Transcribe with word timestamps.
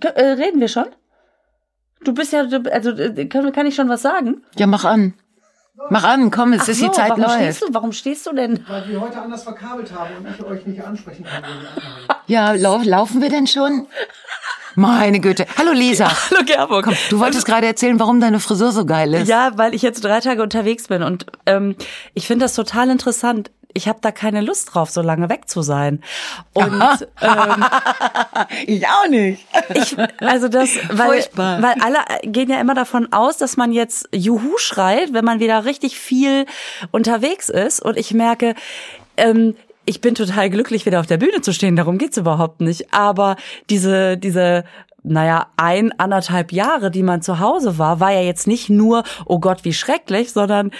K- 0.00 0.08
Äh, 0.08 0.32
reden 0.32 0.60
wir 0.60 0.68
schon? 0.68 0.86
Du 2.02 2.12
bist 2.12 2.32
ja, 2.32 2.44
du- 2.44 2.70
also 2.72 2.90
äh, 2.90 3.26
kann, 3.26 3.50
kann 3.52 3.66
ich 3.66 3.74
schon 3.74 3.88
was 3.88 4.02
sagen? 4.02 4.42
Ja, 4.56 4.66
mach 4.66 4.84
an. 4.84 5.14
Mach 5.90 6.04
an, 6.04 6.30
komm, 6.30 6.52
es 6.52 6.62
Ach 6.62 6.68
ist 6.68 6.78
so, 6.78 6.86
die 6.86 6.92
Zeit 6.92 7.10
warum 7.10 7.22
läuft. 7.24 7.34
stehst 7.34 7.62
du? 7.62 7.66
Warum 7.74 7.92
stehst 7.92 8.26
du 8.26 8.32
denn? 8.32 8.64
Weil 8.68 8.88
wir 8.88 9.00
heute 9.00 9.20
anders 9.20 9.42
verkabelt 9.42 9.92
haben 9.92 10.14
und 10.18 10.28
ich 10.30 10.44
euch 10.44 10.66
nicht 10.66 10.82
ansprechen 10.84 11.24
kann. 11.24 11.42
Ja, 12.28 12.52
lau 12.52 12.78
laufen 12.84 13.20
wir 13.20 13.28
denn 13.28 13.46
schon? 13.48 13.86
Meine 14.76 15.18
Güte. 15.20 15.46
Hallo 15.58 15.72
Lisa. 15.72 16.08
Hallo 16.30 16.42
Gerburg. 16.46 16.84
Komm, 16.84 16.94
du 17.10 17.18
wolltest 17.18 17.44
gerade 17.46 17.66
erzählen, 17.66 17.98
warum 17.98 18.20
deine 18.20 18.38
Frisur 18.40 18.70
so 18.72 18.86
geil 18.86 19.14
ist. 19.14 19.28
Ja, 19.28 19.52
weil 19.56 19.74
ich 19.74 19.82
jetzt 19.82 20.04
drei 20.04 20.20
Tage 20.20 20.42
unterwegs 20.42 20.88
bin 20.88 21.02
und 21.02 21.26
ähm, 21.46 21.74
ich 22.14 22.26
finde 22.28 22.44
das 22.44 22.54
total 22.54 22.88
interessant. 22.90 23.50
Ich 23.74 23.88
habe 23.88 23.98
da 24.00 24.12
keine 24.12 24.40
Lust 24.40 24.74
drauf, 24.74 24.90
so 24.90 25.02
lange 25.02 25.28
weg 25.28 25.48
zu 25.48 25.62
sein. 25.62 26.00
Und 26.52 27.08
ähm, 27.20 27.64
Ich 28.66 28.86
auch 28.86 29.08
nicht. 29.08 29.44
ich, 29.74 29.96
also 30.20 30.48
das, 30.48 30.70
weil, 30.90 31.08
Furchtbar. 31.08 31.62
weil 31.62 31.74
alle 31.80 31.98
gehen 32.22 32.48
ja 32.48 32.60
immer 32.60 32.74
davon 32.74 33.12
aus, 33.12 33.36
dass 33.36 33.56
man 33.56 33.72
jetzt 33.72 34.08
Juhu 34.12 34.56
schreit, 34.58 35.12
wenn 35.12 35.24
man 35.24 35.40
wieder 35.40 35.64
richtig 35.64 35.98
viel 35.98 36.46
unterwegs 36.90 37.48
ist. 37.48 37.80
Und 37.80 37.96
ich 37.96 38.14
merke, 38.14 38.54
ähm, 39.16 39.56
ich 39.86 40.00
bin 40.00 40.14
total 40.14 40.50
glücklich, 40.50 40.86
wieder 40.86 41.00
auf 41.00 41.06
der 41.06 41.18
Bühne 41.18 41.40
zu 41.42 41.52
stehen. 41.52 41.76
Darum 41.76 41.98
geht's 41.98 42.16
überhaupt 42.16 42.60
nicht. 42.60 42.92
Aber 42.94 43.36
diese, 43.68 44.16
diese 44.16 44.64
naja, 45.02 45.48
ein, 45.56 45.92
anderthalb 45.98 46.50
Jahre, 46.50 46.90
die 46.90 47.02
man 47.02 47.20
zu 47.20 47.38
Hause 47.38 47.78
war, 47.78 48.00
war 48.00 48.10
ja 48.10 48.22
jetzt 48.22 48.46
nicht 48.46 48.70
nur, 48.70 49.04
oh 49.26 49.38
Gott, 49.38 49.64
wie 49.64 49.74
schrecklich, 49.74 50.32
sondern 50.32 50.70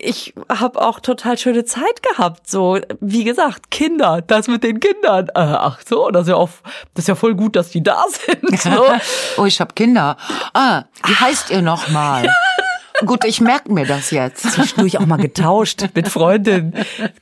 ich 0.00 0.34
habe 0.48 0.80
auch 0.80 1.00
total 1.00 1.38
schöne 1.38 1.64
Zeit 1.64 2.02
gehabt. 2.02 2.48
So, 2.48 2.78
wie 3.00 3.24
gesagt, 3.24 3.70
Kinder, 3.70 4.22
das 4.26 4.48
mit 4.48 4.62
den 4.62 4.80
Kindern. 4.80 5.28
Äh, 5.28 5.40
ach 5.40 5.80
so, 5.86 6.10
das 6.10 6.22
ist 6.22 6.28
ja 6.30 6.36
auch, 6.36 6.50
das 6.94 7.04
ist 7.04 7.08
ja 7.08 7.14
voll 7.14 7.34
gut, 7.34 7.56
dass 7.56 7.70
die 7.70 7.82
da 7.82 8.04
sind. 8.26 8.60
So. 8.60 8.70
Oh, 9.36 9.44
ich 9.44 9.60
hab 9.60 9.76
Kinder. 9.76 10.16
Ah, 10.52 10.84
wie 11.04 11.14
heißt 11.14 11.50
ihr 11.50 11.62
noch 11.62 11.88
mal? 11.90 12.28
Gut, 13.06 13.24
ich 13.24 13.40
merke 13.40 13.72
mir 13.72 13.86
das 13.86 14.10
jetzt. 14.10 14.42
Zwischendurch 14.52 14.98
auch 14.98 15.06
mal 15.06 15.16
getauscht 15.18 15.84
mit 15.94 16.08
Freundin. 16.08 16.74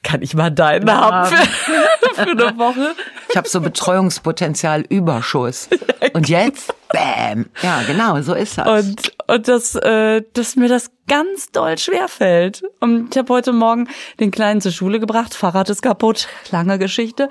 Kann 0.03 0.23
ich 0.23 0.35
mal 0.35 0.51
deinen 0.51 0.91
haben 0.91 1.27
für, 1.31 2.15
für 2.15 2.31
eine 2.31 2.59
Woche? 2.59 2.95
Ich 3.29 3.37
habe 3.37 3.49
so 3.49 3.61
Betreuungspotenzial 3.61 4.83
Überschuss. 4.89 5.69
Und 6.15 6.29
jetzt, 6.29 6.73
bam. 6.93 7.47
Ja, 7.63 7.83
genau, 7.87 8.21
so 8.23 8.35
ist 8.35 8.57
das. 8.59 8.67
Und, 8.87 9.13
und 9.27 9.49
das, 9.49 9.75
äh, 9.75 10.23
dass 10.33 10.57
mir 10.57 10.69
das 10.69 10.91
ganz 11.09 11.51
doll 11.53 11.77
schwer 11.79 12.09
fällt. 12.09 12.63
Und 12.81 13.15
ich 13.15 13.19
habe 13.19 13.33
heute 13.35 13.53
Morgen 13.53 13.89
den 14.19 14.31
Kleinen 14.31 14.61
zur 14.61 14.73
Schule 14.73 14.99
gebracht. 14.99 15.35
Fahrrad 15.35 15.69
ist 15.69 15.83
kaputt. 15.83 16.29
Lange 16.51 16.79
Geschichte. 16.79 17.29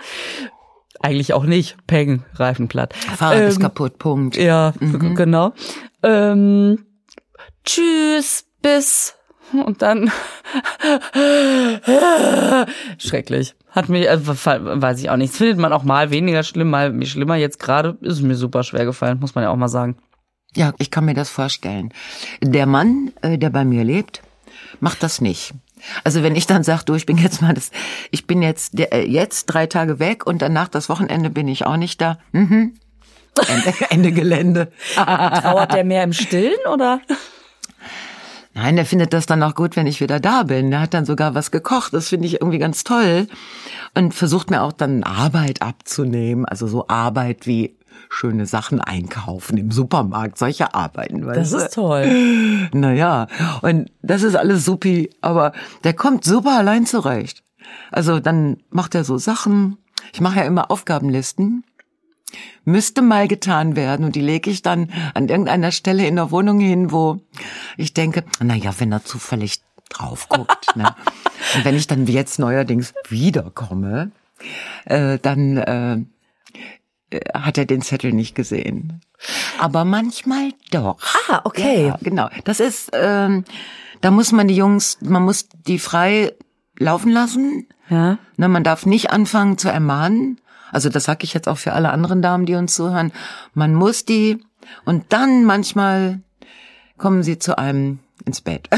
Eigentlich 1.02 1.34
auch 1.34 1.44
nicht. 1.46 1.78
Peng, 1.88 2.24
Reifen 2.36 2.68
platt. 2.68 2.94
Fahrrad 2.96 3.42
ist 3.42 3.56
Ähm, 3.56 3.62
kaputt, 3.64 3.98
Punkt. 3.98 4.38
Ja, 4.38 4.72
g- 4.80 5.14
genau. 5.16 5.54
Ähm, 6.04 6.86
tschüss, 7.66 8.46
bis. 8.62 9.16
Und 9.54 9.82
dann 9.82 10.12
schrecklich. 12.98 13.56
Hat 13.70 13.90
mich, 13.90 14.08
äh, 14.08 14.20
weiß 14.26 15.00
ich 15.00 15.10
auch 15.10 15.18
nicht. 15.18 15.34
Das 15.34 15.38
findet 15.38 15.58
man 15.58 15.74
auch 15.74 15.84
mal 15.84 16.10
weniger 16.10 16.44
schlimm, 16.44 16.70
mal 16.70 17.06
schlimmer. 17.06 17.36
Jetzt 17.36 17.60
gerade 17.60 17.98
ist 18.02 18.14
es 18.14 18.22
mir 18.22 18.36
super 18.36 18.64
schwer 18.64 18.86
gefallen, 18.86 19.20
muss 19.20 19.36
man 19.36 19.44
ja 19.44 19.52
auch 19.52 19.56
mal 19.56 19.68
sagen. 19.68 19.98
Ja, 20.56 20.74
ich 20.78 20.90
kann 20.90 21.06
mir 21.06 21.14
das 21.14 21.30
vorstellen. 21.30 21.94
Der 22.42 22.66
Mann, 22.66 23.12
äh, 23.22 23.38
der 23.38 23.50
bei 23.50 23.66
mir 23.66 23.84
lebt, 23.84 24.22
macht 24.80 25.04
das 25.04 25.22
nicht. 25.22 25.54
Also 26.04 26.24
wenn 26.24 26.36
ich 26.36 26.48
dann 26.48 26.64
sage, 26.64 26.84
du, 26.86 26.96
ich 26.96 27.06
bin 27.06 27.18
jetzt 27.18 27.42
mal 27.42 27.54
das, 27.54 27.72
ich 28.12 28.26
bin 28.26 28.42
jetzt 28.42 28.80
der, 28.80 28.94
äh, 28.94 29.06
jetzt 29.06 29.48
drei 29.48 29.68
Tage 29.68 30.00
weg 30.00 30.26
und 30.26 30.42
danach 30.42 30.70
das 30.70 30.90
Wochenende 30.90 31.30
bin 31.30 31.48
ich 31.48 31.66
auch 31.66 31.78
nicht 31.78 32.02
da. 32.02 32.18
Mhm. 32.32 32.76
Ende, 33.48 33.74
Ende 33.90 34.12
Gelände. 34.14 34.72
Trauert 34.96 35.74
der 35.74 35.84
mehr 35.84 36.04
im 36.04 36.14
Stillen 36.14 36.56
oder? 36.72 37.02
Nein, 38.56 38.78
der 38.78 38.86
findet 38.86 39.12
das 39.12 39.26
dann 39.26 39.44
auch 39.44 39.54
gut, 39.54 39.76
wenn 39.76 39.86
ich 39.86 40.00
wieder 40.00 40.22
da 40.22 40.44
bin. 40.44 40.72
Der 40.72 40.80
hat 40.80 40.94
dann 40.94 41.06
sogar 41.06 41.36
was 41.36 41.52
gekocht. 41.52 41.94
Das 41.94 42.08
finde 42.08 42.26
ich 42.26 42.36
irgendwie 42.36 42.58
ganz 42.58 42.86
toll. 42.86 43.28
Und 43.96 44.14
versucht 44.14 44.50
mir 44.50 44.62
auch 44.62 44.72
dann 44.72 45.04
Arbeit 45.04 45.62
abzunehmen. 45.62 46.46
Also 46.46 46.66
so 46.66 46.88
Arbeit 46.88 47.48
wie 47.48 47.76
schöne 48.08 48.46
Sachen 48.46 48.80
einkaufen 48.80 49.58
im 49.58 49.72
Supermarkt. 49.72 50.38
Solche 50.38 50.74
Arbeiten. 50.74 51.22
Das 51.22 51.38
weißt 51.38 51.54
du? 51.54 51.58
ist 51.58 51.74
toll. 51.74 52.70
Naja, 52.74 53.28
und 53.62 53.92
das 54.02 54.24
ist 54.24 54.36
alles 54.36 54.66
supi, 54.66 55.10
aber 55.22 55.52
der 55.84 55.94
kommt 55.94 56.24
super 56.24 56.58
allein 56.58 56.86
zurecht. 56.86 57.44
Also 57.92 58.20
dann 58.20 58.58
macht 58.70 58.96
er 58.96 59.04
so 59.04 59.18
Sachen. 59.18 59.78
Ich 60.14 60.22
mache 60.22 60.40
ja 60.40 60.46
immer 60.46 60.72
Aufgabenlisten. 60.72 61.64
Müsste 62.64 63.02
mal 63.02 63.28
getan 63.28 63.76
werden 63.76 64.06
und 64.06 64.16
die 64.16 64.22
lege 64.22 64.50
ich 64.50 64.62
dann 64.62 64.92
an 65.14 65.30
irgendeiner 65.30 65.72
Stelle 65.72 66.08
in 66.08 66.16
der 66.16 66.32
Wohnung 66.32 66.60
hin, 66.60 66.92
wo 66.92 67.22
ich 67.78 67.94
denke, 67.94 68.24
na 68.40 68.56
ja, 68.56 68.74
wenn 68.80 68.92
er 68.92 69.06
zufällig 69.06 69.62
drauf 69.90 70.28
guckt. 70.30 70.76
ne? 70.76 70.96
Und 71.56 71.66
wenn 71.66 71.76
ich 71.76 71.88
dann 71.88 72.08
jetzt 72.08 72.40
neuerdings 72.40 72.94
wiederkomme, 73.10 74.12
äh, 74.86 75.20
dann 75.22 75.58
äh, 75.58 75.98
äh, 77.12 77.20
hat 77.34 77.58
er 77.58 77.66
den 77.66 77.82
Zettel 77.82 78.14
nicht 78.14 78.36
gesehen. 78.36 79.02
Aber 79.60 79.86
manchmal 79.86 80.52
doch. 80.72 80.98
Ah, 81.30 81.42
okay. 81.44 81.88
Ja, 81.88 81.98
genau. 82.02 82.30
Das 82.44 82.60
ist, 82.60 82.92
ähm, 82.94 83.46
da 84.02 84.12
muss 84.12 84.32
man 84.32 84.48
die 84.48 84.56
Jungs, 84.56 84.98
man 85.02 85.24
muss 85.24 85.48
die 85.68 85.80
frei 85.80 86.34
laufen 86.78 87.12
lassen. 87.12 87.68
Ja. 87.90 88.18
Ne, 88.38 88.50
man 88.50 88.64
darf 88.64 88.86
nicht 88.86 89.12
anfangen 89.12 89.58
zu 89.58 89.70
ermahnen. 89.70 90.42
Also 90.76 90.90
das 90.90 91.06
sage 91.06 91.24
ich 91.24 91.34
jetzt 91.34 91.48
auch 91.48 91.58
für 91.58 91.72
alle 91.72 91.92
anderen 91.92 92.22
Damen, 92.22 92.46
die 92.46 92.56
uns 92.56 92.76
zuhören. 92.76 93.14
Man 93.54 93.74
muss 93.74 94.04
die 94.04 94.44
und 94.84 95.06
dann 95.14 95.46
manchmal 95.46 96.20
kommen 96.98 97.24
sie 97.24 97.40
zu 97.40 97.58
einem 97.58 98.00
ins 98.26 98.42
Bett. 98.42 98.68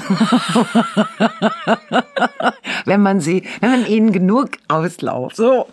wenn 2.85 3.01
man 3.01 3.19
sie, 3.19 3.47
wenn 3.61 3.71
man 3.71 3.87
ihnen 3.87 4.11
genug 4.11 4.51
auslauft. 4.67 5.37
So. 5.37 5.69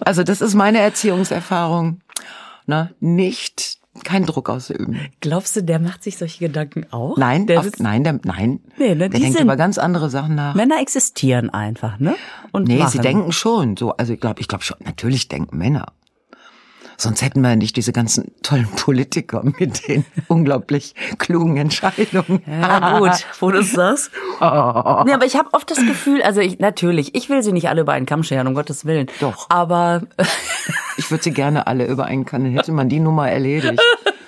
Also 0.00 0.24
das 0.24 0.40
ist 0.40 0.54
meine 0.54 0.80
Erziehungserfahrung. 0.80 2.00
Ne? 2.66 2.92
Nicht 2.98 3.75
kein 4.04 4.24
Druck 4.26 4.48
ausüben. 4.50 4.98
Glaubst 5.20 5.56
du, 5.56 5.62
der 5.62 5.78
macht 5.78 6.02
sich 6.02 6.18
solche 6.18 6.46
Gedanken 6.46 6.86
auch? 6.90 7.16
Nein, 7.16 7.46
der 7.46 7.60
auf, 7.60 7.66
nein, 7.78 8.04
der, 8.04 8.18
nein. 8.24 8.60
Nee, 8.78 8.94
ne, 8.94 9.08
der 9.10 9.20
denkt 9.20 9.40
über 9.40 9.56
ganz 9.56 9.78
andere 9.78 10.10
Sachen 10.10 10.34
nach. 10.34 10.54
Männer 10.54 10.80
existieren 10.80 11.50
einfach, 11.50 11.98
ne? 11.98 12.16
Und 12.52 12.68
Nee, 12.68 12.78
machen. 12.78 12.90
sie 12.90 12.98
denken 12.98 13.32
schon 13.32 13.76
so. 13.76 13.92
Also 13.96 14.12
ich 14.12 14.20
glaube, 14.20 14.40
ich 14.40 14.48
glaube 14.48 14.64
schon, 14.64 14.76
natürlich 14.84 15.28
denken 15.28 15.56
Männer. 15.58 15.86
Sonst 16.98 17.20
hätten 17.20 17.42
wir 17.42 17.56
nicht 17.56 17.76
diese 17.76 17.92
ganzen 17.92 18.32
tollen 18.42 18.68
Politiker 18.68 19.42
mit 19.44 19.86
den 19.86 20.06
unglaublich 20.28 20.94
klugen 21.18 21.58
Entscheidungen. 21.58 22.40
Ja, 22.46 22.98
gut, 22.98 23.26
wo 23.40 23.50
du 23.50 23.58
es 23.58 23.72
sagst. 23.72 24.10
Nee, 24.40 25.12
aber 25.12 25.24
ich 25.26 25.36
habe 25.36 25.48
oft 25.52 25.70
das 25.70 25.78
Gefühl, 25.78 26.22
also 26.22 26.40
ich 26.40 26.58
natürlich, 26.58 27.14
ich 27.14 27.28
will 27.28 27.42
sie 27.42 27.52
nicht 27.52 27.68
alle 27.68 27.82
über 27.82 27.92
einen 27.92 28.06
Kamm 28.06 28.22
scheren, 28.22 28.46
um 28.46 28.54
Gottes 28.54 28.84
Willen. 28.86 29.08
Doch. 29.20 29.46
Aber 29.50 30.02
Ich 31.06 31.10
würde 31.12 31.22
sie 31.22 31.30
gerne 31.30 31.68
alle 31.68 31.86
über 31.86 32.06
einen 32.06 32.24
Kann, 32.24 32.44
hätte 32.46 32.72
man 32.72 32.88
die 32.88 32.98
Nummer 32.98 33.30
erledigt. 33.30 33.80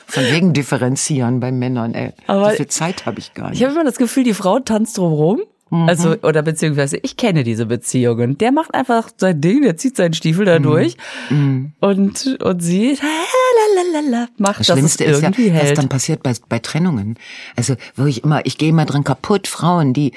Von 0.07 0.23
wegen 0.31 0.53
differenzieren 0.53 1.41
bei 1.41 1.51
Männern, 1.51 1.93
ey. 1.93 2.13
Aber 2.29 2.51
so 2.51 2.57
viel 2.57 2.69
Zeit 2.69 3.05
habe 3.05 3.19
ich 3.19 3.35
gar 3.35 3.51
nicht. 3.51 3.59
ich 3.59 3.65
habe 3.65 3.75
immer 3.75 3.85
das 3.85 3.97
Gefühl, 3.99 4.23
die 4.23 4.33
Frau 4.33 4.61
tanzt 4.61 4.97
drumherum. 4.97 5.41
Also, 5.71 6.17
oder 6.23 6.43
beziehungsweise 6.43 6.97
ich 7.03 7.17
kenne 7.17 7.43
diese 7.45 7.67
Beziehungen. 7.67 8.39
Der 8.39 8.53
macht 8.53 8.75
einfach 8.75 9.11
sein 9.17 9.41
Ding, 9.41 9.63
der 9.63 9.77
zieht 9.77 9.97
seinen 9.97 10.15
Stiefel 10.15 10.47
da 10.47 10.61
durch 10.61 10.97
und, 11.31 12.39
und 12.43 12.61
sie 12.63 12.97
lalalala, 13.77 14.29
macht, 14.39 14.61
Das 14.61 14.69
Schlimmste 14.69 15.05
ist 15.05 15.21
ja, 15.21 15.29
irgendwie 15.29 15.53
was 15.53 15.63
hält. 15.63 15.79
dann 15.79 15.89
passiert 15.89 16.23
bei, 16.23 16.33
bei 16.49 16.59
Trennungen. 16.61 17.19
Also, 17.57 17.75
wo 17.97 18.07
ich 18.07 18.25
immer, 18.25 18.47
ich 18.47 18.57
gehe 18.57 18.71
immer 18.71 18.87
dran 18.87 19.05
kaputt, 19.05 19.47
Frauen, 19.47 19.93
die 19.93 20.13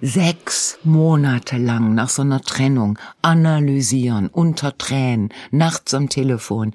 sechs 0.00 0.78
Monate 0.84 1.56
lang 1.56 1.94
nach 1.94 2.08
so 2.08 2.22
einer 2.22 2.40
Trennung 2.40 2.98
analysieren, 3.22 4.28
unter 4.28 4.76
Tränen, 4.76 5.30
nachts 5.50 5.94
am 5.94 6.08
Telefon, 6.08 6.72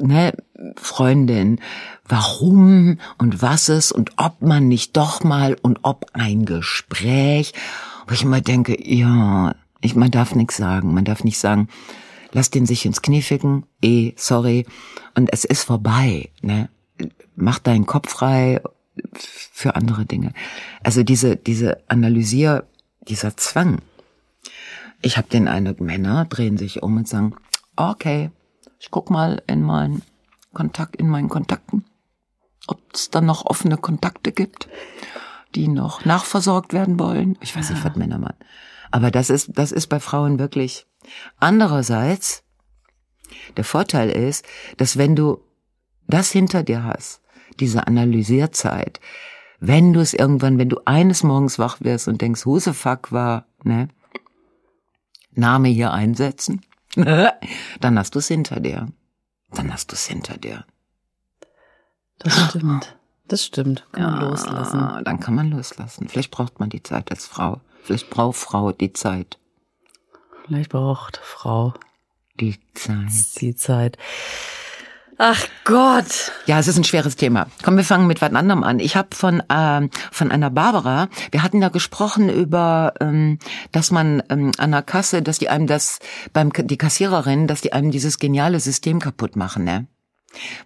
ne, 0.00 0.32
Freundin, 0.76 1.60
warum 2.08 2.98
und 3.18 3.42
was 3.42 3.68
es 3.68 3.90
und 3.90 4.12
ob 4.16 4.42
man 4.42 4.68
nicht 4.68 4.96
doch 4.96 5.24
mal 5.24 5.56
und 5.60 5.80
ob 5.82 6.06
ein 6.12 6.44
Gespräch, 6.44 7.52
wo 8.06 8.14
ich 8.14 8.22
immer 8.22 8.40
denke, 8.40 8.76
ja, 8.80 9.54
ich, 9.80 9.96
man 9.96 10.10
darf 10.10 10.34
nichts 10.34 10.56
sagen, 10.56 10.94
man 10.94 11.04
darf 11.04 11.24
nicht 11.24 11.38
sagen, 11.38 11.68
lass 12.32 12.50
den 12.50 12.66
sich 12.66 12.86
ins 12.86 13.02
Knie 13.02 13.22
ficken, 13.22 13.64
eh, 13.82 14.12
sorry, 14.16 14.66
und 15.14 15.32
es 15.32 15.44
ist 15.44 15.64
vorbei, 15.64 16.30
ne? 16.42 16.68
Mach 17.36 17.58
deinen 17.58 17.86
Kopf 17.86 18.10
frei 18.10 18.60
für 19.14 19.74
andere 19.76 20.04
Dinge. 20.04 20.32
Also 20.82 21.02
diese, 21.02 21.36
diese 21.36 21.78
Analysier, 21.88 22.66
dieser 23.08 23.36
Zwang. 23.36 23.80
Ich 25.02 25.16
habe 25.16 25.28
den 25.28 25.48
Eindruck, 25.48 25.80
Männer 25.80 26.24
drehen 26.24 26.56
sich 26.56 26.82
um 26.82 26.96
und 26.96 27.08
sagen, 27.08 27.34
okay, 27.76 28.30
ich 28.78 28.90
guck 28.90 29.10
mal 29.10 29.42
in 29.46 29.62
meinen 29.62 30.02
Kontakt, 30.52 30.96
in 30.96 31.08
meinen 31.08 31.28
Kontakten, 31.28 31.84
ob 32.66 32.80
es 32.92 33.10
dann 33.10 33.26
noch 33.26 33.44
offene 33.44 33.76
Kontakte 33.76 34.32
gibt, 34.32 34.68
die 35.54 35.68
noch 35.68 36.04
nachversorgt 36.04 36.72
werden 36.72 36.98
wollen. 36.98 37.36
Ich 37.40 37.54
weiß 37.54 37.70
nicht, 37.70 37.84
was 37.84 37.96
Männer 37.96 38.18
machen. 38.18 38.36
Aber 38.90 39.10
das 39.10 39.30
ist, 39.30 39.50
das 39.54 39.72
ist 39.72 39.88
bei 39.88 40.00
Frauen 40.00 40.38
wirklich. 40.38 40.86
Andererseits, 41.38 42.44
der 43.56 43.64
Vorteil 43.64 44.08
ist, 44.10 44.44
dass 44.76 44.96
wenn 44.96 45.16
du 45.16 45.40
das 46.06 46.30
hinter 46.30 46.62
dir 46.62 46.84
hast, 46.84 47.20
diese 47.60 47.86
Analysierzeit, 47.86 49.00
wenn 49.60 49.92
du 49.92 50.00
es 50.00 50.14
irgendwann, 50.14 50.58
wenn 50.58 50.68
du 50.68 50.80
eines 50.84 51.22
Morgens 51.22 51.58
wach 51.58 51.78
wirst 51.80 52.08
und 52.08 52.20
denkst, 52.20 52.44
Husefuck 52.44 53.12
war, 53.12 53.46
ne, 53.62 53.88
Name 55.32 55.68
hier 55.68 55.92
einsetzen, 55.92 56.62
dann 56.94 57.98
hast 57.98 58.14
du 58.14 58.18
es 58.18 58.28
hinter 58.28 58.60
dir. 58.60 58.88
Dann 59.50 59.72
hast 59.72 59.90
du 59.90 59.94
es 59.94 60.06
hinter 60.06 60.36
dir. 60.36 60.64
Das 62.18 62.48
stimmt. 62.48 62.96
Das 63.26 63.44
stimmt. 63.44 63.86
Kann 63.92 64.02
man 64.12 64.20
loslassen. 64.20 65.04
Dann 65.04 65.20
kann 65.20 65.34
man 65.34 65.50
loslassen. 65.50 66.08
Vielleicht 66.08 66.30
braucht 66.30 66.60
man 66.60 66.68
die 66.68 66.82
Zeit 66.82 67.10
als 67.10 67.26
Frau. 67.26 67.60
Vielleicht 67.82 68.10
braucht 68.10 68.36
Frau 68.36 68.72
die 68.72 68.92
Zeit. 68.92 69.38
Vielleicht 70.44 70.70
braucht 70.70 71.16
Frau 71.22 71.72
Die 72.38 72.58
Zeit. 72.74 73.40
die 73.40 73.54
Zeit. 73.54 73.96
Ach 75.18 75.46
Gott. 75.64 76.32
Ja, 76.46 76.58
es 76.58 76.66
ist 76.66 76.76
ein 76.76 76.84
schweres 76.84 77.14
Thema. 77.16 77.46
Komm, 77.62 77.76
wir 77.76 77.84
fangen 77.84 78.06
mit 78.06 78.20
was 78.20 78.32
anderem 78.32 78.64
an. 78.64 78.80
Ich 78.80 78.96
habe 78.96 79.08
von 79.14 79.42
ähm, 79.48 79.90
von 80.10 80.32
einer 80.32 80.50
Barbara, 80.50 81.08
wir 81.30 81.42
hatten 81.42 81.60
da 81.60 81.68
gesprochen 81.68 82.28
über, 82.28 82.94
ähm, 83.00 83.38
dass 83.70 83.90
man 83.90 84.22
ähm, 84.28 84.50
an 84.58 84.72
der 84.72 84.82
Kasse, 84.82 85.22
dass 85.22 85.38
die 85.38 85.48
einem 85.48 85.66
das 85.66 86.00
beim 86.32 86.50
die 86.52 86.76
Kassiererin, 86.78 87.46
dass 87.46 87.60
die 87.60 87.72
einem 87.72 87.90
dieses 87.92 88.18
geniale 88.18 88.58
System 88.60 88.98
kaputt 88.98 89.36
machen, 89.36 89.64
ne? 89.64 89.86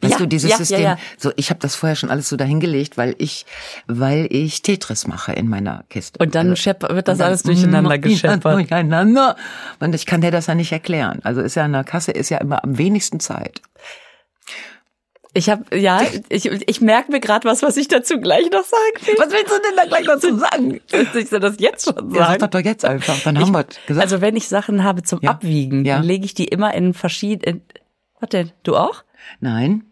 Weißt 0.00 0.14
Ja, 0.14 0.18
du, 0.20 0.26
dieses 0.26 0.50
ja, 0.50 0.56
System, 0.56 0.80
ja. 0.80 0.98
so 1.18 1.30
ich 1.36 1.50
habe 1.50 1.60
das 1.60 1.74
vorher 1.74 1.94
schon 1.94 2.08
alles 2.08 2.30
so 2.30 2.36
dahingelegt, 2.38 2.96
weil 2.96 3.14
ich 3.18 3.44
weil 3.86 4.26
ich 4.30 4.62
Tetris 4.62 5.06
mache 5.06 5.32
in 5.34 5.46
meiner 5.46 5.84
Kiste. 5.90 6.18
Und 6.24 6.34
dann 6.34 6.48
Also- 6.50 6.64
wird 6.88 7.06
das 7.06 7.18
dann- 7.18 7.26
alles 7.26 7.42
durcheinander 7.42 7.98
gescheppert. 7.98 8.44
Durcheinander. 8.54 9.36
Und 9.78 9.94
ich 9.94 10.06
kann 10.06 10.22
dir 10.22 10.30
das 10.30 10.46
ja 10.46 10.54
nicht 10.54 10.72
erklären. 10.72 11.20
Also 11.22 11.42
ist 11.42 11.54
ja 11.54 11.64
an 11.64 11.72
der 11.74 11.84
Kasse 11.84 12.12
ist 12.12 12.30
ja 12.30 12.38
immer 12.38 12.64
am 12.64 12.78
wenigsten 12.78 13.20
Zeit. 13.20 13.60
Ich 15.38 15.48
habe 15.48 15.78
ja, 15.78 16.00
ich, 16.28 16.46
ich 16.46 16.80
merke 16.80 17.12
mir 17.12 17.20
gerade 17.20 17.48
was, 17.48 17.62
was 17.62 17.76
ich 17.76 17.86
dazu 17.86 18.18
gleich 18.20 18.50
noch 18.50 18.64
sagen 18.64 19.06
will. 19.06 19.14
Was 19.18 19.30
willst 19.30 19.50
du 19.52 19.54
denn 19.62 19.76
da 19.76 19.84
gleich 19.86 20.04
dazu 20.04 20.36
sagen? 20.36 20.80
Ich 21.14 21.28
soll 21.28 21.38
das 21.38 21.56
jetzt 21.60 21.84
schon 21.84 22.10
Ja, 22.12 22.26
sag 22.26 22.40
sagen. 22.40 22.50
doch 22.50 22.60
jetzt 22.60 22.84
einfach, 22.84 23.16
dann 23.22 23.38
haben 23.38 23.52
wir 23.52 23.64
gesagt. 23.86 24.02
Also 24.04 24.20
wenn 24.20 24.34
ich 24.34 24.48
Sachen 24.48 24.82
habe 24.82 25.04
zum 25.04 25.20
Ja. 25.22 25.30
Abwiegen, 25.30 25.84
Ja. 25.84 25.96
dann 25.98 26.04
lege 26.04 26.24
ich 26.24 26.34
die 26.34 26.46
immer 26.46 26.74
in 26.74 26.92
verschiedene. 26.92 27.60
Was 28.20 28.30
denn? 28.30 28.50
Du 28.64 28.74
auch? 28.76 29.04
Nein. 29.38 29.84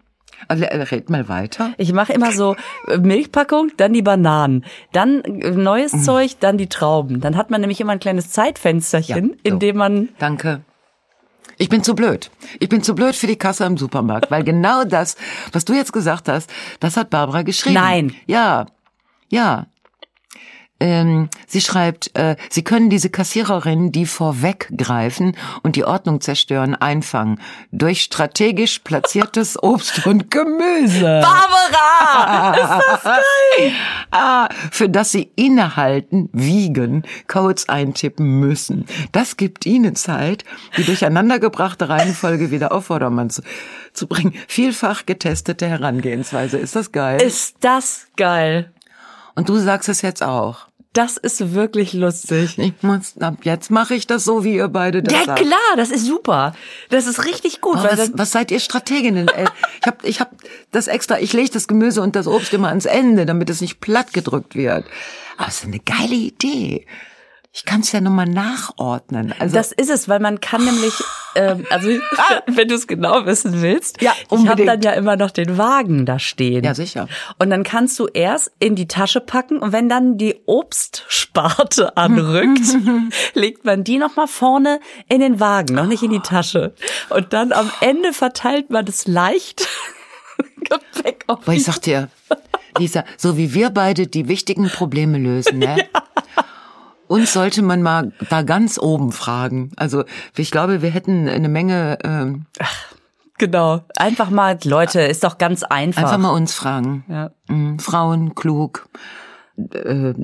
Also 0.49 0.65
äh, 0.65 0.83
red 0.83 1.09
mal 1.11 1.29
weiter. 1.29 1.73
Ich 1.79 1.93
mache 1.93 2.13
immer 2.13 2.33
so 2.33 2.57
äh, 2.89 2.99
Milchpackung, 2.99 3.71
dann 3.77 3.93
die 3.93 4.03
Bananen, 4.03 4.65
dann 4.93 5.23
äh, 5.25 5.51
neues 5.53 5.93
Mhm. 5.93 6.03
Zeug, 6.03 6.33
dann 6.41 6.59
die 6.59 6.69
Trauben. 6.69 7.21
Dann 7.21 7.37
hat 7.37 7.51
man 7.51 7.61
nämlich 7.61 7.81
immer 7.81 7.93
ein 7.93 8.01
kleines 8.01 8.31
Zeitfensterchen, 8.31 9.29
Ja, 9.31 9.35
so. 9.37 9.41
in 9.45 9.59
dem 9.61 9.77
man 9.77 10.09
Danke. 10.19 10.61
Ich 11.59 11.69
bin 11.69 11.83
zu 11.83 11.95
blöd. 11.95 12.31
Ich 12.61 12.69
bin 12.69 12.83
zu 12.83 12.95
blöd 12.95 13.15
für 13.17 13.27
die 13.27 13.37
Kasse 13.37 13.65
im 13.65 13.79
Supermarkt, 13.79 14.31
weil 14.31 14.45
genau 14.45 14.85
das, 14.85 15.17
was 15.53 15.65
du 15.65 15.73
jetzt 15.73 15.93
gesagt 15.93 16.29
hast, 16.29 16.51
das 16.81 16.97
hat 16.97 17.11
Barbara 17.11 17.43
geschrieben. 17.43 17.75
Nein. 17.75 18.15
Ja. 18.27 18.67
Ja. 19.29 19.67
Ähm, 20.79 21.31
sie 21.47 21.63
schreibt, 21.63 22.17
äh, 22.19 22.37
sie 22.51 22.63
können 22.63 22.91
diese 22.91 23.09
Kassiererinnen, 23.09 23.93
die 23.93 24.05
vorweggreifen 24.05 25.35
und 25.63 25.77
die 25.77 25.85
Ordnung 25.85 26.21
zerstören, 26.21 26.75
einfangen. 26.75 27.41
Durch 27.73 28.03
strategisch 28.03 28.81
platziertes 28.81 29.63
Obst 29.63 30.07
und 30.07 30.31
Gemüse. 30.31 31.23
Barbara! 31.23 32.57
Ah, 34.11 34.49
für 34.71 34.89
das 34.89 35.13
sie 35.13 35.31
innehalten, 35.35 36.29
wiegen, 36.33 37.05
Codes 37.27 37.69
eintippen 37.69 38.39
müssen. 38.41 38.87
Das 39.13 39.37
gibt 39.37 39.67
ihnen 39.67 39.97
Zeit, 39.97 40.45
die 40.77 40.85
durcheinandergebrachte 40.85 41.89
Reihenfolge 41.89 42.51
wieder 42.51 42.73
auf 42.73 42.87
Vordermann 42.87 43.31
zu, 43.31 43.43
zu 43.93 44.07
bringen. 44.07 44.35
Vielfach 44.47 45.07
getestete 45.07 45.67
Herangehensweise. 45.67 46.59
Ist 46.59 46.77
das 46.77 46.93
geil? 46.93 47.21
Ist 47.21 47.57
das 47.61 48.09
geil? 48.17 48.73
Und 49.37 49.49
du 49.49 49.57
sagst 49.59 49.89
es 49.89 50.03
jetzt 50.03 50.23
auch. 50.23 50.67
Das 50.93 51.19
ist 51.19 51.53
wirklich 51.53 51.93
lustig. 51.93 52.59
Ich 52.59 52.73
muss, 52.81 53.19
ab 53.21 53.41
jetzt 53.43 53.71
mache 53.71 53.95
ich 53.95 54.07
das 54.07 54.25
so, 54.25 54.45
wie 54.45 54.57
ihr 54.57 54.69
beide 54.69 55.03
das 55.03 55.13
Ja 55.13 55.25
sagt. 55.27 55.41
klar, 55.41 55.77
das 55.77 55.91
ist 55.91 56.07
super. 56.07 56.55
Das 56.89 57.07
ist 57.07 57.27
richtig 57.27 57.61
gut. 57.61 57.77
Oh, 57.79 57.85
was, 57.85 58.13
was 58.15 58.33
seid 58.33 58.51
ihr 58.51 58.61
Strateginnen? 58.61 59.29
ey? 59.29 59.47
Ich 59.83 59.87
hab, 59.87 60.05
ich 60.05 60.21
hab 60.21 60.31
das 60.73 60.89
extra, 60.89 61.19
ich 61.21 61.35
lege 61.35 61.51
das 61.51 61.69
Gemüse 61.69 62.01
und 62.01 62.17
das 62.17 62.27
Obst 62.27 62.55
immer 62.55 62.69
ans 62.69 62.87
Ende, 62.87 63.27
damit 63.27 63.51
es 63.51 63.61
nicht 63.61 63.81
platt 63.81 64.15
gedrückt 64.15 64.55
wird. 64.55 64.87
Aber 65.37 65.49
es 65.49 65.59
ist 65.59 65.65
eine 65.67 65.81
geile 65.81 66.15
Idee. 66.15 66.87
Ich 67.59 67.65
kann 67.65 67.81
es 67.81 67.91
ja 67.91 68.03
nochmal 68.03 68.27
nachordnen. 68.27 69.33
Also 69.39 69.55
das 69.57 69.73
ist 69.73 69.89
es, 69.89 70.11
weil 70.11 70.21
man 70.21 70.43
kann 70.43 70.63
nämlich, 70.63 70.93
ähm, 71.37 71.65
also 71.71 71.89
wenn 72.47 72.69
du 72.69 72.75
es 72.75 72.87
genau 72.87 73.25
wissen 73.25 73.63
willst, 73.63 74.03
Ja, 74.03 74.13
ich 74.13 74.25
habe 74.31 74.35
unbedingt. 74.43 74.69
dann 74.69 74.83
ja 74.83 74.93
immer 74.93 75.17
noch 75.17 75.31
den 75.31 75.57
Wagen 75.57 76.05
da 76.05 76.19
stehen. 76.19 76.63
Ja, 76.65 76.75
sicher. 76.75 77.09
Und 77.39 77.49
dann 77.49 77.63
kannst 77.63 77.99
du 77.99 78.09
erst 78.09 78.53
in 78.59 78.75
die 78.75 78.87
Tasche 78.89 79.23
packen 79.23 79.61
und 79.61 79.73
wenn 79.73 79.89
dann 79.89 80.19
die 80.19 80.39
Obstsparte 80.45 81.97
anrückt, 81.97 82.61
legt 83.33 83.65
man 83.65 83.85
die 83.85 83.97
noch 83.97 84.17
mal 84.17 84.27
vorne 84.27 84.79
in 85.09 85.21
den 85.21 85.41
Wagen, 85.41 85.77
noch 85.77 85.87
nicht 85.87 86.03
in 86.03 86.11
die 86.11 86.21
Tasche. 86.21 86.75
Und 87.09 87.33
dann 87.33 87.53
am 87.53 87.71
Ende 87.81 88.13
verteilt 88.13 88.69
man 88.69 88.87
es 88.87 89.07
leicht 89.07 89.67
Gepäck 90.61 91.25
auf. 91.27 91.39
Weil 91.47 91.57
ich 91.57 91.65
sag 91.65 91.79
dir, 91.81 92.11
Lisa, 92.79 93.05
so 93.17 93.39
wie 93.39 93.55
wir 93.55 93.71
beide 93.71 94.07
die 94.09 94.29
wichtigen 94.29 94.69
Probleme 94.69 95.17
lösen, 95.17 95.59
ne? 95.59 95.89
Uns 97.09 97.33
sollte 97.33 97.63
man 97.63 97.83
mal 97.83 98.13
da 98.31 98.43
ganz 98.43 98.79
oben 98.79 99.13
fragen. 99.13 99.73
Also 99.77 100.05
ich 100.37 100.51
glaube, 100.51 100.83
wir 100.83 100.91
hätten 100.91 101.29
eine 101.29 101.49
Menge, 101.49 101.99
ähm, 102.05 102.47
Genau. 103.39 103.83
Einfach 103.97 104.31
mal, 104.31 104.59
Leute, 104.65 105.03
ist 105.03 105.23
doch 105.23 105.37
ganz 105.37 105.63
einfach. 105.63 106.05
einfach 106.05 106.19
mal 106.19 106.31
uns 106.31 106.55
fragen. 106.55 107.05
Ja. 107.09 107.31
Mm, 107.49 107.79
Frauen, 107.79 108.35
klug, 108.35 108.89
äh, 109.57 110.15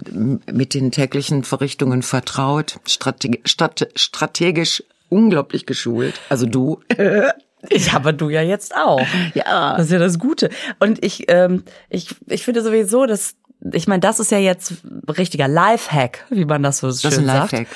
mit 0.50 0.74
den 0.74 0.90
täglichen 0.92 1.44
Verrichtungen 1.44 2.02
vertraut, 2.02 2.80
strate 2.86 3.30
strate 3.44 3.88
strategisch 3.96 4.82
unglaublich 5.08 5.66
geschult. 5.66 6.20
Also 6.28 6.46
du. 6.46 6.80
Ich, 7.68 7.92
aber 7.92 8.12
du 8.12 8.28
ja 8.28 8.42
jetzt 8.42 8.74
auch. 8.74 9.06
Ja. 9.34 9.76
Das 9.76 9.86
ist 9.86 9.92
ja 9.92 10.00
das 10.00 10.18
Gute. 10.18 10.50
Und 10.80 11.04
ich, 11.04 11.30
ähm, 11.30 11.62
ich, 11.88 12.16
ich 12.26 12.44
finde 12.44 12.60
sowieso, 12.60 13.06
dass, 13.06 13.36
ich 13.72 13.86
meine, 13.86 14.00
das 14.00 14.18
ist 14.20 14.30
ja 14.30 14.38
jetzt 14.38 14.74
richtiger 15.06 15.48
Lifehack, 15.48 16.26
wie 16.30 16.44
man 16.44 16.62
das 16.62 16.78
so 16.78 16.88
Das 16.88 17.00
schön 17.00 17.10
ist 17.12 17.18
ein 17.18 17.26
sagt. 17.26 17.52
Lifehack. 17.52 17.68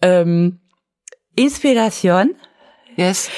Ähm, 0.00 0.60
Inspiration. 1.36 2.34
Yes. 2.96 3.28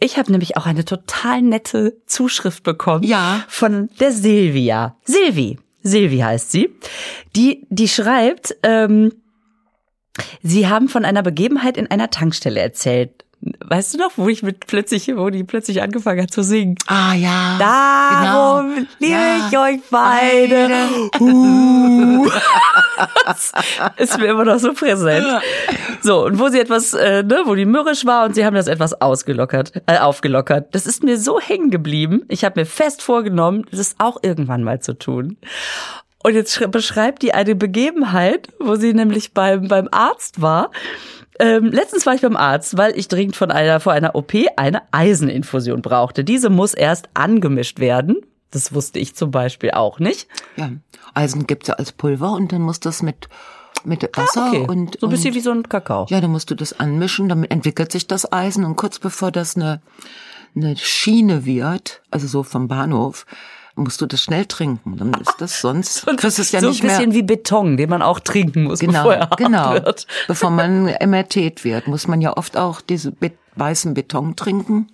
Ich 0.00 0.16
habe 0.16 0.30
nämlich 0.30 0.56
auch 0.56 0.66
eine 0.66 0.84
total 0.84 1.42
nette 1.42 1.98
Zuschrift 2.06 2.62
bekommen. 2.62 3.04
Ja. 3.04 3.44
Von 3.48 3.90
der 4.00 4.12
Silvia. 4.12 4.96
Silvi. 5.04 5.58
Silvi 5.82 6.18
heißt 6.18 6.50
sie. 6.52 6.74
Die, 7.36 7.66
die 7.68 7.88
schreibt, 7.88 8.56
ähm, 8.62 9.12
sie 10.42 10.68
haben 10.68 10.88
von 10.88 11.04
einer 11.04 11.22
Begebenheit 11.22 11.76
in 11.76 11.90
einer 11.90 12.10
Tankstelle 12.10 12.60
erzählt. 12.60 13.24
Weißt 13.64 13.94
du 13.94 13.98
noch, 13.98 14.12
wo 14.16 14.28
ich 14.28 14.42
mit 14.42 14.66
plötzlich, 14.66 15.16
wo 15.16 15.30
die 15.30 15.44
plötzlich 15.44 15.80
angefangen 15.82 16.22
hat 16.22 16.30
zu 16.30 16.42
singen? 16.42 16.74
Ah 16.86 17.14
ja. 17.14 17.56
Darum 17.58 18.74
genau. 18.74 18.86
liebe 18.98 19.12
Ja. 19.12 19.48
ich 19.48 19.58
euch 19.58 19.80
beide. 19.90 20.68
Uh. 21.18 22.28
Ist 23.96 24.18
mir 24.18 24.26
immer 24.26 24.44
noch 24.44 24.58
so 24.58 24.72
präsent. 24.72 25.26
So, 26.02 26.24
und 26.26 26.38
wo 26.38 26.48
sie 26.48 26.60
etwas, 26.60 26.92
äh, 26.94 27.22
ne, 27.22 27.42
wo 27.46 27.54
die 27.54 27.64
mürrisch 27.64 28.04
war 28.04 28.26
und 28.26 28.34
sie 28.34 28.44
haben 28.44 28.54
das 28.54 28.66
etwas 28.66 29.00
ausgelockert, 29.00 29.72
äh, 29.86 29.98
aufgelockert. 29.98 30.74
Das 30.74 30.86
ist 30.86 31.02
mir 31.02 31.18
so 31.18 31.40
hängen 31.40 31.70
geblieben. 31.70 32.22
Ich 32.28 32.44
habe 32.44 32.60
mir 32.60 32.66
fest 32.66 33.02
vorgenommen, 33.02 33.64
das 33.70 33.94
auch 33.98 34.18
irgendwann 34.22 34.64
mal 34.64 34.80
zu 34.80 34.94
tun. 34.98 35.38
Und 36.22 36.34
jetzt 36.34 36.54
schre- 36.54 36.66
beschreibt 36.68 37.22
die 37.22 37.32
eine 37.32 37.54
Begebenheit, 37.54 38.48
wo 38.58 38.74
sie 38.76 38.92
nämlich 38.92 39.32
beim, 39.32 39.68
beim 39.68 39.88
Arzt 39.90 40.42
war. 40.42 40.70
Ähm, 41.40 41.64
letztens 41.66 42.06
war 42.06 42.14
ich 42.14 42.20
beim 42.20 42.36
Arzt, 42.36 42.76
weil 42.76 42.96
ich 42.98 43.08
dringend 43.08 43.34
von 43.36 43.50
einer, 43.50 43.80
vor 43.80 43.92
einer 43.92 44.14
OP 44.14 44.32
eine 44.56 44.82
Eiseninfusion 44.92 45.82
brauchte. 45.82 46.22
Diese 46.24 46.50
muss 46.50 46.74
erst 46.74 47.08
angemischt 47.14 47.80
werden. 47.80 48.16
Das 48.50 48.74
wusste 48.74 48.98
ich 48.98 49.14
zum 49.16 49.30
Beispiel 49.30 49.70
auch 49.70 49.98
nicht. 50.00 50.28
Ja. 50.56 50.70
Eisen 51.14 51.46
gibt's 51.46 51.68
ja 51.68 51.74
als 51.74 51.92
Pulver 51.92 52.32
und 52.32 52.52
dann 52.52 52.62
musst 52.62 52.84
du 52.84 52.88
das 52.88 53.02
mit 53.02 53.28
mit 53.82 54.02
Wasser 54.14 54.42
Ah, 54.44 54.48
Okay. 54.50 54.66
und 54.68 54.98
so 55.00 55.06
ein 55.06 55.10
bisschen 55.10 55.30
und, 55.30 55.36
wie 55.36 55.40
so 55.40 55.50
ein 55.52 55.62
Kakao. 55.66 56.04
ja, 56.10 56.20
dann 56.20 56.30
musst 56.30 56.50
du 56.50 56.54
das 56.54 56.78
anmischen, 56.78 57.30
damit 57.30 57.50
entwickelt 57.50 57.90
sich 57.90 58.06
das 58.06 58.30
Eisen 58.30 58.64
und 58.66 58.76
kurz 58.76 58.98
bevor 58.98 59.30
das 59.30 59.56
eine 59.56 59.80
eine 60.54 60.76
Schiene 60.76 61.46
wird, 61.46 62.02
also 62.10 62.26
so 62.26 62.42
vom 62.42 62.68
Bahnhof, 62.68 63.24
musst 63.82 64.00
du 64.00 64.06
das 64.06 64.22
schnell 64.22 64.46
trinken, 64.46 64.96
dann 64.96 65.12
ist 65.14 65.34
das 65.38 65.60
sonst 65.60 66.06
kriegst 66.16 66.38
du 66.38 66.42
es 66.42 66.52
ja 66.52 66.60
so 66.60 66.68
nicht 66.68 66.82
ein 66.82 66.88
bisschen 66.88 67.08
mehr. 67.10 67.16
wie 67.18 67.22
Beton, 67.22 67.76
den 67.76 67.90
man 67.90 68.02
auch 68.02 68.20
trinken 68.20 68.64
muss, 68.64 68.78
Genau, 68.80 69.02
bevor 69.04 69.14
er 69.14 69.26
genau. 69.36 69.72
wird. 69.74 70.06
Bevor 70.28 70.50
man 70.50 70.84
MRT 70.84 71.64
wird, 71.64 71.86
muss 71.88 72.06
man 72.06 72.20
ja 72.20 72.36
oft 72.36 72.56
auch 72.56 72.80
diese 72.80 73.10
be 73.12 73.32
weißen 73.56 73.94
Beton 73.94 74.36
trinken. 74.36 74.86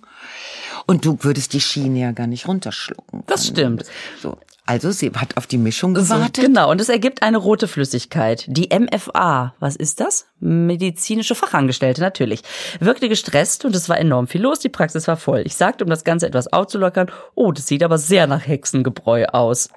Und 0.87 1.05
du 1.05 1.17
würdest 1.21 1.53
die 1.53 1.61
Schiene 1.61 1.99
ja 1.99 2.11
gar 2.11 2.27
nicht 2.27 2.47
runterschlucken. 2.47 3.23
Das 3.27 3.47
stimmt. 3.47 3.83
So. 4.21 4.37
Also 4.67 4.91
sie 4.91 5.11
hat 5.15 5.37
auf 5.37 5.47
die 5.47 5.57
Mischung 5.57 5.95
So, 5.95 6.15
gewartet. 6.15 6.43
genau, 6.43 6.69
und 6.69 6.79
es 6.81 6.89
ergibt 6.89 7.23
eine 7.23 7.37
rote 7.37 7.67
Flüssigkeit. 7.67 8.45
Die 8.47 8.69
MFA, 8.77 9.55
was 9.59 9.75
ist 9.77 9.99
das? 10.01 10.27
Medizinische 10.39 11.35
Fachangestellte, 11.35 12.01
natürlich. 12.01 12.41
Wirkte 12.79 13.07
gestresst 13.09 13.65
und 13.65 13.73
es 13.75 13.87
war 13.89 13.97
enorm 13.97 14.27
viel 14.27 14.41
los, 14.41 14.59
die 14.59 14.69
Praxis 14.69 15.07
war 15.07 15.17
voll. 15.17 15.41
Ich 15.45 15.55
sagte, 15.55 15.85
um 15.85 15.89
das 15.89 16.03
Ganze 16.03 16.27
etwas 16.27 16.51
aufzulockern, 16.51 17.09
oh, 17.33 17.51
das 17.53 17.65
sieht 17.67 17.81
aber 17.81 17.97
sehr 17.97 18.27
nach 18.27 18.45
Hexengebräu 18.45 19.25
aus. 19.27 19.69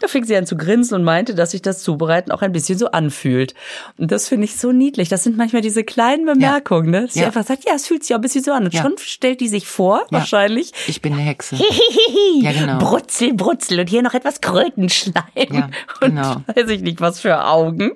Da 0.00 0.06
fing 0.06 0.24
sie 0.24 0.36
an 0.36 0.46
zu 0.46 0.56
grinsen 0.56 0.94
und 0.94 1.02
meinte, 1.02 1.34
dass 1.34 1.50
sich 1.50 1.60
das 1.62 1.82
Zubereiten 1.82 2.30
auch 2.30 2.40
ein 2.40 2.52
bisschen 2.52 2.78
so 2.78 2.92
anfühlt. 2.92 3.54
Und 3.96 4.12
das 4.12 4.28
finde 4.28 4.44
ich 4.44 4.56
so 4.56 4.70
niedlich. 4.70 5.08
Das 5.08 5.24
sind 5.24 5.36
manchmal 5.36 5.60
diese 5.60 5.82
kleinen 5.82 6.24
Bemerkungen, 6.24 6.90
ne? 6.90 7.02
Dass 7.02 7.14
sie 7.14 7.20
Ja. 7.20 7.26
einfach 7.26 7.44
sagt, 7.44 7.64
ja, 7.64 7.72
es 7.74 7.86
fühlt 7.88 8.04
sich 8.04 8.14
auch 8.14 8.18
ein 8.18 8.22
bisschen 8.22 8.44
so 8.44 8.52
an. 8.52 8.64
Und 8.64 8.74
Ja. 8.74 8.82
schon 8.82 8.96
stellt 8.98 9.40
die 9.40 9.48
sich 9.48 9.66
vor, 9.66 10.02
Ja. 10.10 10.18
wahrscheinlich, 10.20 10.72
Ich 10.86 11.02
bin 11.02 11.14
eine 11.14 11.22
Hexe. 11.22 11.56
Hihihi, 11.58 12.44
Ja, 12.44 12.52
genau. 12.52 12.78
Brutzel, 12.78 13.34
Brutzel 13.34 13.80
und 13.80 13.88
hier 13.90 14.02
noch 14.02 14.14
etwas 14.14 14.40
Krötenschleim. 14.40 15.24
Ja, 15.50 15.68
genau. 16.00 16.36
Und 16.36 16.56
weiß 16.56 16.68
ich 16.70 16.82
nicht, 16.82 17.00
was 17.00 17.18
für 17.18 17.44
Augen. 17.44 17.92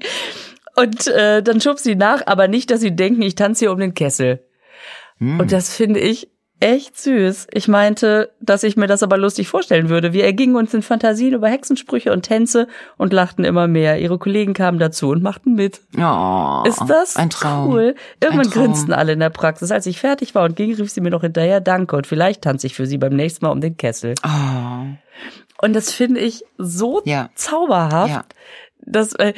Und 0.74 1.06
äh, 1.06 1.40
dann 1.40 1.60
schob 1.60 1.78
sie 1.78 1.94
nach, 1.94 2.26
aber 2.26 2.48
nicht, 2.48 2.70
dass 2.72 2.80
sie 2.80 2.96
denken, 2.96 3.22
ich 3.22 3.36
tanze 3.36 3.66
hier 3.66 3.72
um 3.72 3.78
den 3.78 3.94
Kessel. 3.94 4.44
Hm. 5.18 5.38
Und 5.38 5.52
das 5.52 5.72
finde 5.76 6.00
ich 6.00 6.28
echt 6.62 6.96
süß. 6.98 7.48
Ich 7.52 7.68
meinte, 7.68 8.30
dass 8.40 8.62
ich 8.62 8.76
mir 8.76 8.86
das 8.86 9.02
aber 9.02 9.18
lustig 9.18 9.48
vorstellen 9.48 9.88
würde. 9.88 10.12
Wir 10.12 10.24
ergingen 10.24 10.56
uns 10.56 10.72
in 10.72 10.82
Fantasien 10.82 11.34
über 11.34 11.48
Hexensprüche 11.48 12.12
und 12.12 12.22
Tänze 12.22 12.68
und 12.96 13.12
lachten 13.12 13.44
immer 13.44 13.66
mehr. 13.66 13.98
Ihre 14.00 14.18
Kollegen 14.18 14.54
kamen 14.54 14.78
dazu 14.78 15.08
und 15.10 15.22
machten 15.22 15.54
mit. 15.54 15.80
Oh, 15.98 16.62
Ist 16.66 16.82
das 16.88 17.16
ein 17.16 17.30
Traum. 17.30 17.70
cool? 17.72 17.94
Irgendwann 18.20 18.46
Ein 18.46 18.52
Traum. 18.52 18.64
grinsten 18.66 18.92
alle 18.92 19.12
in 19.12 19.20
der 19.20 19.30
Praxis. 19.30 19.70
Als 19.72 19.86
ich 19.86 19.98
fertig 20.00 20.34
war 20.34 20.44
und 20.44 20.56
ging, 20.56 20.72
rief 20.74 20.90
sie 20.90 21.00
mir 21.00 21.10
noch 21.10 21.22
hinterher 21.22 21.60
Danke 21.60 21.96
und 21.96 22.06
vielleicht 22.06 22.42
tanze 22.42 22.66
ich 22.68 22.74
für 22.74 22.86
sie 22.86 22.98
beim 22.98 23.14
nächsten 23.16 23.44
Mal 23.44 23.52
um 23.52 23.60
den 23.60 23.76
Kessel. 23.76 24.14
Oh, 24.24 24.86
Und 25.64 25.74
das 25.74 25.92
finde 25.92 26.20
ich 26.20 26.44
so 26.58 27.02
Ja. 27.04 27.30
zauberhaft, 27.34 28.08
Ja. 28.10 28.24
dass 28.84 29.12
äh, 29.14 29.32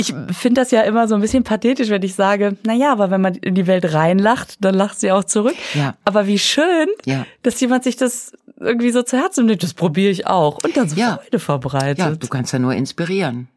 ich 0.00 0.14
finde 0.30 0.60
das 0.60 0.70
ja 0.70 0.82
immer 0.82 1.06
so 1.08 1.16
ein 1.16 1.20
bisschen 1.20 1.42
pathetisch, 1.44 1.90
wenn 1.90 2.02
ich 2.02 2.14
sage, 2.14 2.56
na 2.64 2.72
ja, 2.72 2.92
aber 2.92 3.10
wenn 3.10 3.20
man 3.20 3.34
in 3.34 3.54
die 3.54 3.66
Welt 3.66 3.92
reinlacht, 3.92 4.64
dann 4.64 4.74
lacht 4.74 4.98
sie 5.00 5.10
auch 5.12 5.24
zurück. 5.24 5.56
Ja. 5.74 5.96
Aber 6.04 6.26
wie 6.26 6.38
schön, 6.38 6.86
Ja. 7.04 7.26
dass 7.42 7.60
jemand 7.60 7.84
sich 7.84 7.96
das 7.96 8.32
irgendwie 8.60 8.90
so 8.92 9.02
zu 9.02 9.16
Herzen 9.18 9.46
nimmt. 9.46 9.62
Das 9.62 9.74
probiere 9.74 10.10
ich 10.10 10.26
auch 10.26 10.58
und 10.64 10.76
dann 10.76 10.88
so 10.88 10.96
Ja. 10.96 11.18
Freude 11.22 11.38
verbreitet. 11.40 11.98
ja, 11.98 12.10
du 12.14 12.26
kannst 12.28 12.52
ja 12.52 12.58
nur 12.60 12.72
inspirieren. 12.74 13.48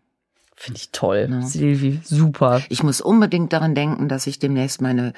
Finde 0.56 0.80
ich 0.80 0.92
toll, 0.92 1.42
Silvi, 1.44 2.02
super. 2.04 2.62
Ich 2.70 2.84
muss 2.84 3.02
unbedingt 3.02 3.52
daran 3.52 3.74
denken, 3.74 4.08
dass 4.08 4.28
ich 4.28 4.38
demnächst 4.38 4.80
meine 4.80 5.14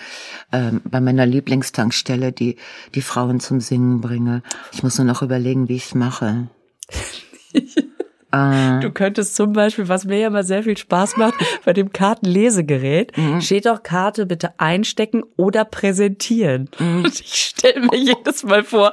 ähm, 0.54 0.80
bei 0.86 1.02
meiner 1.02 1.26
Lieblingstankstelle 1.26 2.32
die 2.32 2.56
die 2.96 3.02
Frauen 3.02 3.42
zum 3.42 3.60
Singen 3.60 4.00
bringe. 4.00 4.42
Ich 4.72 4.84
muss 4.84 4.98
nur 4.98 5.06
noch 5.08 5.22
überlegen, 5.22 5.68
wie 5.68 5.76
ich 5.76 5.88
es 5.88 5.96
mache. 5.96 6.48
äh, 8.34 8.80
Du 8.82 8.90
könntest 8.92 9.36
zum 9.36 9.54
Beispiel, 9.54 9.88
was 9.88 10.06
mir 10.06 10.20
ja 10.20 10.28
immer 10.28 10.44
sehr 10.44 10.64
viel 10.64 10.76
Spaß 10.78 11.18
macht, 11.18 11.36
bei 11.66 11.74
dem 11.74 11.94
Kartenlesegerät, 11.94 13.16
Mhm. 13.18 13.42
steht 13.42 13.68
auch 13.68 13.84
Karte 13.84 14.26
bitte 14.26 14.54
einstecken 14.58 15.24
oder 15.38 15.64
präsentieren. 15.66 16.70
Mhm. 16.80 17.06
Und 17.06 17.20
ich 17.22 17.54
stelle 17.56 17.82
mir 17.82 17.98
jedes 17.98 18.44
Mal 18.44 18.64
vor, 18.64 18.92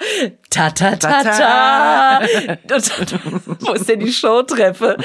ta 0.50 0.70
ta 0.70 0.96
ta 0.96 1.22
ta. 1.22 2.20
Wo 3.60 3.72
ist 3.72 3.88
denn 3.88 4.00
die 4.00 4.12
Showtreppe? 4.12 4.96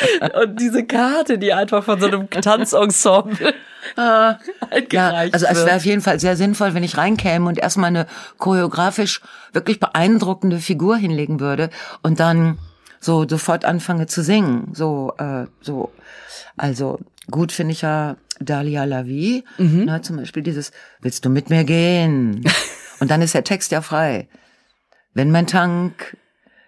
Und 0.44 0.60
diese 0.60 0.86
Karte, 0.86 1.38
die 1.38 1.54
einfach 1.54 1.84
von 1.84 2.00
so 2.00 2.08
einem 2.08 2.30
Tanzensemble 2.30 3.54
ja, 3.98 4.39
eingereicht 4.72 5.34
also 5.36 5.46
es 5.46 5.63
wäre 5.65 5.75
auf 5.75 5.86
jeden 5.86 6.01
Fall 6.01 6.20
sehr 6.20 6.36
sinnvoll, 6.36 6.74
wenn 6.74 6.84
ich 6.84 6.98
reinkäme 6.98 7.48
und 7.48 7.60
erstmal 7.60 7.89
eine 7.89 8.08
choreografisch 8.39 9.22
wirklich 9.54 9.80
beeindruckende 9.80 10.58
Figur 10.58 10.98
hinlegen 10.98 11.39
würde 11.39 11.70
und 12.01 12.20
dann 12.20 12.58
so 13.06 13.28
sofort 13.28 13.66
anfange 13.66 14.08
zu 14.08 14.24
singen. 14.24 14.70
So, 14.74 15.14
äh, 15.18 15.46
so, 15.62 15.92
also 16.58 17.00
gut 17.30 17.52
finde 17.52 17.74
ich 17.74 17.82
ja 17.82 18.18
Dalia 18.40 18.84
Lavi, 18.84 19.44
ne, 19.86 20.02
zum 20.02 20.18
Beispiel 20.18 20.44
dieses 20.44 20.72
Willst 21.02 21.24
du 21.24 21.30
mit 21.30 21.50
mir 21.50 21.64
gehen? 21.64 22.44
und 23.00 23.12
dann 23.12 23.22
ist 23.22 23.34
der 23.34 23.44
Text 23.44 23.72
ja 23.72 23.82
frei. 23.82 24.28
Wenn 25.14 25.32
mein 25.32 25.48
Tank 25.48 26.18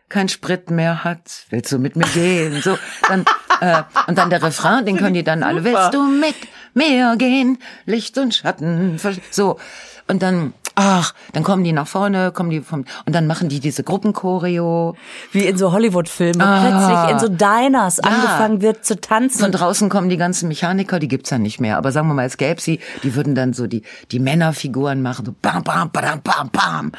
kein 0.09 0.29
Sprit 0.29 0.71
mehr 0.71 1.03
hat, 1.03 1.45
willst 1.49 1.71
du 1.71 1.79
mit 1.79 1.95
mir 1.97 2.07
gehen? 2.07 2.61
So, 2.61 2.77
dann, 3.09 3.25
äh, 3.59 3.83
und 4.07 4.17
dann 4.17 4.29
der 4.29 4.41
Refrain, 4.41 4.85
den 4.85 4.97
können 4.97 5.15
die 5.15 5.23
dann 5.23 5.43
alle, 5.43 5.63
willst 5.65 5.93
du 5.93 6.03
mit 6.03 6.35
mir 6.73 7.15
gehen? 7.17 7.57
Licht 7.85 8.17
und 8.17 8.33
Schatten, 8.33 8.97
so. 9.31 9.59
Und 10.07 10.21
dann, 10.21 10.53
ach, 10.77 11.13
dann 11.33 11.43
kommen 11.43 11.63
die 11.63 11.73
nach 11.73 11.87
vorne, 11.87 12.31
kommen 12.31 12.51
die 12.51 12.61
vom, 12.61 12.85
und 13.05 13.15
dann 13.15 13.25
machen 13.27 13.49
die 13.49 13.59
diese 13.59 13.83
Gruppenchoreo. 13.83 14.95
Wie 15.31 15.45
in 15.45 15.57
so 15.57 15.71
Hollywood-Filmen, 15.71 16.39
wo 16.39 16.45
Ah. 16.45 16.61
plötzlich 16.61 17.11
in 17.11 17.19
so 17.19 17.27
Diners 17.27 17.99
angefangen 17.99 18.61
wird 18.61 18.85
zu 18.85 19.01
tanzen. 19.01 19.39
Von 19.39 19.51
draußen 19.51 19.89
kommen 19.89 20.07
die 20.09 20.17
ganzen 20.17 20.47
Mechaniker, 20.47 20.99
die 20.99 21.07
gibt's 21.07 21.31
ja 21.31 21.39
nicht 21.39 21.59
mehr. 21.59 21.77
Aber 21.77 21.91
sagen 21.91 22.07
wir 22.07 22.13
mal, 22.13 22.25
es 22.25 22.37
gäbe 22.37 22.61
sie, 22.61 22.79
die 23.03 23.15
würden 23.15 23.33
dann 23.33 23.53
so 23.53 23.65
die, 23.67 23.81
die 24.11 24.19
Männerfiguren 24.19 25.01
machen, 25.01 25.25
so 25.25 25.35
bam, 25.41 25.63
bam, 25.63 25.89
bam, 25.91 26.21
bam, 26.21 26.49
bam. 26.51 26.91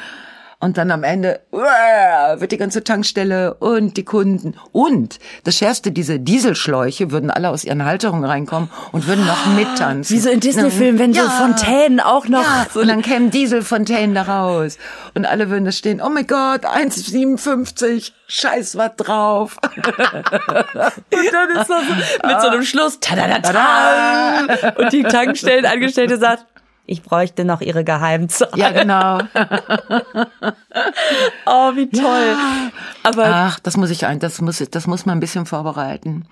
Und 0.61 0.77
dann 0.77 0.91
am 0.91 1.05
Ende 1.05 1.39
uah, 1.53 2.41
wird 2.41 2.51
die 2.51 2.57
ganze 2.57 2.83
Tankstelle 2.83 3.53
und 3.53 3.95
die 3.95 4.03
Kunden 4.03 4.55
und 4.73 5.17
das 5.45 5.55
Schärfste, 5.55 5.93
diese 5.93 6.19
Dieselschläuche 6.19 7.11
würden 7.11 7.31
alle 7.31 7.49
aus 7.49 7.63
ihren 7.63 7.85
Halterungen 7.85 8.25
reinkommen 8.25 8.69
und 8.91 9.07
würden 9.07 9.25
noch 9.25 9.45
mittanzen. 9.55 10.13
Wie 10.13 10.19
so 10.19 10.29
in 10.29 10.41
Disney-Filmen, 10.41 10.99
wenn 10.99 11.13
so 11.13 11.21
Fontänen 11.21 12.01
auch 12.01 12.27
noch 12.27 12.43
Ja, 12.43 12.67
so 12.73 12.81
und 12.81 12.89
dann 12.89 13.01
kämen 13.01 13.31
Dieselfontänen 13.31 14.13
da 14.13 14.23
raus. 14.23 14.77
Und 15.15 15.25
alle 15.25 15.49
würden 15.49 15.63
da 15.63 15.71
stehen, 15.71 16.01
oh 16.01 16.09
mein 16.09 16.27
Gott, 16.27 16.65
1,57, 16.65 18.11
scheiß 18.27 18.75
was 18.75 18.95
drauf. 18.97 19.57
Und 19.63 21.33
dann 21.33 21.49
ist 21.51 21.57
das 21.57 21.67
so 21.67 22.27
mit 22.27 22.41
so 22.41 22.47
einem 22.47 22.63
Schluss. 22.63 22.99
Tadadata. 22.99 24.73
Und 24.77 24.91
die 24.91 25.03
Tankstellenangestellte 25.03 26.17
sagt, 26.17 26.45
ich 26.89 27.03
bräuchte 27.03 27.45
noch 27.45 27.61
ihre 27.61 27.83
Geheimzahl. 27.83 28.49
Ja, 28.55 28.71
genau. 28.71 29.19
Oh, 31.45 31.75
wie 31.75 31.89
toll. 31.89 32.35
Aber 33.03 33.25
Ach, 33.25 33.59
das 33.59 33.77
muss 33.77 33.89
ich 33.89 34.05
ein, 34.05 34.19
das 34.19 34.41
muss, 34.41 34.63
das 34.71 34.87
muss 34.87 35.05
man 35.05 35.17
ein 35.17 35.19
bisschen 35.19 35.45
vorbereiten. 35.45 36.25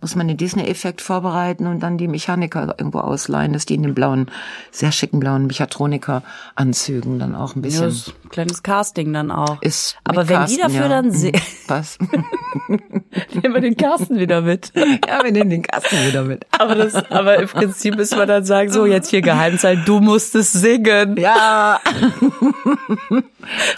Muss 0.00 0.14
man 0.16 0.28
den 0.28 0.36
Disney-Effekt 0.36 1.00
vorbereiten 1.00 1.66
und 1.66 1.80
dann 1.80 1.98
die 1.98 2.08
Mechaniker 2.08 2.74
irgendwo 2.78 2.98
ausleihen, 3.00 3.52
dass 3.52 3.66
die 3.66 3.74
in 3.74 3.82
den 3.82 3.94
blauen, 3.94 4.30
sehr 4.70 4.92
schicken 4.92 5.20
blauen 5.20 5.46
Mechatroniker-Anzügen 5.46 7.18
dann 7.18 7.34
auch 7.34 7.54
ein 7.56 7.62
bisschen 7.62 7.88
ein 7.90 8.28
kleines 8.30 8.62
Casting 8.62 9.12
dann 9.12 9.30
auch. 9.30 9.60
ist. 9.62 9.96
Aber 10.04 10.28
wenn 10.28 10.46
die 10.46 10.56
Carsten, 10.56 10.60
dafür 10.62 10.80
ja. 10.82 10.88
dann 10.88 11.06
Mhm. 11.06 11.10
sehen, 11.12 11.40
Was? 11.68 11.98
nehmen 12.68 13.54
wir 13.54 13.60
den 13.60 13.76
Carsten 13.76 14.18
wieder 14.18 14.40
mit. 14.40 14.72
ja, 14.74 15.22
wir 15.24 15.32
nehmen 15.32 15.50
den 15.50 15.62
Kasten 15.62 15.96
wieder 16.06 16.22
mit. 16.22 16.44
Aber, 16.58 16.74
das, 16.76 16.94
aber 17.10 17.38
im 17.38 17.48
Prinzip 17.48 17.96
müssen 17.96 18.18
wir 18.18 18.26
dann 18.26 18.44
sagen, 18.44 18.70
so 18.70 18.86
jetzt 18.86 19.10
hier 19.10 19.20
Geheimzahl, 19.22 19.76
du 19.84 20.00
musst 20.00 20.34
es 20.34 20.52
singen. 20.52 21.16
Ja. 21.18 21.80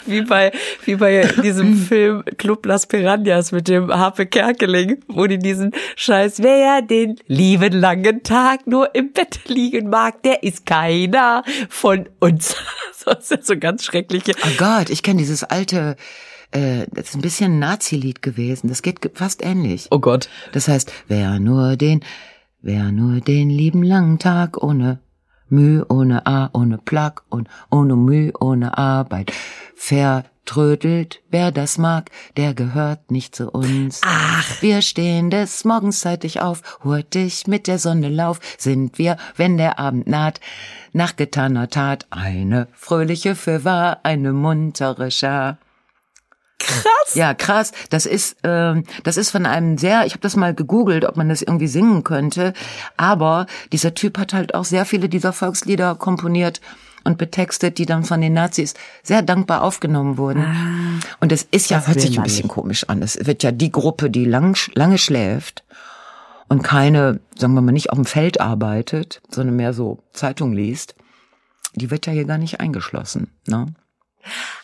Wie 0.06 0.22
bei, 0.22 0.52
wie 0.84 0.96
bei 0.96 1.26
diesem 1.42 1.76
Film 1.76 2.22
Club 2.38 2.64
Las 2.66 2.86
Piranhas 2.86 3.50
mit 3.52 3.68
dem 3.68 3.92
Harpe 3.92 4.26
Kerkeling, 4.26 4.98
wo 5.08 5.26
die 5.26 5.38
diesen 5.38 5.72
Scheiß, 5.96 6.15
wer 6.38 6.82
den 6.82 7.16
lieben 7.26 7.72
langen 7.72 8.22
Tag 8.22 8.66
nur 8.66 8.94
im 8.94 9.12
Bett 9.12 9.40
liegen 9.48 9.88
mag, 9.90 10.22
der 10.22 10.42
ist 10.42 10.66
keiner 10.66 11.42
von 11.68 12.08
uns. 12.20 12.56
Das 13.04 13.30
ist 13.30 13.46
so 13.46 13.56
ganz 13.56 13.84
schreckliche. 13.84 14.32
Oh 14.44 14.50
Gott, 14.58 14.90
ich 14.90 15.04
kenne 15.04 15.18
dieses 15.18 15.44
alte, 15.44 15.94
äh, 16.50 16.86
das 16.90 17.10
ist 17.10 17.14
ein 17.14 17.20
bisschen 17.20 17.52
ein 17.52 17.58
Nazi-Lied 17.60 18.20
gewesen. 18.20 18.66
Das 18.66 18.82
geht 18.82 19.00
ge- 19.00 19.12
fast 19.14 19.44
ähnlich. 19.46 19.86
Oh 19.92 20.00
Gott. 20.00 20.28
Das 20.50 20.66
heißt, 20.66 20.92
wer 21.06 21.38
nur 21.38 21.76
den, 21.76 22.00
wer 22.62 22.90
nur 22.90 23.20
den 23.20 23.48
lieben 23.48 23.84
langen 23.84 24.18
Tag 24.18 24.60
ohne 24.60 24.98
Mühe, 25.48 25.86
ohne 25.88 26.26
A, 26.26 26.50
ohne 26.52 26.78
Plag 26.78 27.22
und 27.28 27.46
ohne 27.70 27.94
Mühe, 27.94 28.32
ohne 28.40 28.76
Arbeit 28.76 29.30
vertrödelt, 30.46 31.22
wer 31.28 31.50
das 31.50 31.76
mag, 31.76 32.10
der 32.36 32.54
gehört 32.54 33.10
nicht 33.10 33.34
zu 33.34 33.50
uns. 33.50 34.00
Ach. 34.04 34.62
Wir 34.62 34.80
stehen 34.80 35.28
des 35.28 35.64
Morgens 35.64 36.00
zeitig 36.00 36.40
auf, 36.40 36.62
hurtig 36.84 37.48
mit 37.48 37.66
der 37.66 37.78
Sonne 37.78 38.08
lauf, 38.08 38.38
sind 38.56 38.96
wir, 38.96 39.16
wenn 39.34 39.56
der 39.56 39.78
Abend 39.80 40.06
naht, 40.06 40.40
nach 40.92 41.16
getaner 41.16 41.68
Tat, 41.68 42.06
eine 42.10 42.68
fröhliche 42.74 43.34
Fürwahr, 43.34 44.00
eine 44.04 44.32
muntere 44.32 45.10
Schar. 45.10 45.58
Krass. 46.58 47.14
Ja, 47.14 47.34
krass. 47.34 47.72
Das 47.90 48.06
ist, 48.06 48.38
ähm, 48.44 48.84
das 49.04 49.16
ist 49.16 49.30
von 49.30 49.46
einem 49.46 49.78
sehr, 49.78 50.06
ich 50.06 50.12
habe 50.12 50.22
das 50.22 50.36
mal 50.36 50.54
gegoogelt, 50.54 51.04
ob 51.04 51.16
man 51.16 51.28
das 51.28 51.42
irgendwie 51.42 51.68
singen 51.68 52.02
könnte. 52.02 52.54
Aber 52.96 53.46
dieser 53.72 53.94
Typ 53.94 54.16
hat 54.16 54.32
halt 54.32 54.54
auch 54.54 54.64
sehr 54.64 54.84
viele 54.84 55.08
dieser 55.08 55.32
Volkslieder 55.32 55.96
komponiert 55.96 56.60
und 57.06 57.18
betextet, 57.18 57.78
die 57.78 57.86
dann 57.86 58.04
von 58.04 58.20
den 58.20 58.34
Nazis 58.34 58.74
sehr 59.02 59.22
dankbar 59.22 59.62
aufgenommen 59.62 60.18
wurden. 60.18 61.00
und 61.20 61.32
es 61.32 61.44
ist 61.44 61.70
ja, 61.70 61.78
das 61.78 61.88
hört 61.88 62.00
sich 62.00 62.18
ein 62.18 62.24
bisschen 62.24 62.46
nicht. 62.46 62.52
komisch 62.54 62.84
an. 62.88 63.00
Es 63.00 63.24
wird 63.24 63.42
ja 63.42 63.52
die 63.52 63.70
Gruppe, 63.72 64.10
die 64.10 64.24
lang, 64.24 64.58
lange 64.74 64.98
schläft 64.98 65.64
und 66.48 66.62
keine, 66.62 67.20
sagen 67.36 67.54
wir 67.54 67.62
mal, 67.62 67.72
nicht 67.72 67.90
auf 67.90 67.96
dem 67.96 68.04
Feld 68.04 68.40
arbeitet, 68.40 69.22
sondern 69.30 69.56
mehr 69.56 69.72
so 69.72 70.02
Zeitung 70.12 70.52
liest, 70.52 70.94
die 71.74 71.90
wird 71.90 72.06
ja 72.06 72.12
hier 72.12 72.24
gar 72.24 72.38
nicht 72.38 72.60
eingeschlossen. 72.60 73.30
Ne? 73.46 73.66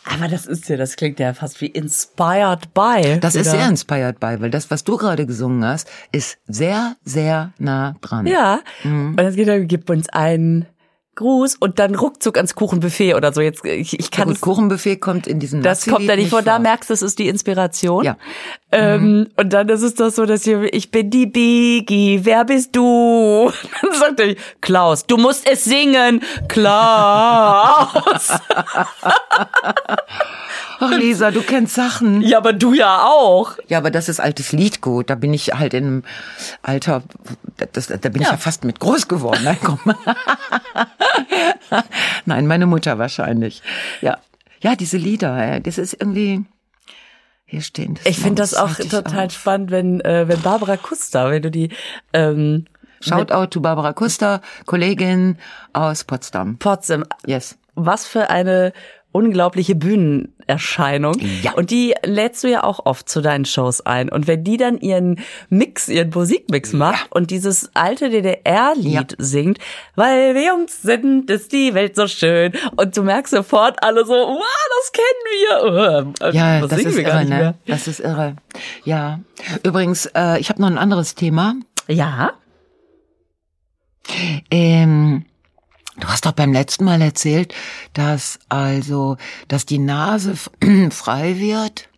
Aber 0.05 0.27
das 0.27 0.45
ist 0.45 0.67
ja, 0.67 0.75
das 0.75 0.97
klingt 0.97 1.19
ja 1.19 1.33
fast 1.33 1.61
wie 1.61 1.67
inspired 1.67 2.73
by. 2.73 3.19
Das 3.21 3.35
ist 3.35 3.47
Oder? 3.47 3.57
sehr 3.57 3.69
inspired 3.69 4.19
by, 4.19 4.41
weil 4.41 4.49
das, 4.49 4.69
was 4.69 4.83
du 4.83 4.97
gerade 4.97 5.25
gesungen 5.25 5.63
hast, 5.63 5.89
ist 6.11 6.37
sehr, 6.47 6.97
sehr 7.05 7.53
nah 7.57 7.95
dran. 8.01 8.27
Ja. 8.27 8.59
Und 8.83 9.17
es 9.17 9.35
geht 9.35 9.47
dann, 9.47 9.67
gib 9.67 9.89
uns 9.89 10.09
einen 10.09 10.65
Gruß 11.15 11.57
und 11.59 11.77
dann 11.79 11.93
ruckzuck 11.95 12.37
ans 12.37 12.55
Kuchenbuffet 12.55 13.13
oder 13.13 13.31
so. 13.33 13.41
Jetzt, 13.41 13.63
ich, 13.65 13.99
ich 13.99 14.05
Ja, 14.05 14.17
kann 14.17 14.27
gut, 14.27 14.35
es, 14.35 14.41
Kuchenbuffet 14.41 14.97
kommt 14.97 15.27
in 15.27 15.39
diesem 15.39 15.61
das 15.61 15.85
kommt 15.85 16.09
da 16.09 16.15
nicht 16.15 16.29
vor. 16.29 16.41
Da 16.41 16.57
merkst 16.57 16.89
du, 16.89 16.93
es 16.93 17.01
ist 17.03 17.19
die 17.19 17.27
Inspiration. 17.27 18.03
Ja. 18.03 18.17
Ähm, 18.71 19.29
Und 19.37 19.53
dann 19.53 19.69
ist 19.69 19.83
es 19.83 19.93
doch 19.93 20.09
so, 20.09 20.25
dass 20.25 20.47
ihr, 20.47 20.73
ich 20.73 20.89
bin 20.89 21.11
die 21.11 21.27
Biggie, 21.27 22.21
wer 22.23 22.45
bist 22.45 22.75
du? 22.75 23.51
Dann 23.81 23.93
sagt 23.99 24.19
er, 24.19 24.35
Klaus, 24.61 25.05
du 25.05 25.17
musst 25.17 25.47
es 25.47 25.63
singen, 25.63 26.21
Klaus. 26.47 28.29
Ach, 30.79 30.91
Lisa, 30.91 31.31
du 31.31 31.41
kennst 31.41 31.75
Sachen. 31.75 32.21
ja, 32.21 32.37
aber 32.37 32.53
du 32.53 32.73
ja 32.73 33.03
auch. 33.05 33.57
Ja, 33.67 33.77
aber 33.77 33.91
das 33.91 34.09
ist 34.09 34.19
altes 34.19 34.51
Liedgut. 34.51 35.09
Da 35.09 35.15
bin 35.15 35.33
ich 35.33 35.53
halt 35.53 35.73
in 35.73 35.83
einem 35.85 36.03
Alter, 36.61 37.03
das, 37.73 37.87
da 37.87 37.97
bin 38.09 38.21
ich 38.21 38.27
ja 38.27 38.37
fast 38.37 38.63
mit 38.63 38.79
groß 38.79 39.07
geworden. 39.07 39.41
Nein, 39.43 39.57
komm. 39.63 39.79
Nein, 42.25 42.47
meine 42.47 42.65
Mutter 42.65 42.97
wahrscheinlich. 42.97 43.61
Ja, 44.01 44.17
ja, 44.61 44.75
diese 44.75 44.97
Lieder, 44.97 45.59
das 45.59 45.77
ist 45.77 45.93
irgendwie. 45.93 46.45
Hier 47.45 47.61
stehen. 47.61 47.99
Ich 48.05 48.17
finde 48.17 48.41
das 48.41 48.55
auch 48.55 48.73
total 48.75 49.29
spannend, 49.29 49.69
wenn, 49.69 50.01
äh, 50.01 50.27
wenn 50.27 50.41
Barbara 50.41 50.75
Kuster, 50.77 51.29
wenn 51.29 51.43
du 51.43 51.51
die 51.51 51.69
ähm, 52.11 52.65
Shoutout 52.99 53.47
to 53.47 53.59
Barbara 53.61 53.93
Kuster, 53.93 54.41
Kollegin 54.65 55.37
aus 55.71 56.03
Potsdam. 56.03 56.57
Potsdam, 56.57 57.03
Yes. 57.27 57.57
was 57.75 58.07
für 58.07 58.31
eine 58.31 58.73
unglaubliche 59.13 59.75
Bühnenerscheinung. 59.75 61.15
Ja. 61.41 61.53
Und 61.53 61.71
die 61.71 61.93
lädst 62.03 62.43
du 62.43 62.49
ja 62.49 62.63
auch 62.63 62.85
oft 62.85 63.07
zu 63.07 63.21
deinen 63.21 63.45
Shows 63.45 63.79
ein. 63.81 64.09
Und 64.09 64.27
wenn 64.27 64.43
die 64.43 64.57
dann 64.57 64.77
ihren 64.79 65.21
Mix, 65.49 65.87
ihren 65.87 66.09
Musikmix 66.09 66.73
macht 66.73 67.09
und 67.11 67.31
dieses 67.31 67.69
alte 67.73 68.09
DDR-Lied 68.09 68.91
Ja. 68.93 69.03
singt, 69.17 69.59
weil 69.95 70.35
wir 70.35 70.45
Jungs 70.47 70.81
sind, 70.81 71.29
ist 71.29 71.53
die 71.53 71.73
Welt 71.73 71.95
so 71.95 72.07
schön. 72.07 72.51
Und 72.75 72.97
du 72.97 73.03
merkst 73.03 73.33
sofort 73.33 73.81
alle 73.81 74.05
so, 74.05 74.13
wow, 74.13 74.43
das 74.81 74.91
kennen 74.91 76.13
wir. 76.19 76.27
Äh, 76.27 76.35
Ja, 76.35 76.59
das 76.59 76.69
das 76.71 76.79
singen 76.79 76.89
ist 76.91 76.97
wir 76.97 77.03
gar 77.03 77.13
irre, 77.21 77.21
nicht 77.21 77.29
ne? 77.39 77.53
Das 77.67 77.87
ist 77.87 77.99
irre. 78.01 78.35
Ja. 78.83 79.19
Übrigens, 79.63 80.07
äh, 80.15 80.39
ich 80.39 80.49
habe 80.49 80.59
noch 80.61 80.67
ein 80.69 80.77
anderes 80.77 81.15
Thema. 81.15 81.55
Ja. 81.87 82.31
Ähm, 84.51 85.25
du 85.97 86.07
hast 86.07 86.25
doch 86.25 86.31
beim 86.33 86.51
letzten 86.53 86.85
Mal 86.85 87.01
erzählt, 87.01 87.53
dass 87.93 88.39
also, 88.49 89.17
dass 89.47 89.65
die 89.65 89.79
Nase 89.79 90.35
frei 90.91 91.39
wird 91.39 91.89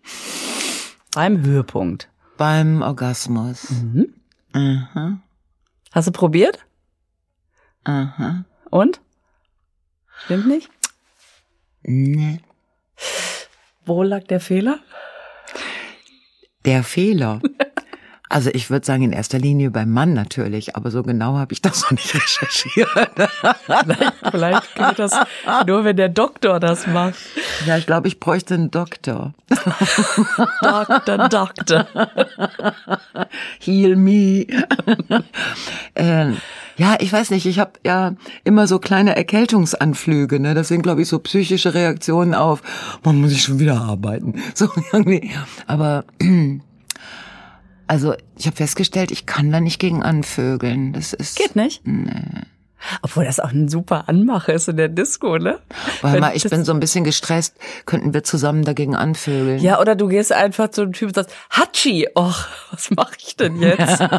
Beim 1.14 1.42
Höhepunkt. 1.44 2.10
beim 2.38 2.82
Orgasmus. 2.82 3.70
Mhm. 3.70 5.22
Hast 5.92 6.08
du 6.08 6.12
probiert? 6.12 6.66
Aha. 7.84 8.46
Und? 8.70 9.00
Stimmt 10.26 10.48
nicht? 10.48 10.70
Ne. 11.84 12.40
Wo 13.86 14.02
lag 14.04 14.24
der 14.24 14.40
Fehler? 14.40 14.80
Der 16.66 16.84
Fehler. 16.84 17.42
Also 18.36 18.50
ich 18.52 18.70
würde 18.70 18.86
sagen, 18.86 19.04
in 19.04 19.14
erster 19.14 19.40
Linie 19.40 19.72
beim 19.72 19.92
Mann 19.92 20.12
natürlich, 20.14 20.76
aber 20.76 20.92
so 20.92 21.04
genau 21.04 21.38
habe 21.38 21.54
ich 21.54 21.62
das 21.62 21.84
noch 21.84 21.92
nicht 21.92 22.14
recherchiert. 22.14 22.90
Vielleicht 24.30 24.76
geht 24.76 25.00
das 25.00 25.14
nur, 25.66 25.86
wenn 25.86 25.96
der 25.96 26.10
Doktor 26.10 26.60
das 26.60 26.86
macht. 26.86 27.16
Ja, 27.66 27.78
ich 27.78 27.86
glaube, 27.86 28.10
ich 28.10 28.20
bräuchte 28.20 28.56
einen 28.56 28.72
Doktor. 28.72 29.34
Doktor, 30.62 31.30
Doktor. 31.30 31.88
Heal 33.62 33.96
me. 33.96 34.48
ähm, 35.96 36.36
ja, 36.76 36.98
ich 37.00 37.14
weiß 37.14 37.30
nicht, 37.30 37.46
ich 37.46 37.60
habe 37.60 37.80
ja 37.86 38.16
immer 38.44 38.68
so 38.68 38.80
kleine 38.80 39.16
Erkältungsanflüge, 39.16 40.42
ne? 40.42 40.54
Das 40.54 40.68
sind, 40.68 40.82
glaube 40.82 41.04
ich, 41.04 41.08
so 41.08 41.20
psychische 41.20 41.74
Reaktionen 41.74 42.34
auf, 42.34 42.62
man 43.06 43.16
muss 43.22 43.32
ich 43.32 43.44
schon 43.44 43.60
wieder 43.60 43.80
arbeiten. 43.80 44.34
So 44.54 44.68
irgendwie. 44.92 45.32
Aber 45.68 46.04
also 47.88 48.16
ich 48.38 48.48
habe 48.48 48.56
festgestellt, 48.56 49.12
ich 49.12 49.26
kann 49.26 49.52
da 49.52 49.60
nicht 49.60 49.80
gegen 49.80 50.04
anvögeln. 50.04 50.94
Das 50.94 51.14
ist. 51.14 51.38
Geht 51.38 51.56
nicht? 51.56 51.82
Obwohl 53.02 53.26
das 53.26 53.40
auch 53.40 53.52
ein 53.52 53.68
super 53.68 54.08
Anmache 54.08 54.52
ist 54.52 54.68
in 54.68 54.78
der 54.78 54.90
Disco, 54.90 55.38
ne? 55.38 55.60
Weil 56.02 56.20
mal, 56.20 56.36
ich 56.36 56.44
bin 56.44 56.64
so 56.64 56.74
ein 56.74 56.80
bisschen 56.80 57.04
gestresst, 57.04 57.56
könnten 57.86 58.14
wir 58.14 58.24
zusammen 58.24 58.64
dagegen 58.64 58.96
anvögeln. 58.96 59.60
Ja, 59.60 59.80
oder 59.80 59.96
du 59.96 60.08
gehst 60.08 60.32
einfach 60.32 60.70
zu 60.70 60.82
einem 60.82 60.94
Typ 60.94 61.10
und 61.10 61.16
sagst, 61.16 61.36
Hatschi, 61.50 62.08
och, 62.16 62.48
was 62.72 62.92
mache 62.92 63.16
ich 63.20 63.36
denn 63.36 63.62
jetzt? 63.62 64.00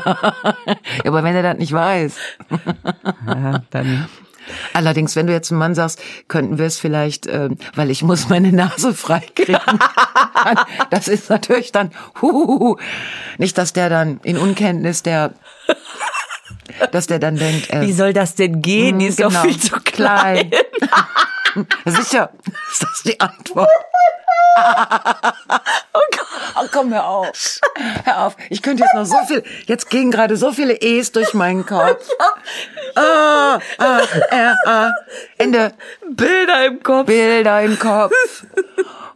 Ja, 1.07 1.11
aber 1.11 1.23
wenn 1.23 1.35
er 1.35 1.43
das 1.43 1.59
nicht 1.59 1.73
weiß. 1.73 2.17
ja, 3.27 3.63
dann 3.71 4.09
Allerdings, 4.73 5.17
wenn 5.17 5.27
du 5.27 5.33
jetzt 5.33 5.51
einem 5.51 5.59
Mann 5.59 5.75
sagst, 5.75 6.01
könnten 6.29 6.59
wir 6.59 6.67
es 6.67 6.79
vielleicht, 6.79 7.27
ähm, 7.27 7.59
weil 7.75 7.91
ich 7.91 8.03
muss 8.03 8.29
meine 8.29 8.53
Nase 8.53 8.95
freikriegen. 8.95 9.61
das 10.91 11.09
ist 11.09 11.31
natürlich 11.31 11.73
dann, 11.73 11.91
huhuhu. 12.21 12.77
nicht, 13.39 13.59
dass 13.59 13.73
der 13.73 13.89
dann 13.89 14.21
in 14.23 14.39
Unkenntnis 14.39 15.03
der, 15.03 15.35
dass 16.93 17.07
der 17.07 17.19
dann 17.19 17.37
denkt, 17.37 17.71
äh, 17.71 17.83
Wie 17.83 17.93
soll 17.93 18.13
das 18.13 18.35
denn 18.35 18.63
gehen? 18.63 18.99
Die 18.99 19.07
ist 19.07 19.19
genau, 19.19 19.31
doch 19.31 19.43
viel 19.43 19.59
zu 19.59 19.77
klein. 19.81 20.51
Sicher, 21.85 22.31
ist 22.71 22.83
das 22.83 23.03
die 23.05 23.19
Antwort. 23.19 23.69
Oh 26.59 26.67
komm, 26.73 26.93
hör 26.93 27.07
auf. 27.07 27.61
Hör 28.05 28.27
auf. 28.27 28.37
Ich 28.49 28.63
könnte 28.63 28.83
jetzt 28.83 28.95
noch 28.95 29.05
so 29.05 29.19
viel, 29.27 29.43
jetzt 29.67 29.91
gehen 29.91 30.11
gerade 30.11 30.37
so 30.37 30.53
viele 30.53 30.75
E's 30.75 31.13
durch 31.13 31.35
meinen 31.35 31.67
Kopf. 31.67 32.09
Ah, 32.99 33.59
ah, 33.77 34.01
äh, 34.31 34.55
ah. 34.65 34.91
Ende. 35.37 35.75
Bilder 36.09 36.65
im 36.65 36.83
Kopf. 36.83 37.05
Bilder 37.05 37.61
im 37.61 37.79
Kopf. 37.79 38.15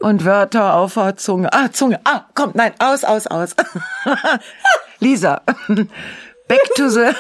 Und 0.01 0.27
Wörter 0.27 0.75
auf 0.75 0.95
der 0.95 1.17
Zunge. 1.17 1.51
Ah, 1.51 1.73
Zunge. 1.73 1.99
Ah, 2.05 2.27
komm, 2.35 2.51
nein, 2.53 2.75
aus, 2.79 3.05
aus, 3.05 3.27
aus. 3.27 3.57
Lisa, 4.99 5.41
back 6.47 6.61
to 6.77 6.91
the... 6.91 7.15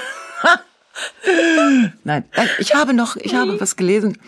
Nein, 2.04 2.24
ich 2.58 2.74
habe 2.74 2.94
noch, 2.94 3.16
ich 3.16 3.34
habe 3.34 3.60
was 3.60 3.76
gelesen, 3.76 4.18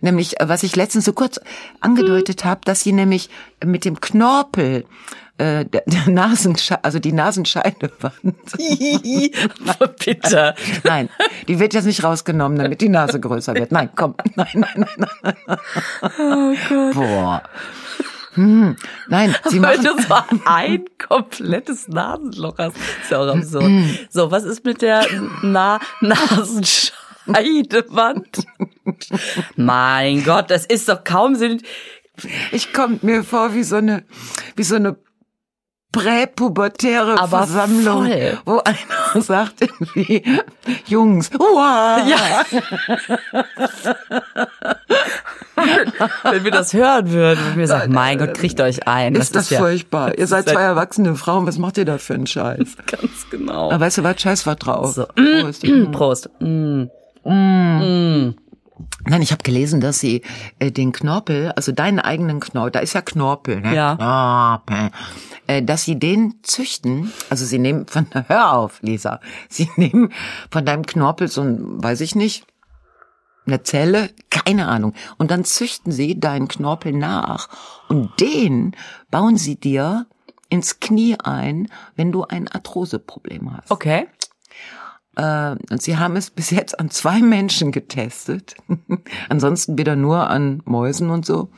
nämlich 0.00 0.40
äh, 0.40 0.48
was 0.48 0.62
ich 0.62 0.76
letztens 0.76 1.04
so 1.04 1.12
kurz 1.12 1.40
angedeutet 1.80 2.44
habe, 2.44 2.60
dass 2.64 2.80
sie 2.80 2.92
nämlich 2.92 3.30
mit 3.64 3.84
dem 3.84 4.00
Knorpel 4.00 4.84
äh, 5.38 5.64
der, 5.64 5.82
der 5.86 6.08
Nasenscheide, 6.08 6.84
also 6.84 6.98
die 6.98 7.12
Nasenscheidewand. 7.12 8.12
Bitte. 10.04 10.54
Nein, 10.84 11.08
die 11.48 11.58
wird 11.58 11.74
jetzt 11.74 11.86
nicht 11.86 12.04
rausgenommen, 12.04 12.58
damit 12.58 12.80
die 12.80 12.88
Nase 12.88 13.18
größer 13.18 13.54
wird. 13.54 13.72
Nein, 13.72 13.90
komm, 13.94 14.14
nein, 14.34 14.46
nein, 14.54 14.86
nein, 14.96 15.10
nein. 15.22 15.58
Oh 16.18 16.54
Gott. 16.68 16.94
Boah. 16.94 17.42
Hm, 18.34 18.76
nein, 19.08 19.34
sie 19.48 19.60
Weil 19.62 19.78
machen. 19.78 19.96
du 19.96 20.02
so 20.02 20.14
ein 20.46 20.84
komplettes 21.06 21.88
Nasenloch 21.88 22.56
hast. 22.58 22.76
Ist 23.02 23.10
ja 23.10 23.18
auch 23.20 23.28
absurd. 23.34 23.64
Mm. 23.64 23.84
So, 24.10 24.30
was 24.30 24.44
ist 24.44 24.64
mit 24.64 24.80
der 24.82 25.04
Na 25.42 25.80
Nasenscheidewand? 26.00 28.44
mein 29.56 30.24
Gott, 30.24 30.50
das 30.50 30.64
ist 30.66 30.88
doch 30.88 31.04
kaum 31.04 31.34
Sinn. 31.34 31.60
Ich 32.52 32.72
komme 32.72 32.98
mir 33.02 33.22
vor 33.24 33.52
wie 33.54 33.62
so 33.64 33.76
eine, 33.76 34.04
wie 34.56 34.62
so 34.64 34.74
eine 34.76 34.96
präpubertäre 35.92 37.18
Aber 37.18 37.46
Versammlung, 37.46 38.06
voll. 38.06 38.38
wo 38.46 38.58
einer 38.60 38.76
sagt 39.22 39.60
irgendwie, 39.60 40.22
Jungs, 40.86 41.30
uah. 41.38 41.98
Ja. 42.06 42.44
Wenn 46.22 46.44
wir 46.44 46.50
das 46.50 46.72
hören 46.72 47.10
würden 47.10 47.40
und 47.50 47.56
wir 47.56 47.66
sagen, 47.66 47.92
mein 47.92 48.18
Gott, 48.18 48.34
kriegt 48.34 48.60
euch 48.60 48.86
ein. 48.86 49.14
ist 49.14 49.34
das 49.36 49.50
ja 49.50 49.58
furchtbar. 49.58 50.18
Ihr 50.18 50.26
seid 50.26 50.46
ist 50.46 50.52
ja- 50.52 50.54
zwei 50.54 50.62
erwachsene 50.62 51.14
Frauen, 51.16 51.46
was 51.46 51.58
macht 51.58 51.78
ihr 51.78 51.84
da 51.84 51.98
für 51.98 52.14
einen 52.14 52.26
Scheiß? 52.26 52.76
ganz 52.86 53.30
genau. 53.30 53.70
Aber 53.70 53.80
weißt 53.80 53.98
du 53.98 54.02
was, 54.04 54.20
Scheiß 54.20 54.46
war 54.46 54.56
drauf. 54.56 54.94
So. 54.94 55.06
Prost. 55.40 55.66
Prost. 55.92 56.30
Mm. 56.40 56.84
Nein, 59.04 59.22
ich 59.22 59.32
habe 59.32 59.42
gelesen, 59.42 59.80
dass 59.80 60.00
sie 60.00 60.22
äh, 60.58 60.70
den 60.70 60.92
Knorpel, 60.92 61.52
also 61.52 61.72
deinen 61.72 61.98
eigenen 62.00 62.40
Knorpel, 62.40 62.72
da 62.72 62.78
ist 62.80 62.92
ja 62.94 63.02
Knorpel, 63.02 63.60
ne? 63.60 63.74
Ja. 63.74 63.96
Knorpel, 64.66 64.90
äh, 65.46 65.62
dass 65.62 65.84
sie 65.84 65.98
den 65.98 66.34
züchten, 66.42 67.12
also 67.30 67.44
sie 67.44 67.58
nehmen 67.58 67.86
von, 67.86 68.06
hör 68.26 68.52
auf, 68.54 68.80
Lisa, 68.82 69.20
sie 69.48 69.68
nehmen 69.76 70.12
von 70.50 70.64
deinem 70.64 70.86
Knorpel 70.86 71.28
so 71.28 71.42
ein, 71.42 71.82
weiß 71.82 72.00
ich 72.00 72.14
nicht, 72.14 72.44
eine 73.46 73.62
Zelle, 73.62 74.10
keine 74.30 74.68
Ahnung, 74.68 74.94
und 75.18 75.30
dann 75.30 75.44
züchten 75.44 75.92
sie 75.92 76.18
deinen 76.18 76.48
Knorpel 76.48 76.92
nach 76.92 77.48
und 77.88 78.10
den 78.20 78.76
bauen 79.10 79.36
sie 79.36 79.56
dir 79.56 80.06
ins 80.48 80.80
Knie 80.80 81.16
ein, 81.22 81.68
wenn 81.96 82.12
du 82.12 82.24
ein 82.24 82.46
Arthroseproblem 82.48 83.56
hast. 83.56 83.70
Okay. 83.70 84.06
Äh, 85.16 85.56
und 85.70 85.82
sie 85.82 85.96
haben 85.98 86.16
es 86.16 86.30
bis 86.30 86.50
jetzt 86.50 86.78
an 86.78 86.90
zwei 86.90 87.20
Menschen 87.20 87.72
getestet. 87.72 88.54
Ansonsten 89.28 89.76
wieder 89.78 89.96
nur 89.96 90.28
an 90.30 90.62
Mäusen 90.64 91.10
und 91.10 91.26
so. 91.26 91.50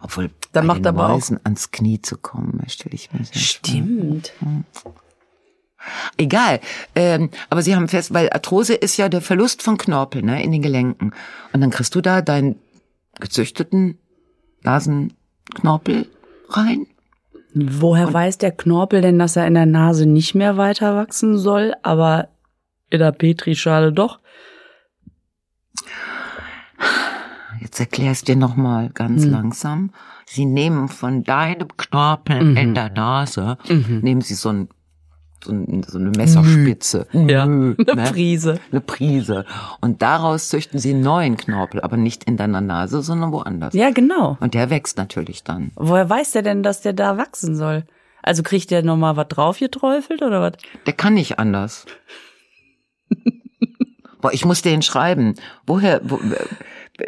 Obwohl, 0.00 0.30
Dann 0.52 0.66
macht 0.66 0.78
den 0.80 0.88
aber 0.88 1.06
auch- 1.06 1.10
Mäusen 1.14 1.40
ans 1.44 1.70
Knie 1.70 2.00
zu 2.02 2.18
kommen, 2.18 2.62
stelle 2.68 2.94
ich 2.94 3.12
mir 3.12 3.24
sehr 3.24 3.40
schwer. 3.40 3.82
Egal. 6.16 6.60
Ähm, 6.94 7.30
aber 7.50 7.62
Sie 7.62 7.74
haben 7.76 7.88
fest, 7.88 8.12
weil 8.14 8.30
Arthrose 8.30 8.74
ist 8.74 8.96
ja 8.96 9.08
der 9.08 9.20
Verlust 9.20 9.62
von 9.62 9.76
Knorpel 9.78 10.22
ne, 10.22 10.42
in 10.42 10.52
den 10.52 10.62
Gelenken. 10.62 11.12
Und 11.52 11.60
dann 11.60 11.70
kriegst 11.70 11.94
du 11.94 12.00
da 12.00 12.22
deinen 12.22 12.56
gezüchteten 13.20 13.98
Nasenknorpel 14.62 16.06
rein. 16.48 16.86
Woher 17.54 18.12
weiß 18.12 18.38
der 18.38 18.50
Knorpel 18.52 19.00
denn, 19.00 19.18
dass 19.18 19.36
er 19.36 19.46
in 19.46 19.54
der 19.54 19.66
Nase 19.66 20.06
nicht 20.06 20.34
mehr 20.34 20.56
weiter 20.56 20.96
wachsen 20.96 21.38
soll, 21.38 21.74
aber 21.82 22.28
in 22.90 22.98
der 22.98 23.12
Petrischale 23.12 23.92
doch? 23.92 24.18
Jetzt 27.60 27.78
erklärst 27.80 28.28
dir 28.28 28.36
noch 28.36 28.56
mal 28.56 28.90
ganz 28.90 29.24
Hm. 29.24 29.30
langsam. 29.30 29.90
Sie 30.26 30.44
nehmen 30.46 30.88
von 30.88 31.22
deinem 31.22 31.68
Knorpel 31.76 32.42
Mhm. 32.42 32.56
in 32.56 32.74
der 32.74 32.90
Nase, 32.90 33.58
nehmen 33.68 34.20
Sie 34.22 34.34
so, 34.34 34.48
ein, 34.48 34.68
so, 35.44 35.52
ein, 35.52 35.84
so 35.86 35.98
eine 35.98 36.10
Messerspitze. 36.10 37.06
Ja, 37.12 37.46
Mh, 37.46 37.76
eine 37.78 38.02
ne? 38.02 38.10
Prise. 38.10 38.60
Eine 38.70 38.80
Prise. 38.80 39.44
Und 39.80 40.02
daraus 40.02 40.48
züchten 40.48 40.78
Sie 40.78 40.90
einen 40.90 41.02
neuen 41.02 41.36
Knorpel, 41.36 41.80
aber 41.80 41.96
nicht 41.96 42.24
in 42.24 42.36
deiner 42.36 42.60
Nase, 42.60 43.02
sondern 43.02 43.32
woanders. 43.32 43.74
Ja, 43.74 43.90
genau. 43.90 44.36
Und 44.40 44.54
der 44.54 44.70
wächst 44.70 44.96
natürlich 44.96 45.44
dann. 45.44 45.70
Woher 45.76 46.08
weiß 46.08 46.32
der 46.32 46.42
denn, 46.42 46.62
dass 46.62 46.80
der 46.80 46.92
da 46.92 47.16
wachsen 47.18 47.56
soll? 47.56 47.84
Also 48.22 48.42
kriegt 48.42 48.70
der 48.70 48.82
nochmal 48.82 49.16
was 49.16 49.28
drauf 49.28 49.58
geträufelt 49.58 50.22
oder 50.22 50.40
was? 50.40 50.52
Der 50.86 50.94
kann 50.94 51.14
nicht 51.14 51.38
anders. 51.38 51.84
Boah, 54.20 54.32
ich 54.32 54.46
muss 54.46 54.62
den 54.62 54.80
schreiben. 54.80 55.34
Woher, 55.66 56.00
wo, 56.02 56.18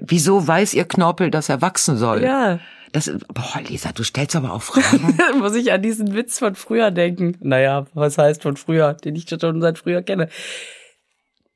wieso 0.02 0.46
weiß 0.46 0.74
Ihr 0.74 0.84
Knorpel, 0.84 1.30
dass 1.30 1.48
er 1.48 1.62
wachsen 1.62 1.96
soll? 1.96 2.22
Ja. 2.22 2.58
Das, 2.96 3.10
boah, 3.28 3.60
Lisa, 3.60 3.92
du 3.92 4.02
stellst 4.04 4.34
aber 4.36 4.54
auch 4.54 4.62
Fragen. 4.62 5.18
Muss 5.38 5.54
ich 5.54 5.70
an 5.70 5.82
diesen 5.82 6.14
Witz 6.14 6.38
von 6.38 6.54
früher 6.54 6.90
denken. 6.90 7.36
Naja, 7.40 7.84
was 7.92 8.16
heißt 8.16 8.40
von 8.42 8.56
früher, 8.56 8.94
den 8.94 9.14
ich 9.14 9.28
schon 9.28 9.60
seit 9.60 9.76
früher 9.76 10.00
kenne. 10.00 10.30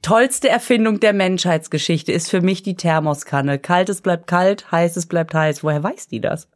Tollste 0.02 0.50
Erfindung 0.50 1.00
der 1.00 1.14
Menschheitsgeschichte 1.14 2.12
ist 2.12 2.28
für 2.28 2.42
mich 2.42 2.62
die 2.62 2.74
Thermoskanne. 2.74 3.58
Kaltes 3.58 4.02
bleibt 4.02 4.26
kalt, 4.26 4.70
heißes 4.70 5.06
bleibt 5.06 5.32
heiß. 5.32 5.64
Woher 5.64 5.82
weiß 5.82 6.08
die 6.08 6.20
das? 6.20 6.46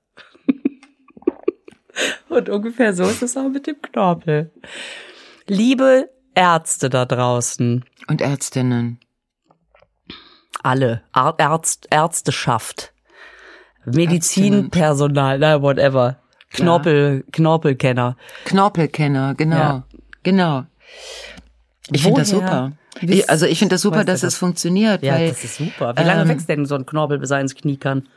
Und 2.28 2.50
ungefähr 2.50 2.92
so 2.92 3.04
ist 3.04 3.22
es 3.22 3.38
auch 3.38 3.48
mit 3.48 3.66
dem 3.66 3.80
Knorpel. 3.80 4.52
Liebe 5.46 6.10
Ärzte 6.34 6.90
da 6.90 7.06
draußen, 7.06 7.86
Und 8.06 8.20
Ärztinnen. 8.20 9.00
alle, 10.62 11.04
Ärzt, 11.14 11.88
Ärzteschaft, 11.90 12.93
Medizinpersonal, 13.86 15.38
na 15.38 15.60
whatever, 15.60 16.16
Knorpel, 16.50 17.24
Knorpelkenner. 17.32 18.16
Knorpelkenner, 18.44 19.34
genau. 19.34 19.56
Ja. 19.56 19.84
Genau. 20.22 20.64
Ich 21.90 22.02
finde 22.02 22.20
das 22.20 22.32
Woher 22.32 22.46
super. 22.46 22.72
Ich, 23.00 23.28
also 23.28 23.46
ich 23.46 23.58
finde 23.58 23.74
das 23.74 23.82
super, 23.82 24.04
dass 24.04 24.20
das? 24.20 24.34
es 24.34 24.38
funktioniert. 24.38 25.02
Ja, 25.02 25.14
weil, 25.14 25.28
das 25.28 25.44
ist 25.44 25.56
super. 25.56 25.94
Wie 25.96 26.02
lange 26.02 26.22
ähm, 26.22 26.28
wächst 26.28 26.48
denn 26.48 26.64
so 26.64 26.76
ein 26.76 26.86
Knorpel, 26.86 27.18
bis 27.18 27.30
er 27.30 27.40
ins 27.40 27.54
Knie 27.54 27.76
kann? 27.76 28.08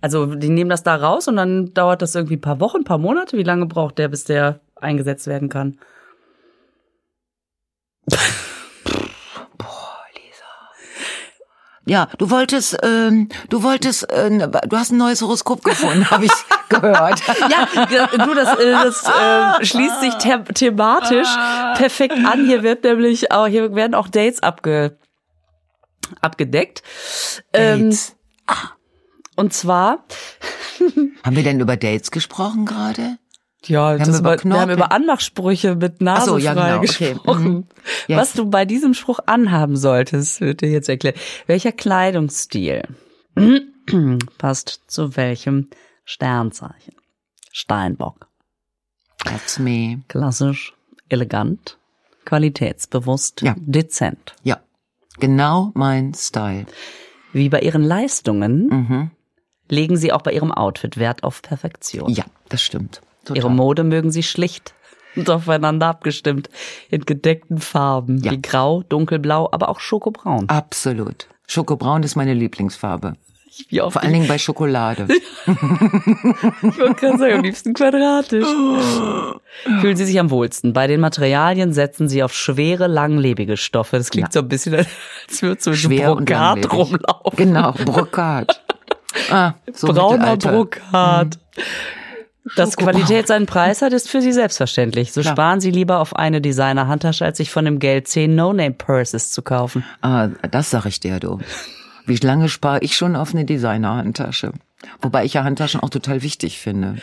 Also, 0.00 0.26
die 0.26 0.48
nehmen 0.48 0.70
das 0.70 0.82
da 0.82 0.96
raus 0.96 1.28
und 1.28 1.36
dann 1.36 1.74
dauert 1.74 2.00
das 2.00 2.14
irgendwie 2.14 2.36
ein 2.36 2.40
paar 2.40 2.60
Wochen, 2.60 2.78
ein 2.78 2.84
paar 2.84 2.98
Monate. 2.98 3.36
Wie 3.36 3.42
lange 3.42 3.66
braucht 3.66 3.98
der, 3.98 4.08
bis 4.08 4.24
der 4.24 4.60
eingesetzt 4.76 5.26
werden 5.26 5.50
kann? 5.50 5.78
Ja, 11.90 12.06
du 12.18 12.30
wolltest, 12.30 12.78
ähm, 12.84 13.28
du 13.48 13.64
wolltest, 13.64 14.08
äh, 14.12 14.30
du 14.30 14.76
hast 14.76 14.92
ein 14.92 14.96
neues 14.96 15.22
Horoskop 15.22 15.64
gefunden, 15.64 16.08
habe 16.08 16.26
ich 16.26 16.30
gehört. 16.68 17.20
Ja, 17.50 17.66
du, 18.06 18.32
das, 18.32 18.60
äh, 18.60 18.70
das 18.70 19.04
äh, 19.08 19.64
schließt 19.64 20.00
sich 20.00 20.12
the 20.20 20.52
thematisch 20.54 21.26
perfekt 21.74 22.14
an. 22.24 22.46
Hier 22.46 22.62
wird 22.62 22.84
nämlich 22.84 23.32
auch, 23.32 23.48
hier 23.48 23.74
werden 23.74 23.96
auch 23.96 24.06
Dates 24.06 24.40
abge 24.40 24.98
abgedeckt. 26.20 26.84
Ähm, 27.52 27.86
Dates. 27.86 28.14
und 29.34 29.52
zwar, 29.52 30.04
Haben 31.24 31.34
wir 31.34 31.42
denn 31.42 31.58
über 31.58 31.76
Dates 31.76 32.12
gesprochen 32.12 32.66
gerade? 32.66 33.18
Ja, 33.66 33.96
das 33.98 34.08
haben 34.08 34.18
über 34.18 34.42
wir 34.44 34.60
haben 34.60 34.70
über 34.70 34.92
Anmachsprüche 34.92 35.74
mit 35.76 36.00
Nase 36.00 36.30
so, 36.30 36.38
ja, 36.38 36.54
genau, 36.54 36.78
okay. 36.78 37.12
gesprochen. 37.12 37.52
Mhm. 37.52 37.64
Yes. 38.08 38.18
Was 38.18 38.32
du 38.32 38.48
bei 38.48 38.64
diesem 38.64 38.94
Spruch 38.94 39.20
anhaben 39.26 39.76
solltest, 39.76 40.40
wird 40.40 40.60
dir 40.62 40.70
jetzt 40.70 40.88
erklärt. 40.88 41.18
Welcher 41.46 41.72
Kleidungsstil 41.72 42.82
passt 44.38 44.80
zu 44.86 45.16
welchem 45.16 45.68
Sternzeichen? 46.04 46.94
Steinbock. 47.52 48.28
That's 49.24 49.58
me. 49.58 50.00
Klassisch, 50.08 50.72
elegant, 51.08 51.76
qualitätsbewusst, 52.24 53.42
Ja. 53.42 53.54
dezent. 53.58 54.34
Ja, 54.42 54.60
genau 55.18 55.72
mein 55.74 56.14
Style. 56.14 56.66
Wie 57.32 57.48
bei 57.48 57.60
ihren 57.60 57.82
Leistungen 57.82 58.66
Mhm. 58.68 59.10
legen 59.68 59.96
sie 59.96 60.12
auch 60.12 60.22
bei 60.22 60.32
ihrem 60.32 60.50
Outfit 60.52 60.96
Wert 60.96 61.22
auf 61.22 61.42
Perfektion. 61.42 62.10
Ja, 62.10 62.24
das 62.48 62.62
stimmt. 62.62 63.02
Total. 63.30 63.42
Ihre 63.42 63.50
Mode 63.50 63.84
mögen 63.84 64.10
sie 64.10 64.22
schlicht 64.22 64.74
und 65.16 65.28
aufeinander 65.30 65.86
abgestimmt 65.88 66.48
in 66.90 67.04
gedeckten 67.04 67.58
Farben 67.58 68.18
Ja. 68.22 68.32
wie 68.32 68.42
grau, 68.42 68.82
dunkelblau, 68.88 69.48
aber 69.50 69.68
auch 69.68 69.80
schokobraun. 69.80 70.48
Absolut. 70.48 71.26
Schokobraun 71.46 72.02
ist 72.02 72.14
meine 72.16 72.34
Lieblingsfarbe. 72.34 73.14
Wie 73.68 73.82
oft 73.82 73.94
Vor 73.94 74.02
allen 74.02 74.12
Dingen 74.12 74.28
bei 74.28 74.38
Schokolade. 74.38 75.08
Ich 75.46 76.78
wollte 76.78 76.94
gerade 76.94 77.18
sagen, 77.18 77.34
am 77.34 77.42
liebsten 77.42 77.74
quadratisch. 77.74 78.46
Fühlen 79.80 79.96
Sie 79.96 80.04
sich 80.04 80.18
am 80.20 80.30
wohlsten. 80.30 80.72
Bei 80.72 80.86
den 80.86 81.00
Materialien 81.00 81.72
setzen 81.72 82.08
Sie 82.08 82.22
auf 82.22 82.32
schwere, 82.32 82.86
langlebige 82.86 83.56
Stoffe. 83.56 83.98
Das 83.98 84.10
klingt 84.10 84.32
so 84.32 84.40
ein 84.40 84.48
bisschen, 84.48 84.74
als 84.74 85.42
würde 85.42 85.60
so 85.60 85.72
Schwer 85.74 86.12
und 86.12 86.26
Brokat 86.26 86.72
rumlaufen. 86.72 87.36
Genau, 87.36 87.72
Brokat. 87.72 88.62
Ah, 89.30 89.54
so 89.72 89.88
Brauner. 89.88 90.36
Brokat. 90.36 91.38
Dass. 92.56 92.76
Qualität 92.76 93.26
seinen 93.26 93.46
Preis 93.46 93.82
hat, 93.82 93.92
ist 93.92 94.08
für 94.08 94.22
Sie 94.22 94.32
selbstverständlich. 94.32 95.12
So 95.12 95.20
Klar. 95.20 95.34
sparen 95.34 95.60
Sie 95.60 95.70
lieber 95.70 95.98
auf 96.00 96.16
eine 96.16 96.40
Designer-Handtasche, 96.40 97.24
als 97.24 97.36
sich 97.38 97.50
von 97.50 97.64
dem 97.64 97.78
Geld 97.78 98.08
zehn 98.08 98.34
No-Name-Purses 98.34 99.30
zu 99.32 99.42
kaufen. 99.42 99.84
Ah, 100.00 100.28
das 100.50 100.70
sag 100.70 100.86
ich 100.86 101.00
dir, 101.00 101.20
du. 101.20 101.38
Wie 102.06 102.16
lange 102.16 102.48
spare 102.48 102.80
ich 102.80 102.96
schon 102.96 103.14
auf 103.14 103.34
eine 103.34 103.44
Designer-Handtasche? 103.44 104.52
Wobei 105.02 105.24
ich 105.26 105.34
ja 105.34 105.44
Handtaschen 105.44 105.80
auch 105.80 105.90
total 105.90 106.22
wichtig 106.22 106.58
finde. 106.58 106.96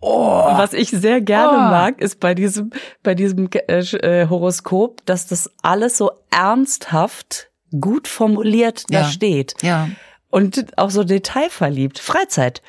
Und 0.00 0.58
was 0.58 0.74
ich 0.74 0.90
sehr 0.90 1.20
gerne 1.22 1.56
Oh. 1.56 1.70
mag, 1.70 2.00
ist 2.00 2.20
bei 2.20 2.34
diesem, 2.34 2.70
bei 3.02 3.14
diesem 3.14 3.48
äh, 3.52 3.78
äh, 3.78 4.28
Horoskop, 4.28 5.04
dass 5.06 5.26
das 5.26 5.50
alles 5.62 5.96
so 5.96 6.10
ernsthaft 6.30 7.48
gut 7.80 8.06
formuliert 8.08 8.84
da 8.90 9.00
Ja. 9.00 9.04
steht. 9.04 9.54
Ja. 9.62 9.88
Und 10.30 10.76
auch 10.78 10.90
so 10.90 11.02
detailverliebt. 11.02 11.98
Freizeit. 11.98 12.62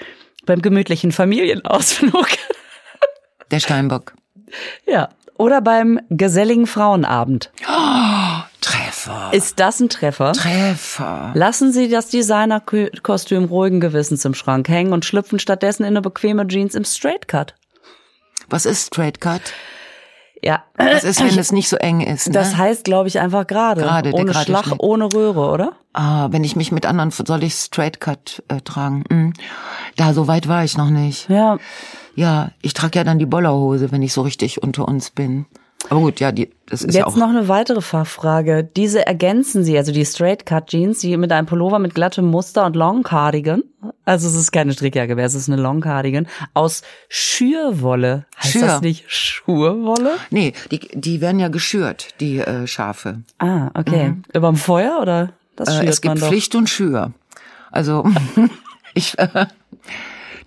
Beim 0.47 0.63
gemütlichen 0.63 1.11
Familienausflug. 1.11 2.27
Der 3.51 3.59
Steinbock. 3.59 4.13
ja. 4.87 5.09
Oder 5.37 5.61
beim 5.61 5.99
geselligen 6.09 6.65
Frauenabend. 6.65 7.51
Treffer. 8.59 9.29
Ist 9.33 9.59
das 9.59 9.79
ein 9.79 9.89
Treffer? 9.89 10.33
Treffer. 10.33 11.31
Lassen 11.35 11.71
Sie 11.71 11.89
das 11.89 12.09
Designerkostüm 12.09 13.45
ruhigen 13.45 13.79
Gewissens 13.79 14.25
im 14.25 14.33
Schrank 14.33 14.67
hängen 14.67 14.93
und 14.93 15.05
schlüpfen 15.05 15.37
stattdessen 15.37 15.83
in 15.83 15.89
eine 15.89 16.01
bequeme 16.01 16.47
Jeans 16.47 16.73
im 16.73 16.85
Straight 16.85 17.27
Cut. 17.27 17.53
Was 18.49 18.65
ist 18.65 18.87
Straight 18.87 19.21
Cut? 19.21 19.53
Ja. 20.43 20.63
Was 20.77 21.03
ist, 21.03 21.19
wenn 21.21 21.37
es 21.37 21.51
nicht 21.51 21.67
so 21.69 21.77
eng 21.77 22.01
ist? 22.01 22.27
Ne? 22.27 22.33
Das 22.33 22.55
heißt, 22.57 22.83
glaube 22.83 23.07
ich, 23.07 23.19
einfach 23.19 23.47
gerade. 23.47 23.81
Gerade, 23.81 24.11
Ohne 24.13 24.31
gerade 24.31 24.45
Schlag, 24.45 24.65
Schnitt. 24.65 24.79
ohne 24.79 25.05
Röhre, 25.13 25.51
oder? 25.51 25.73
ah, 25.93 26.27
wenn 26.31 26.43
ich 26.43 26.55
mich 26.55 26.71
mit 26.71 26.85
anderen, 26.85 27.11
soll 27.11 27.43
ich 27.43 27.55
Straight 27.55 27.99
Cut 27.99 28.43
äh, 28.47 28.61
tragen? 28.61 29.03
Hm. 29.09 29.33
Da, 29.95 30.13
so 30.13 30.27
weit 30.27 30.47
war 30.47 30.63
ich 30.63 30.77
noch 30.77 30.89
nicht. 30.91 31.27
Ja. 31.29 31.57
Ja, 32.15 32.51
ich 32.61 32.73
trage 32.73 32.99
ja 32.99 33.03
dann 33.03 33.19
die 33.19 33.25
Bollerhose, 33.25 33.91
wenn 33.91 34.01
ich 34.01 34.13
so 34.13 34.21
richtig 34.21 34.61
unter 34.61 34.87
uns 34.87 35.09
bin. 35.09 35.45
Aber 35.89 36.01
gut, 36.01 36.19
ja, 36.19 36.31
die, 36.31 36.49
das 36.65 36.81
ist 36.83 36.95
ja 36.95 37.05
Jetzt 37.05 37.13
auch. 37.13 37.17
noch 37.17 37.29
eine 37.29 37.47
weitere 37.47 37.81
Fachfrage. 37.81 38.63
Diese 38.75 39.05
ergänzen 39.07 39.63
Sie, 39.63 39.77
also 39.77 39.91
die 39.93 40.05
Straight 40.05 40.45
Cut 40.45 40.67
Jeans, 40.67 40.99
die 40.99 41.15
mit 41.15 41.31
einem 41.31 41.45
Pullover 41.47 41.79
mit 41.79 41.93
glattem 41.95 42.25
Muster 42.25 42.65
und 42.65 42.75
Long 42.75 43.03
Cardigan. 43.03 43.63
Also 44.03 44.27
es 44.27 44.35
ist 44.35 44.51
keine 44.51 44.73
Strickjacke 44.73 45.15
mehr, 45.15 45.25
es 45.25 45.35
ist 45.35 45.49
eine 45.49 45.61
Long 45.61 45.79
Cardigan 45.79 46.27
aus 46.53 46.81
Schürwolle. 47.09 48.25
Heißt 48.41 48.53
Schür. 48.53 48.61
das 48.63 48.81
nicht 48.81 49.05
Schurwolle? 49.07 50.11
Nee, 50.29 50.53
die, 50.71 50.79
die 50.93 51.21
werden 51.21 51.39
ja 51.39 51.47
geschürt, 51.47 52.09
die 52.19 52.39
äh, 52.39 52.67
Schafe. 52.67 53.21
Ah, 53.37 53.69
okay. 53.73 54.15
Überm 54.33 54.55
Feuer 54.57 54.99
oder? 55.01 55.33
Das 55.55 55.69
Mhm. 55.69 55.73
Äh, 55.73 55.77
schürt 55.79 55.89
es 55.89 56.01
gibt. 56.01 56.19
Pflicht 56.19 56.55
und 56.55 56.69
Schür. 56.69 57.13
Also 57.71 58.03
ich, 58.93 59.17
äh, 59.19 59.45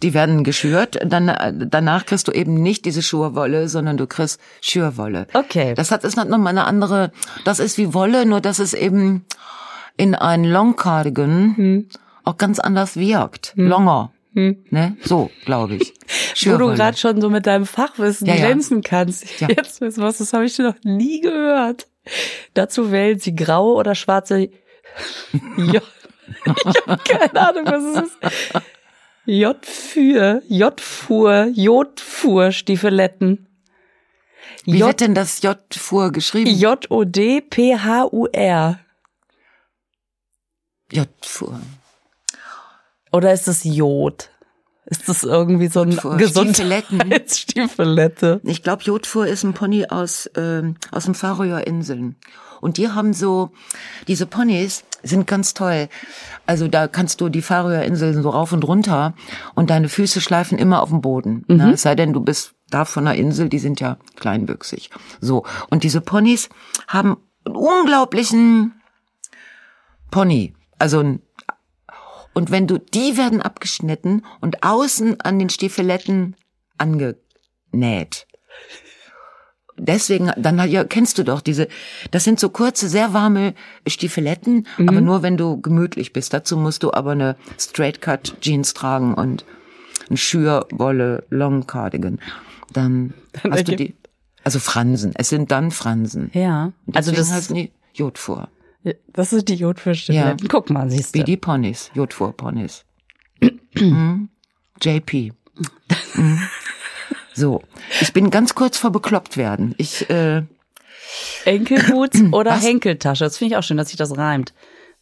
die 0.02 0.14
werden 0.14 0.44
geschürt. 0.44 0.98
Dann 1.04 1.28
äh, 1.28 1.52
danach 1.54 2.06
kriegst 2.06 2.28
du 2.28 2.32
eben 2.32 2.54
nicht 2.54 2.84
diese 2.84 3.02
Schurwolle, 3.02 3.68
sondern 3.68 3.96
du 3.96 4.06
kriegst 4.06 4.40
Schürwolle. 4.60 5.26
Okay. 5.34 5.74
Das 5.74 5.90
hat 5.90 6.04
ist 6.04 6.16
nochmal 6.16 6.48
eine 6.48 6.64
andere. 6.64 7.12
Das 7.44 7.58
ist 7.58 7.78
wie 7.78 7.92
Wolle, 7.94 8.26
nur 8.26 8.40
dass 8.40 8.58
es 8.58 8.74
eben 8.74 9.24
in 9.96 10.14
ein 10.14 10.44
Long 10.44 10.76
Cardigan 10.76 11.54
Hm. 11.56 11.88
auch 12.24 12.38
ganz 12.38 12.58
anders 12.58 12.96
wirkt. 12.96 13.52
Longer. 13.56 14.12
Ne? 14.32 14.96
So, 15.02 15.30
glaube 15.44 15.74
ich. 15.74 15.92
Hm. 16.36 16.52
Wo 16.52 16.56
du 16.58 16.74
gerade 16.74 16.96
schon 16.96 17.20
so 17.20 17.28
mit 17.30 17.46
deinem 17.46 17.66
Fachwissen 17.66 18.26
Ja, 18.28 18.34
ja. 18.34 18.46
glänzen 18.46 18.80
kannst. 18.82 19.40
Ja. 19.40 19.48
Jetzt 19.48 19.80
wissen 19.80 20.02
was, 20.02 20.18
das 20.18 20.32
habe 20.32 20.44
ich 20.44 20.56
noch 20.58 20.76
nie 20.84 21.20
gehört. 21.20 21.88
Dazu 22.54 22.92
wählen 22.92 23.18
sie 23.18 23.34
graue 23.34 23.74
oder 23.74 23.94
schwarze 23.94 24.38
J. 25.56 25.82
Ich 26.46 26.86
habe 26.86 27.02
keine 27.04 27.48
Ahnung, 27.48 27.64
was 27.66 27.82
es 27.82 28.02
ist. 28.06 28.18
J-Für, 29.31 30.43
J-Fuhr, 30.49 31.47
J-Fuhr 31.55 32.53
Stiefeletten. 32.53 33.47
Wie 34.64 34.79
J- 34.79 34.88
wird 34.88 35.01
denn 35.01 35.14
das 35.14 35.40
J 35.43 35.59
vor 35.75 36.11
geschrieben? 36.12 36.51
J-O-D-P-H-U-R. 36.51 36.90
J 40.93 41.09
vor. 41.23 41.59
Oder 43.12 43.33
ist 43.33 43.47
es 43.49 43.64
Jod? 43.64 44.29
Ist 44.87 45.09
das 45.09 45.23
irgendwie 45.23 45.69
so 45.69 45.83
ein 45.83 45.97
Gesundheitsstiefelette? 46.19 48.40
Ich 48.45 48.62
glaube, 48.64 48.83
Jodfuhr 48.83 49.27
ist 49.29 49.45
ein 49.45 49.55
Pony 49.55 49.87
aus, 49.88 50.29
ähm, 50.37 50.75
aus 50.90 51.05
den 51.05 51.14
Färöerinseln. 51.14 52.16
Und 52.61 52.77
die 52.77 52.88
haben 52.88 53.12
so, 53.14 53.53
diese 54.09 54.27
Ponys 54.27 54.83
sind 55.02 55.26
ganz 55.26 55.54
toll. 55.54 55.88
Also 56.46 56.68
da 56.68 56.88
kannst 56.88 57.20
du 57.20 57.28
die 57.28 57.42
Färöerinseln 57.42 58.22
so 58.22 58.30
rauf 58.30 58.52
und 58.52 58.64
runter 58.64 59.14
und 59.54 59.70
deine 59.70 59.88
Füße 59.88 60.20
schleifen 60.20 60.58
immer 60.58 60.82
auf 60.82 60.90
dem 60.90 61.00
Boden. 61.00 61.44
Ne? 61.48 61.72
Es 61.72 61.82
sei 61.82 61.94
denn, 61.94 62.12
du 62.12 62.20
bist 62.20 62.54
da 62.68 62.84
von 62.84 63.04
der 63.04 63.14
Insel, 63.14 63.48
die 63.48 63.58
sind 63.58 63.80
ja 63.80 63.98
kleinwüchsig. 64.16 64.90
So. 65.20 65.44
Und 65.70 65.84
diese 65.84 66.00
Ponys 66.00 66.48
haben 66.88 67.16
einen 67.44 67.56
unglaublichen 67.56 68.80
Pony. 70.10 70.54
Also 70.78 71.00
ein 71.00 71.22
und 72.32 72.50
wenn 72.50 72.66
du, 72.66 72.78
die 72.78 73.16
werden 73.16 73.42
abgeschnitten 73.42 74.24
und 74.40 74.62
außen 74.62 75.20
an 75.20 75.38
den 75.38 75.50
Stiefeletten 75.50 76.36
angenäht. 76.78 78.26
Deswegen, 79.76 80.30
dann 80.37 80.68
ja, 80.70 80.85
kennst 80.85 81.18
du 81.18 81.24
doch 81.24 81.40
diese, 81.40 81.68
das 82.11 82.24
sind 82.24 82.38
so 82.38 82.50
kurze, 82.50 82.88
sehr 82.88 83.12
warme 83.12 83.54
Stiefeletten, 83.87 84.66
aber 84.78 85.00
nur 85.00 85.22
wenn 85.22 85.37
du 85.37 85.61
gemütlich 85.61 86.12
bist. 86.12 86.35
Dazu 86.35 86.56
musst 86.56 86.83
du 86.83 86.92
aber 86.92 87.12
eine 87.12 87.37
Straight 87.59 88.02
Cut 88.02 88.37
Jeans 88.40 88.74
tragen 88.74 89.14
und 89.14 89.44
ein 90.11 90.16
Schürwolle 90.16 91.24
Long 91.30 91.66
Cardigan. 91.66 92.18
Dann, 92.72 93.14
Dann 93.42 93.52
hast 93.52 93.68
du 93.68 93.76
die, 93.76 93.94
also 94.44 94.59
Fransen. 94.59 95.12
Es 95.16 95.28
sind 95.28 95.50
dann 95.50 95.70
Fransen. 95.70 96.30
Ja. 96.35 96.72
Also 96.92 97.12
das, 97.12 97.33
heißen 97.33 97.54
die 97.56 97.72
Jodfuhr. 97.94 98.48
das 99.12 99.30
sind 99.30 99.48
die 99.48 99.54
Jodfischstiefeletten. 99.54 100.48
Guck 100.48 100.70
mal, 100.70 100.90
siehst 100.90 101.14
Wie 101.14 101.20
du. 101.20 101.24
die 101.24 101.37
Ponys, 101.37 101.90
Jodfuhr-Ponys. 101.94 102.85
Mhm. 103.74 104.28
JP. 104.83 105.33
Mhm. 106.14 106.40
So, 107.35 107.62
ich 108.01 108.12
bin 108.12 108.31
ganz 108.31 108.55
kurz 108.55 108.77
vor 108.79 108.90
bekloppt 108.90 109.37
werden. 109.37 109.75
Ich, 109.79 110.09
äh, 110.11 110.43
Enkelboots 111.45 112.21
oder 112.33 112.53
Was? 112.53 112.64
Henkeltasche. 112.64 113.25
Das 113.25 113.38
finde 113.38 113.55
ich 113.55 113.59
auch 113.59 113.62
schön, 113.62 113.77
dass 113.77 113.88
sich 113.88 113.97
das 113.97 114.16
reimt. 114.16 114.53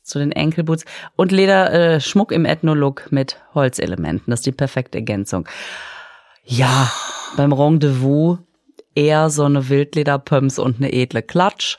Zu 0.03 0.19
den 0.19 0.33
Enkelboots. 0.33 0.85
Und 1.17 1.33
Leder, 1.33 1.73
äh, 1.73 2.01
Schmuck 2.01 2.33
im 2.33 2.45
Ethno-Look 2.45 3.13
mit 3.13 3.37
Holzelementen. 3.55 4.31
Das 4.31 4.41
ist 4.41 4.47
die 4.47 4.53
perfekte 4.53 4.99
Ergänzung. 4.99 5.47
Ja, 6.45 6.91
beim 7.37 7.53
Rendezvous 7.53 8.39
eher 8.95 9.29
so 9.29 9.45
eine 9.45 9.69
Wildlederpumps 9.69 10.59
und 10.59 10.79
eine 10.79 10.93
edle 10.93 11.23
Klatsch. 11.23 11.79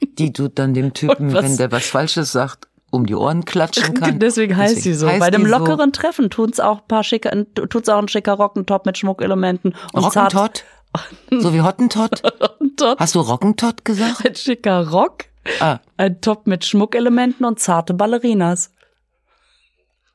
die 0.00 0.32
du 0.32 0.48
dann 0.48 0.74
dem 0.74 0.92
Typen, 0.94 1.32
wenn 1.32 1.56
der 1.56 1.72
was 1.72 1.86
Falsches 1.86 2.32
sagt, 2.32 2.68
um 2.90 3.04
die 3.06 3.14
Ohren 3.14 3.44
klatschen 3.44 3.94
kann. 4.00 4.18
Deswegen 4.18 4.56
heißt 4.56 4.82
sie 4.82 4.94
so. 4.94 5.08
heißt 5.08 5.20
Bei 5.20 5.26
einem 5.26 5.44
die 5.44 5.50
so. 5.50 5.56
lockeren 5.58 5.92
Treffen 5.92 6.30
tut's 6.30 6.58
auch 6.60 6.78
ein 6.80 6.86
paar 6.88 7.04
schicke, 7.04 7.46
tut's 7.54 7.88
auch 7.88 7.98
ein 7.98 8.08
schicker 8.08 8.32
Rockentop 8.34 8.86
mit 8.86 8.96
Schmuckelementen 8.98 9.74
und 9.92 10.12
zart- 10.12 10.34
Rockentott? 10.34 10.64
So 11.30 11.52
wie 11.52 11.60
Hottentott? 11.60 12.22
Rockentot, 12.24 12.98
Hast 12.98 13.14
du 13.14 13.20
Rockentott 13.20 13.84
gesagt? 13.84 14.24
ein 14.26 14.34
schicker 14.34 14.88
Rock, 14.88 15.24
Ah. 15.60 15.80
ein 15.98 16.20
Top 16.22 16.46
mit 16.46 16.64
Schmuckelementen 16.64 17.44
und 17.44 17.60
zarte 17.60 17.92
Ballerinas. 17.92 18.72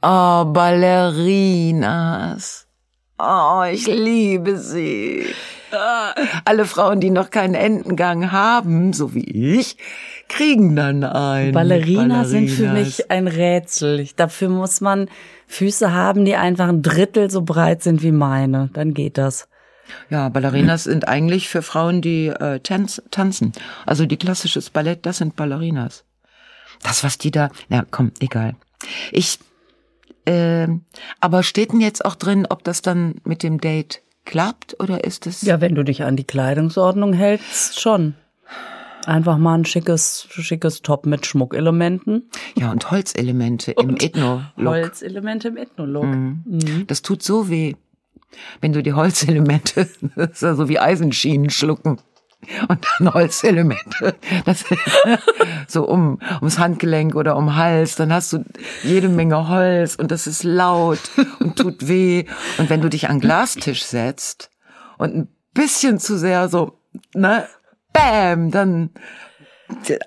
Oh, 0.01 0.45
Ballerinas. 1.53 2.67
Oh, 3.19 3.63
ich 3.71 3.85
liebe 3.87 4.57
sie. 4.57 5.27
Alle 6.45 6.65
Frauen, 6.65 6.99
die 6.99 7.09
noch 7.09 7.31
keinen 7.31 7.55
Entengang 7.55 8.31
haben, 8.31 8.93
so 8.93 9.13
wie 9.13 9.57
ich, 9.57 9.77
kriegen 10.29 10.75
dann 10.75 11.03
einen. 11.03 11.53
Ballerinas 11.53 12.29
sind 12.29 12.49
für 12.49 12.69
mich 12.69 13.09
ein 13.11 13.27
Rätsel. 13.27 13.99
Ich, 13.99 14.15
dafür 14.15 14.49
muss 14.49 14.81
man 14.81 15.09
Füße 15.47 15.91
haben, 15.91 16.25
die 16.25 16.35
einfach 16.35 16.69
ein 16.69 16.81
Drittel 16.81 17.29
so 17.29 17.41
breit 17.41 17.83
sind 17.83 18.03
wie 18.03 18.11
meine. 18.11 18.69
Dann 18.73 18.93
geht 18.93 19.17
das. 19.17 19.47
Ja, 20.09 20.29
Ballerinas 20.29 20.85
sind 20.85 21.07
eigentlich 21.07 21.49
für 21.49 21.61
Frauen, 21.61 22.01
die 22.01 22.27
äh, 22.27 22.59
tanz, 22.59 23.01
tanzen. 23.11 23.51
Also 23.85 24.05
die 24.05 24.17
klassisches 24.17 24.69
Ballett, 24.69 25.05
das 25.05 25.17
sind 25.17 25.35
Ballerinas. 25.35 26.05
Das, 26.81 27.03
was 27.03 27.17
die 27.17 27.31
da, 27.31 27.49
na 27.69 27.85
komm, 27.89 28.11
egal. 28.19 28.55
Ich, 29.11 29.39
ähm, 30.25 30.85
aber 31.19 31.43
steht 31.43 31.73
denn 31.73 31.81
jetzt 31.81 32.03
auch 32.05 32.15
drin, 32.15 32.47
ob 32.49 32.63
das 32.63 32.81
dann 32.81 33.15
mit 33.23 33.43
dem 33.43 33.59
Date 33.59 34.02
klappt 34.25 34.79
oder 34.79 35.03
ist 35.03 35.27
es? 35.27 35.41
Ja, 35.41 35.61
wenn 35.61 35.75
du 35.75 35.83
dich 35.83 36.03
an 36.03 36.15
die 36.15 36.23
Kleidungsordnung 36.23 37.13
hältst, 37.13 37.79
schon. 37.79 38.15
Einfach 39.05 39.37
mal 39.37 39.55
ein 39.55 39.65
schickes, 39.65 40.27
schickes 40.29 40.81
Top 40.81 41.05
mit 41.05 41.25
Schmuckelementen. 41.25 42.29
Ja, 42.55 42.71
und 42.71 42.89
Holzelemente 42.89 43.73
im 43.73 43.97
Ethno-Look. 43.97 44.73
Holzelemente 44.73 45.49
im 45.49 45.57
Ethno-Look. 45.57 46.07
Das 46.87 47.01
tut 47.01 47.21
so 47.21 47.49
weh, 47.49 47.75
wenn 48.61 48.71
du 48.71 48.81
die 48.81 48.93
Holzelemente, 48.93 49.89
das 50.15 50.29
ist 50.31 50.41
ja 50.41 50.55
so 50.55 50.69
wie 50.69 50.79
Eisenschienen 50.79 51.49
schlucken. 51.49 51.99
Und 52.67 52.85
dann 52.97 53.13
Holzelemente, 53.13 54.15
das, 54.45 54.65
so 55.67 55.87
um, 55.87 56.19
ums 56.39 56.59
Handgelenk 56.59 57.15
oder 57.15 57.35
um 57.35 57.55
Hals, 57.55 57.95
dann 57.95 58.13
hast 58.13 58.33
du 58.33 58.43
jede 58.83 59.09
Menge 59.09 59.47
Holz 59.49 59.95
und 59.95 60.11
das 60.11 60.27
ist 60.27 60.43
laut 60.43 60.99
und 61.39 61.57
tut 61.57 61.87
weh. 61.87 62.25
Und 62.57 62.69
wenn 62.69 62.81
du 62.81 62.89
dich 62.89 63.09
an 63.09 63.19
Glastisch 63.19 63.83
setzt 63.83 64.49
und 64.97 65.15
ein 65.15 65.27
bisschen 65.53 65.99
zu 65.99 66.17
sehr 66.17 66.49
so, 66.49 66.77
ne, 67.13 67.47
bam, 67.91 68.51
dann, 68.51 68.89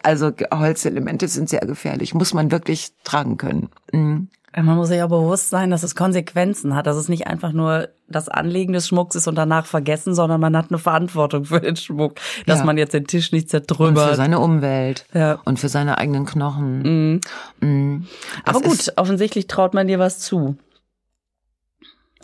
also 0.02 0.32
Holzelemente 0.52 1.28
sind 1.28 1.48
sehr 1.48 1.60
gefährlich, 1.60 2.14
muss 2.14 2.34
man 2.34 2.50
wirklich 2.50 2.92
tragen 3.04 3.36
können. 3.36 3.70
Mhm. 3.92 4.28
Man 4.56 4.76
muss 4.76 4.88
sich 4.88 5.02
auch 5.02 5.08
bewusst 5.10 5.50
sein, 5.50 5.70
dass 5.70 5.82
es 5.82 5.94
Konsequenzen 5.94 6.74
hat, 6.74 6.86
dass 6.86 6.96
es 6.96 7.10
nicht 7.10 7.26
einfach 7.26 7.52
nur 7.52 7.90
das 8.08 8.28
Anlegen 8.30 8.72
des 8.72 8.88
Schmucks 8.88 9.14
ist 9.14 9.28
und 9.28 9.34
danach 9.34 9.66
vergessen, 9.66 10.14
sondern 10.14 10.40
man 10.40 10.56
hat 10.56 10.70
eine 10.70 10.78
Verantwortung 10.78 11.44
für 11.44 11.60
den 11.60 11.76
Schmuck, 11.76 12.14
dass 12.46 12.60
Ja. 12.60 12.64
man 12.64 12.78
jetzt 12.78 12.94
den 12.94 13.06
Tisch 13.06 13.32
nicht 13.32 13.44
Und 13.44 13.50
für 13.50 13.66
zertrümmert. 13.66 14.16
seine 14.16 14.38
Umwelt 14.40 15.04
Ja. 15.12 15.40
und 15.44 15.58
für 15.58 15.68
seine 15.68 15.98
eigenen 15.98 16.24
Knochen. 16.24 17.20
Mhm. 17.60 18.06
Aber 18.46 18.60
Das 18.60 18.86
gut, 18.86 18.92
offensichtlich 18.96 19.46
traut 19.46 19.74
man 19.74 19.88
dir 19.88 19.98
was 19.98 20.20
zu. 20.20 20.56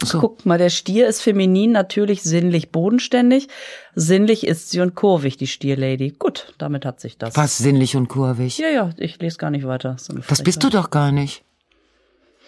So. 0.03 0.18
Guck 0.18 0.47
mal, 0.47 0.59
der 0.59 0.71
Stier 0.71 1.07
ist 1.07 1.21
feminin, 1.21 1.71
natürlich 1.71 2.23
sinnlich 2.23 2.73
bodenständig. 2.73 3.49
Sinnlich 3.95 4.47
ist 4.47 4.71
sie 4.71 4.81
und 4.81 4.95
kurvig, 4.97 5.37
die 5.37 5.47
Stierlady. 5.47 6.14
Gut, 6.18 6.55
damit 6.59 6.85
hat 6.85 6.99
sich 6.99 7.18
das. 7.18 7.37
Was 7.37 7.59
sinnlich 7.59 7.95
und 7.95 8.09
kurvig. 8.09 8.59
Ja, 8.59 8.68
ja, 8.68 8.90
ich 8.97 9.21
lese 9.21 9.37
gar 9.37 9.51
nicht 9.51 9.66
weiter. 9.66 9.97
So 10.01 10.14
Das 10.29 10.42
bist 10.42 10.64
du 10.64 10.71
doch 10.71 10.90
gar 10.90 11.12
nicht. 11.12 11.45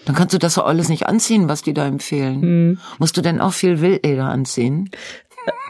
Dann 0.04 0.14
kannst 0.14 0.34
du 0.34 0.38
das 0.38 0.58
alles 0.58 0.88
nicht 0.88 1.06
anziehen, 1.06 1.48
was 1.48 1.62
die 1.62 1.74
da 1.74 1.86
empfehlen. 1.86 2.42
Hm. 2.42 2.78
Musst 2.98 3.16
du 3.16 3.20
denn 3.22 3.40
auch 3.40 3.52
viel 3.52 3.80
Wildleder 3.80 4.26
anziehen? 4.26 4.90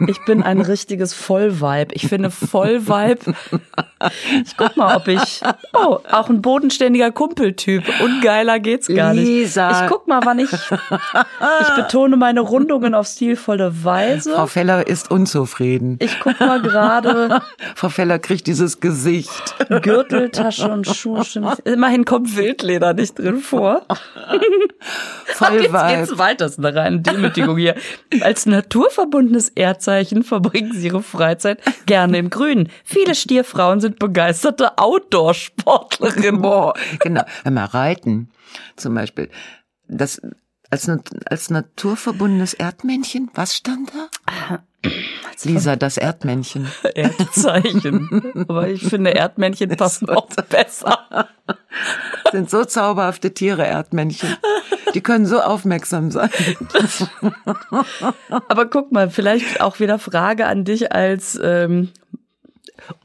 Ich 0.07 0.23
bin 0.25 0.43
ein 0.43 0.61
richtiges 0.61 1.13
Vollweib. 1.13 1.91
Ich 1.93 2.07
finde 2.07 2.29
Vollweib. 2.31 3.19
Ich 4.43 4.57
guck 4.57 4.77
mal, 4.77 4.95
ob 4.97 5.07
ich. 5.07 5.41
Oh, 5.73 5.99
auch 6.11 6.29
ein 6.29 6.41
bodenständiger 6.41 7.11
Kumpeltyp. 7.11 7.83
Ungeiler 8.01 8.59
geht's 8.59 8.87
gar 8.87 9.13
nicht. 9.13 9.25
Lisa. 9.25 9.83
Ich 9.83 9.89
guck 9.89 10.07
mal, 10.07 10.21
wann 10.23 10.39
ich. 10.39 10.51
Ich 10.51 11.75
betone 11.75 12.17
meine 12.17 12.41
Rundungen 12.41 12.93
auf 12.93 13.07
stilvolle 13.07 13.83
Weise. 13.83 14.33
Frau 14.33 14.47
Feller 14.47 14.85
ist 14.87 15.11
unzufrieden. 15.11 15.97
Ich 16.01 16.19
guck 16.19 16.39
mal 16.39 16.61
gerade. 16.61 17.41
Frau 17.75 17.89
Feller 17.89 18.19
kriegt 18.19 18.47
dieses 18.47 18.79
Gesicht. 18.79 19.55
Gürtel, 19.81 20.29
Tasche 20.29 20.69
und 20.69 20.87
Schuhe. 20.87 21.23
stimmt. 21.23 21.59
Immerhin 21.59 22.05
kommt 22.05 22.35
Wildleder 22.35 22.93
nicht 22.93 23.17
drin 23.17 23.39
vor. 23.39 23.83
Voll 25.25 25.61
Jetzt 25.61 25.71
geht's 25.71 26.17
weiter. 26.17 26.45
Das 26.45 26.51
ist 26.53 26.59
eine 26.59 26.75
reine 26.75 26.99
Demütigung 26.99 27.57
hier. 27.57 27.75
Als 28.21 28.45
naturverbundenes 28.45 29.49
Erdzeichen 29.65 30.23
verbringen 30.23 30.73
sie 30.73 30.87
ihre 30.87 31.01
Freizeit 31.01 31.59
gerne 31.87 32.19
im 32.19 32.29
Grünen. 32.29 32.69
Viele 32.83 33.15
Stierfrauen 33.15 33.81
sind 33.81 33.97
begeisterte 33.97 34.77
Outdoor-Sportlerinnen. 34.77 36.41
Boah, 36.41 36.75
genau. 36.99 37.23
Wenn 37.43 37.55
wir 37.55 37.65
reiten, 37.65 38.29
zum 38.75 38.93
Beispiel, 38.93 39.29
das 39.87 40.21
als, 40.69 40.89
als 41.25 41.49
naturverbundenes 41.49 42.53
Erdmännchen, 42.53 43.31
was 43.33 43.55
stand 43.55 43.91
da? 43.93 44.59
Lisa, 45.43 45.75
das 45.75 45.97
Erdmännchen. 45.97 46.67
Erdzeichen. 46.95 48.45
Aber 48.47 48.67
ich 48.67 48.83
finde, 48.83 49.15
Erdmännchen 49.15 49.69
passen 49.75 50.09
auch 50.09 50.27
besser. 50.27 51.29
sind 52.31 52.49
so 52.49 52.65
zauberhafte 52.65 53.33
Tiere, 53.33 53.65
Erdmännchen. 53.65 54.37
Die 54.95 55.03
können 55.03 55.25
so 55.25 55.41
aufmerksam 55.41 56.09
sein. 56.09 56.29
Aber 58.47 58.65
guck 58.67 58.91
mal, 58.91 59.09
vielleicht 59.09 59.61
auch 59.61 59.79
wieder 59.79 59.99
Frage 59.99 60.47
an 60.47 60.63
dich 60.63 60.91
als 60.93 61.37
ähm, 61.43 61.91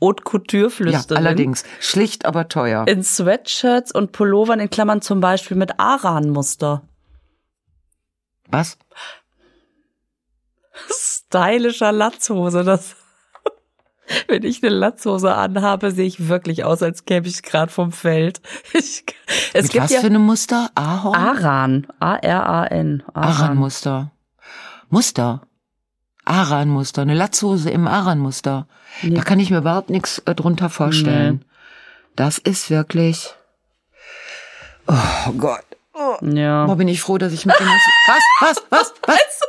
Haute 0.01 0.23
Couture 0.23 0.65
Ja, 0.65 0.71
Flüsterin. 0.71 1.17
allerdings. 1.27 1.65
Schlicht, 1.81 2.25
aber 2.27 2.49
teuer. 2.49 2.87
In 2.87 3.03
Sweatshirts 3.03 3.93
und 3.93 4.13
Pullovern 4.13 4.61
in 4.61 4.71
Klammern 4.71 5.03
zum 5.03 5.21
Beispiel 5.21 5.57
mit 5.57 5.79
Aran-Muster. 5.79 6.83
Was? 8.49 8.79
Stylischer 10.89 11.93
Latzhose, 11.93 12.65
das. 12.65 12.97
Wenn 14.29 14.43
ich 14.45 14.63
eine 14.63 14.75
Latzhose 14.75 15.35
anhabe, 15.35 15.91
sehe 15.93 16.07
ich 16.07 16.29
wirklich 16.29 16.65
aus, 16.65 16.83
als 16.83 17.05
käme 17.05 17.27
ich 17.27 17.43
gerade 17.43 17.73
vom 17.73 17.93
Feld. 17.93 18.41
Ich, 18.73 19.05
es 19.53 19.65
Mit 19.65 19.73
gibt 19.73 19.85
was 19.85 19.93
ja 19.93 20.01
für 20.01 20.07
einem 20.07 20.23
Muster? 20.23 20.71
Ahorn? 20.75 21.15
Aran, 21.15 21.87
A-R-A-N. 22.01 23.03
Aran-Muster. 23.15 24.11
Muster. 24.89 25.43
Aran-Muster. 26.25 27.03
Eine 27.03 27.15
Latzhose 27.15 27.71
im 27.71 27.87
Aran-Muster. 27.87 28.67
Da 29.03 29.23
kann 29.23 29.39
ich 29.39 29.51
mir 29.51 29.59
überhaupt 29.59 29.91
nichts 29.91 30.19
äh, 30.21 30.35
drunter 30.35 30.69
vorstellen. 30.69 31.45
Das 32.17 32.39
ist 32.39 32.71
wirklich. 32.71 33.35
Oh 34.87 35.33
Gott. 35.39 35.65
Ja. 36.23 36.67
Oh, 36.67 36.75
bin 36.75 36.89
ich 36.89 37.01
froh, 37.01 37.19
dass 37.19 37.33
ich 37.33 37.47
mit 37.47 37.59
dem. 37.59 37.67
Was? 37.67 38.23
Was? 38.41 38.63
Was? 38.71 38.95
Was? 39.07 39.41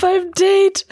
Beim 0.00 0.30
Date. 0.32 0.86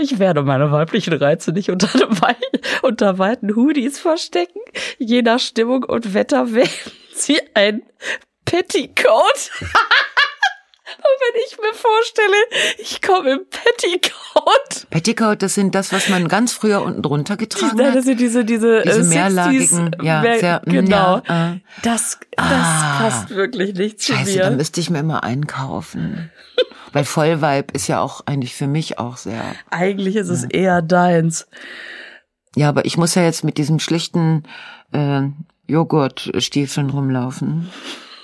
Ich 0.00 0.18
werde 0.18 0.42
meine 0.42 0.70
weiblichen 0.70 1.12
Reize 1.14 1.52
nicht 1.52 1.70
unter, 1.70 1.88
Wei 2.22 2.36
unter 2.82 3.18
weiten 3.18 3.54
Hoodies 3.56 3.98
verstecken. 3.98 4.60
Je 4.98 5.22
nach 5.22 5.40
Stimmung 5.40 5.82
und 5.84 6.14
Wetter 6.14 6.52
wählen 6.52 6.68
sie 7.14 7.40
ein 7.54 7.82
Petticoat. 8.44 9.50
Und 10.98 11.04
wenn 11.34 11.42
ich 11.46 11.56
mir 11.56 11.72
vorstelle, 11.72 12.76
ich 12.78 13.00
komme 13.00 13.30
im 13.30 13.40
Petticoat. 13.48 14.86
Petticoat, 14.90 15.40
das 15.40 15.54
sind 15.54 15.74
das, 15.74 15.92
was 15.92 16.08
man 16.08 16.26
ganz 16.28 16.52
früher 16.52 16.82
unten 16.82 17.00
drunter 17.00 17.36
getragen 17.36 17.76
Nein, 17.76 17.86
das 17.86 17.96
hat. 17.98 18.04
sind 18.04 18.20
diese, 18.20 18.44
diese, 18.44 18.82
Diese 18.82 18.98
äh, 18.98 19.02
60s, 19.02 19.08
mehrlagigen, 19.08 19.96
ja, 20.02 20.20
mehr- 20.20 20.38
sehr- 20.40 20.62
genau. 20.64 21.22
ja, 21.28 21.52
äh. 21.52 21.60
Das, 21.82 22.18
das 22.36 22.46
Ah. 22.46 22.98
passt 22.98 23.30
wirklich 23.30 23.74
nicht 23.74 24.00
zu 24.00 24.12
Scheiße, 24.12 24.32
mir. 24.38 24.42
da 24.42 24.50
müsste 24.50 24.80
ich 24.80 24.90
mir 24.90 24.98
immer 24.98 25.22
einkaufen. 25.22 26.32
Weil 26.92 27.04
Vollweib 27.04 27.72
ist 27.72 27.88
ja 27.88 28.00
auch 28.00 28.22
eigentlich 28.26 28.54
für 28.54 28.66
mich 28.66 28.98
auch 28.98 29.16
sehr. 29.16 29.42
Eigentlich 29.70 30.16
ist 30.16 30.28
es 30.28 30.44
eher 30.44 30.82
deins. 30.82 31.46
Ja, 32.56 32.68
aber 32.68 32.84
ich 32.84 32.96
muss 32.96 33.14
ja 33.14 33.22
jetzt 33.22 33.44
mit 33.44 33.58
diesem 33.58 33.78
schlichten 33.78 34.42
äh, 34.92 35.22
Joghurtstiefeln 35.68 36.90
rumlaufen 36.90 37.70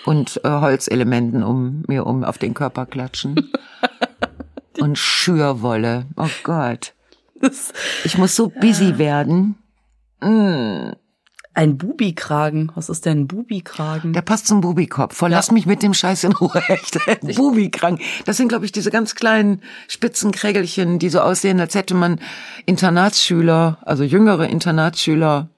und 0.04 0.40
äh, 0.44 0.48
Holzelementen 0.48 1.42
um 1.42 1.84
mir 1.86 2.06
um 2.06 2.24
auf 2.24 2.38
den 2.38 2.54
Körper 2.54 2.86
klatschen. 2.86 3.52
und 4.80 4.98
Schürwolle. 4.98 6.06
Oh 6.16 6.28
Gott. 6.42 6.94
Ich 8.04 8.18
muss 8.18 8.34
so 8.34 8.48
busy 8.48 8.98
werden. 8.98 9.56
Mm. 10.20 10.92
Ein 11.56 11.78
Bubikragen. 11.78 12.70
Was 12.74 12.88
ist 12.88 13.06
denn 13.06 13.20
ein 13.20 13.26
Bubikragen? 13.26 14.12
Der 14.12 14.22
passt 14.22 14.46
zum 14.46 14.60
Bubikopf. 14.60 15.16
Voll, 15.16 15.30
lass 15.30 15.50
mich 15.50 15.64
mit 15.64 15.82
dem 15.82 15.94
Scheiß 15.94 16.24
in 16.24 16.32
Ruhe. 16.32 16.62
Echt. 16.68 16.98
Bubikrank. 17.36 18.00
Das 18.26 18.36
sind, 18.36 18.48
glaube 18.48 18.66
ich, 18.66 18.72
diese 18.72 18.90
ganz 18.90 19.14
kleinen 19.14 19.62
Spitzenkrägelchen, 19.88 20.98
die 20.98 21.08
so 21.08 21.20
aussehen, 21.20 21.58
als 21.58 21.74
hätte 21.74 21.94
man 21.94 22.20
Internatsschüler, 22.66 23.78
also 23.82 24.04
jüngere 24.04 24.48
Internatsschüler, 24.48 25.48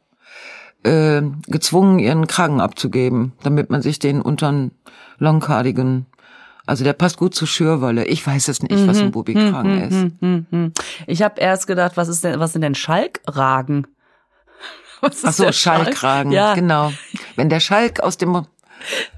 äh, 0.85 1.23
gezwungen, 1.49 1.99
ihren 1.99 2.29
Kragen 2.29 2.61
abzugeben, 2.61 3.33
damit 3.43 3.71
man 3.71 3.83
sich 3.83 3.99
den 3.99 4.23
untern 4.23 4.71
Longcardigan 5.19 6.07
also 6.67 6.85
der 6.85 6.93
passt 6.93 7.17
gut 7.17 7.35
zu 7.35 7.47
Schürwolle. 7.47 8.05
Ich 8.05 8.27
weiß 8.27 8.49
es 8.49 8.63
nicht, 8.63 8.87
was 8.87 9.01
ein 9.01 9.11
Bubikragen 9.11 9.81
ist. 9.81 10.21
Hm, 10.21 10.47
hm. 10.51 10.73
Ich 11.07 11.23
habe 11.23 11.41
erst 11.41 11.67
gedacht, 11.67 11.97
was 11.97 12.09
ist 12.09 12.23
denn, 12.25 12.39
was 12.41 12.53
sind 12.53 12.61
denn 12.61 12.75
Schalkragen? 12.75 13.87
Was 15.01 15.25
Ach 15.25 15.33
so, 15.33 15.45
der 15.45 15.53
Schalkragen, 15.53 16.33
Ja, 16.33 16.55
genau. 16.55 16.93
Wenn 17.37 17.49
der 17.49 17.61
Schalk 17.61 18.01
aus 18.01 18.17
dem 18.19 18.47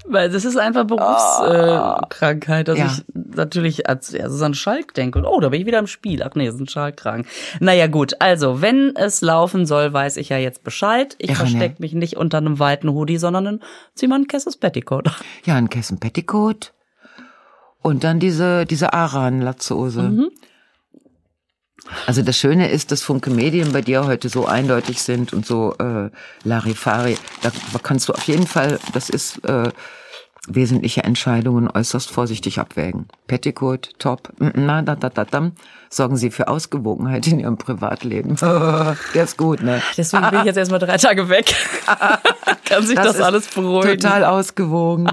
weil 0.07 0.29
das 0.31 0.43
ist 0.43 0.57
einfach 0.57 0.85
Berufskrankheit, 0.85 2.03
äh, 2.03 2.07
Krankheit, 2.09 2.67
dass 2.67 2.79
Ja. 2.79 2.85
ich 2.87 3.03
natürlich 3.13 3.87
als 3.87 4.11
erstes 4.11 4.41
an 4.41 4.55
Schalk 4.55 4.95
denke 4.95 5.19
und 5.19 5.25
oh, 5.25 5.39
da 5.39 5.49
bin 5.49 5.61
ich 5.61 5.67
wieder 5.67 5.77
im 5.77 5.85
Spiel. 5.85 6.23
Ach 6.23 6.31
nee, 6.33 6.47
das 6.47 6.55
ist 6.55 6.61
ein 6.61 6.67
Schalkragen. 6.67 7.27
Naja 7.59 7.85
gut, 7.85 8.15
also 8.19 8.61
wenn 8.63 8.95
es 8.95 9.21
laufen 9.21 9.67
soll, 9.67 9.93
weiß 9.93 10.17
ich 10.17 10.29
ja 10.29 10.37
jetzt 10.37 10.63
Bescheid. 10.63 11.15
Ich 11.19 11.35
verstecke 11.35 11.75
mich 11.79 11.93
nicht 11.93 12.17
unter 12.17 12.39
einem 12.39 12.57
weiten 12.57 12.89
Hoodie, 12.89 13.17
sondern 13.19 13.45
ein, 13.47 13.59
zieh 13.93 14.07
mal 14.07 14.15
ein 14.19 14.27
Kesses 14.27 14.57
Petticoat. 14.57 15.09
Ja, 15.45 15.55
ein 15.55 15.69
Kessen 15.69 15.99
Petticoat 15.99 16.73
und 17.83 18.03
dann 18.03 18.19
diese 18.19 18.65
diese 18.65 18.93
Aran-Latzhose. 18.93 20.01
Mhm. 20.01 20.31
Also 22.05 22.21
das 22.21 22.37
Schöne 22.37 22.69
ist, 22.69 22.91
dass 22.91 23.03
Funke 23.03 23.29
Medien 23.29 23.71
bei 23.71 23.81
dir 23.81 24.05
heute 24.05 24.29
so 24.29 24.45
eindeutig 24.45 25.01
sind 25.01 25.33
und 25.33 25.45
so 25.45 25.75
äh, 25.77 26.09
Larifari. 26.43 27.17
Da 27.41 27.51
kannst 27.81 28.09
du 28.09 28.13
auf 28.13 28.23
jeden 28.23 28.47
Fall, 28.47 28.79
das 28.93 29.09
ist 29.09 29.43
äh, 29.45 29.71
wesentliche 30.47 31.03
Entscheidungen 31.03 31.69
äußerst 31.69 32.09
vorsichtig 32.09 32.59
abwägen. 32.59 33.07
Petticoat, 33.27 33.91
Top, 33.99 34.29
mm, 34.39 34.49
na 34.55 34.81
da 34.81 34.95
da 34.95 35.09
da 35.09 35.25
da. 35.25 35.51
Sorgen 35.89 36.17
Sie 36.17 36.31
für 36.31 36.47
Ausgewogenheit 36.47 37.27
in 37.27 37.39
Ihrem 37.39 37.57
Privatleben. 37.57 38.35
Der 39.13 39.23
ist 39.23 39.37
gut, 39.37 39.61
ne? 39.61 39.81
Deswegen 39.97 40.29
bin 40.29 40.39
ich 40.39 40.45
jetzt 40.45 40.57
erstmal 40.57 40.79
drei 40.79 40.97
Tage 40.97 41.29
weg. 41.29 41.53
Kann 42.65 42.85
sich 42.85 42.95
das, 42.95 43.15
ist 43.15 43.21
alles 43.21 43.47
beruhigen. 43.47 43.99
Total 43.99 44.23
ausgewogen. 44.23 45.11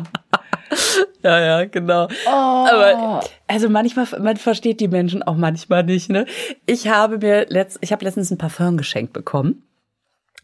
Ja, 1.22 1.40
ja, 1.40 1.64
genau. 1.64 2.08
Aber 2.26 3.20
also 3.46 3.68
manchmal, 3.68 4.06
man 4.20 4.36
versteht 4.36 4.80
die 4.80 4.88
Menschen 4.88 5.22
auch 5.22 5.36
manchmal 5.36 5.82
nicht. 5.84 6.10
Ne? 6.10 6.26
Ich 6.66 6.88
habe 6.88 7.18
mir 7.18 7.46
letzt, 7.48 7.78
ich 7.80 7.92
habe 7.92 8.04
letztens 8.04 8.30
ein 8.30 8.38
Parfum 8.38 8.76
geschenkt 8.76 9.12
bekommen 9.12 9.62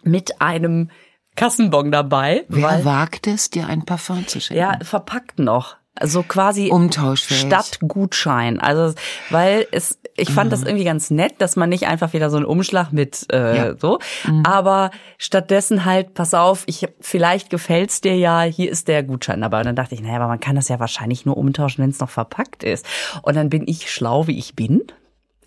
mit 0.02 0.40
einem 0.40 0.90
Kassenbon 1.36 1.90
dabei, 1.90 2.44
Wer 2.48 2.62
weil 2.62 2.84
wagt 2.84 3.26
es, 3.26 3.50
dir 3.50 3.66
ein 3.66 3.84
Parfum 3.84 4.26
zu 4.26 4.40
schenken? 4.40 4.60
ja 4.60 4.78
verpackt 4.82 5.38
noch. 5.38 5.76
Also 5.96 6.24
quasi 6.24 6.70
Umtauschfähig. 6.70 7.42
statt 7.42 7.78
Gutschein. 7.86 8.58
Also 8.58 8.94
weil 9.30 9.66
es, 9.70 9.98
ich 10.16 10.30
fand 10.30 10.52
das 10.52 10.62
irgendwie 10.64 10.84
ganz 10.84 11.10
nett, 11.10 11.34
dass 11.38 11.54
man 11.54 11.68
nicht 11.68 11.86
einfach 11.86 12.12
wieder 12.12 12.30
so 12.30 12.36
einen 12.36 12.46
Umschlag 12.46 12.92
mit 12.92 13.26
äh, 13.32 13.56
Ja. 13.56 13.76
so, 13.78 14.00
aber 14.44 14.90
stattdessen 15.18 15.84
halt, 15.84 16.14
pass 16.14 16.34
auf, 16.34 16.64
ich 16.66 16.88
vielleicht 17.00 17.48
gefällt's 17.50 18.00
dir 18.00 18.16
ja, 18.16 18.42
hier 18.42 18.70
ist 18.70 18.88
der 18.88 19.04
Gutschein. 19.04 19.44
Aber 19.44 19.62
dann 19.62 19.76
dachte 19.76 19.94
ich, 19.94 20.00
naja, 20.00 20.16
aber 20.16 20.26
man 20.28 20.40
kann 20.40 20.56
das 20.56 20.68
ja 20.68 20.80
wahrscheinlich 20.80 21.26
nur 21.26 21.36
umtauschen, 21.36 21.82
wenn 21.84 21.90
es 21.90 22.00
noch 22.00 22.10
verpackt 22.10 22.64
ist. 22.64 22.84
Und 23.22 23.36
dann 23.36 23.48
bin 23.48 23.62
ich 23.68 23.92
schlau, 23.92 24.26
wie 24.26 24.38
ich 24.38 24.56
bin. 24.56 24.82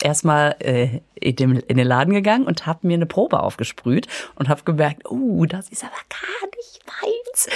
Erstmal 0.02 0.56
äh, 0.60 1.00
in, 1.16 1.36
dem, 1.36 1.60
in 1.68 1.76
den 1.76 1.88
Laden 1.88 2.14
gegangen 2.14 2.46
und 2.46 2.66
habe 2.68 2.86
mir 2.88 2.94
eine 2.94 3.08
Probe 3.08 3.42
aufgesprüht 3.42 4.08
und 4.36 4.48
habe 4.48 4.62
gemerkt, 4.64 5.10
oh, 5.10 5.46
das 5.46 5.70
ist 5.70 5.84
aber 5.84 5.92
gar 6.10 6.50
nicht 6.56 6.82
meins. 6.86 7.48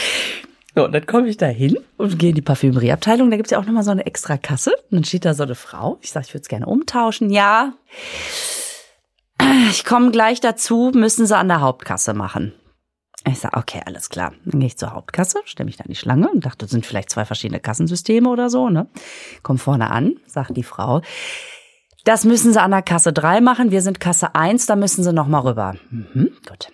So, 0.76 0.86
und 0.86 0.94
dann 0.94 1.06
komme 1.06 1.28
ich 1.28 1.38
da 1.38 1.48
hin 1.48 1.78
und 1.98 2.18
gehe 2.18 2.30
in 2.30 2.36
die 2.36 2.42
Parfümerieabteilung. 2.42 3.30
Da 3.30 3.38
gibt's 3.38 3.52
ja 3.52 3.60
auch 3.60 3.66
nochmal 3.66 3.84
so 3.84 3.92
eine 3.92 4.06
extra 4.06 4.38
Kasse. 4.38 4.72
Und 4.90 4.98
dann 4.98 5.04
steht 5.04 5.26
da 5.26 5.34
so 5.34 5.44
eine 5.44 5.56
Frau. 5.56 5.98
Ich 6.02 6.12
sage, 6.12 6.26
ich 6.28 6.34
würde 6.34 6.44
es 6.44 6.48
gerne 6.48 6.66
umtauschen. 6.66 7.30
Ja, 7.30 7.74
ich 9.70 9.86
komme 9.86 10.12
gleich 10.12 10.40
dazu, 10.40 10.92
müssen 10.94 11.26
sie 11.26 11.36
an 11.36 11.48
der 11.48 11.62
Hauptkasse 11.62 12.14
machen. 12.14 12.54
Ich 13.28 13.40
sage, 13.40 13.58
okay, 13.58 13.82
alles 13.86 14.10
klar. 14.10 14.34
Dann 14.46 14.60
gehe 14.60 14.68
ich 14.68 14.78
zur 14.78 14.94
Hauptkasse, 14.94 15.42
stelle 15.46 15.66
mich 15.66 15.78
da 15.78 15.84
in 15.84 15.90
die 15.90 15.96
Schlange 15.96 16.30
und 16.30 16.46
dachte, 16.46 16.66
das 16.66 16.72
sind 16.72 16.86
vielleicht 16.86 17.10
zwei 17.10 17.26
verschiedene 17.26 17.60
Kassensysteme 17.60 18.28
oder 18.30 18.50
so. 18.50 18.70
Ne? 18.70 18.88
Komm 19.44 19.58
vorne 19.58 19.92
an, 19.92 20.16
sagt 20.26 20.58
die 20.58 20.64
Frau. 20.64 21.02
Das 22.04 22.26
müssen 22.26 22.52
sie 22.52 22.62
an 22.62 22.72
der 22.72 22.82
Kasse 22.82 23.14
3 23.14 23.42
machen. 23.42 23.70
Wir 23.70 23.84
sind 23.84 24.00
Kasse 24.00 24.34
1, 24.34 24.66
da 24.66 24.76
müssen 24.76 25.04
sie 25.04 25.14
noch 25.14 25.28
mal 25.28 25.40
rüber. 25.40 25.76
Mhm, 25.92 26.32
gut. 26.48 26.70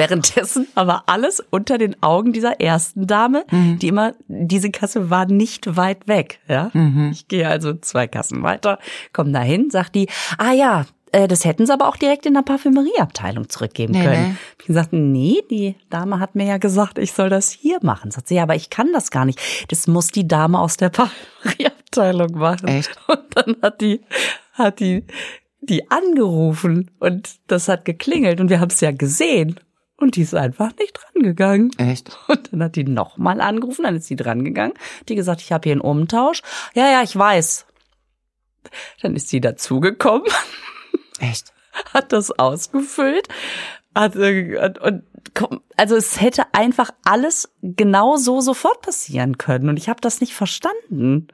Währenddessen 0.00 0.66
aber 0.74 1.04
alles 1.06 1.42
unter 1.50 1.78
den 1.78 2.02
Augen 2.02 2.32
dieser 2.32 2.60
ersten 2.60 3.06
Dame, 3.06 3.44
die 3.50 3.88
immer, 3.88 4.14
diese 4.28 4.70
Kasse 4.70 5.10
war 5.10 5.26
nicht 5.26 5.76
weit 5.76 6.08
weg, 6.08 6.40
ja. 6.48 6.70
Ich 7.12 7.28
gehe 7.28 7.46
also 7.48 7.74
zwei 7.74 8.06
Kassen 8.06 8.42
weiter, 8.42 8.78
komme 9.12 9.32
dahin, 9.32 9.70
sagt 9.70 9.94
die, 9.94 10.08
ah 10.38 10.52
ja, 10.52 10.86
äh, 11.12 11.26
das 11.28 11.44
hätten 11.44 11.66
sie 11.66 11.72
aber 11.72 11.88
auch 11.88 11.96
direkt 11.96 12.24
in 12.26 12.34
der 12.34 12.42
Parfümerieabteilung 12.42 13.48
zurückgeben 13.48 13.92
Nee, 13.94 14.04
können. 14.04 14.28
nee. 14.30 14.36
Ich 14.60 14.66
gesagt, 14.66 14.92
nee, 14.92 15.38
die 15.50 15.74
Dame 15.90 16.20
hat 16.20 16.34
mir 16.36 16.46
ja 16.46 16.58
gesagt, 16.58 16.98
ich 16.98 17.12
soll 17.12 17.28
das 17.28 17.50
hier 17.50 17.78
machen. 17.82 18.10
Sagt 18.10 18.28
sie, 18.28 18.36
ja, 18.36 18.44
aber 18.44 18.54
ich 18.54 18.70
kann 18.70 18.92
das 18.92 19.10
gar 19.10 19.24
nicht. 19.24 19.40
Das 19.68 19.86
muss 19.88 20.08
die 20.08 20.28
Dame 20.28 20.58
aus 20.60 20.76
der 20.76 20.88
Parfümerieabteilung 21.44 22.32
machen. 22.38 22.68
Echt? 22.68 22.90
Und 23.08 23.20
dann 23.34 23.56
hat 23.62 23.80
die, 23.80 24.00
hat 24.52 24.78
die, 24.80 25.04
die 25.60 25.90
angerufen 25.90 26.90
und 27.00 27.28
das 27.48 27.68
hat 27.68 27.84
geklingelt 27.84 28.40
und 28.40 28.48
wir 28.48 28.60
haben 28.60 28.70
es 28.70 28.80
ja 28.80 28.92
gesehen. 28.92 29.58
Und 30.00 30.16
die 30.16 30.22
ist 30.22 30.34
einfach 30.34 30.72
nicht 30.78 30.98
drangegangen. 30.98 31.70
Echt? 31.78 32.18
Und 32.28 32.52
dann 32.52 32.64
hat 32.64 32.76
die 32.76 32.84
nochmal 32.84 33.40
angerufen, 33.40 33.84
dann 33.84 33.96
ist 33.96 34.06
sie 34.06 34.16
drangegangen. 34.16 34.74
Die 35.08 35.14
gesagt, 35.14 35.42
ich 35.42 35.52
habe 35.52 35.64
hier 35.64 35.72
einen 35.72 35.82
Umtausch. 35.82 36.42
Ja, 36.74 36.90
ja, 36.90 37.02
ich 37.02 37.14
weiß. 37.14 37.66
Dann 39.02 39.14
ist 39.14 39.28
sie 39.28 39.40
dazugekommen, 39.40 40.26
Echt? 41.20 41.52
hat 41.94 42.12
das 42.12 42.30
ausgefüllt, 42.30 43.28
hat, 43.94 44.16
äh, 44.16 44.72
und, 44.82 45.02
also 45.76 45.96
es 45.96 46.20
hätte 46.20 46.44
einfach 46.52 46.90
alles 47.04 47.50
genau 47.62 48.16
so 48.16 48.40
sofort 48.40 48.82
passieren 48.82 49.38
können 49.38 49.68
und 49.68 49.76
ich 49.76 49.88
habe 49.88 50.00
das 50.00 50.20
nicht 50.20 50.34
verstanden. 50.34 51.28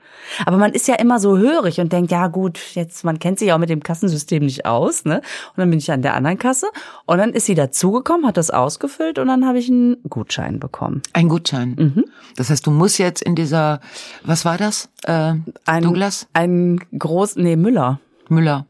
Aber 0.44 0.56
man 0.56 0.72
ist 0.72 0.88
ja 0.88 0.96
immer 0.96 1.18
so 1.18 1.38
hörig 1.38 1.80
und 1.80 1.92
denkt, 1.92 2.10
ja 2.10 2.26
gut, 2.28 2.58
jetzt 2.74 3.04
man 3.04 3.18
kennt 3.18 3.38
sich 3.38 3.52
auch 3.52 3.58
mit 3.58 3.70
dem 3.70 3.82
Kassensystem 3.82 4.44
nicht 4.44 4.66
aus, 4.66 5.04
ne? 5.04 5.16
Und 5.16 5.58
dann 5.58 5.70
bin 5.70 5.78
ich 5.78 5.90
an 5.90 6.02
der 6.02 6.14
anderen 6.14 6.38
Kasse 6.38 6.66
und 7.06 7.18
dann 7.18 7.32
ist 7.32 7.46
sie 7.46 7.54
dazugekommen, 7.54 8.26
hat 8.26 8.36
das 8.36 8.50
ausgefüllt 8.50 9.18
und 9.18 9.28
dann 9.28 9.46
habe 9.46 9.58
ich 9.58 9.68
einen 9.68 9.96
Gutschein 10.08 10.60
bekommen. 10.60 11.02
Ein 11.12 11.28
Gutschein. 11.28 12.04
Das 12.36 12.50
heißt, 12.50 12.66
du 12.66 12.70
musst 12.70 12.98
jetzt 12.98 13.22
in 13.22 13.34
dieser, 13.34 13.80
was 14.22 14.44
war 14.44 14.58
das? 14.58 14.88
Äh, 15.04 15.34
Ein, 15.64 15.82
Douglas? 15.82 16.28
Ein 16.32 16.80
groß, 16.98 17.36
nee, 17.36 17.56
Müller. 17.56 18.00
Müller. 18.28 18.66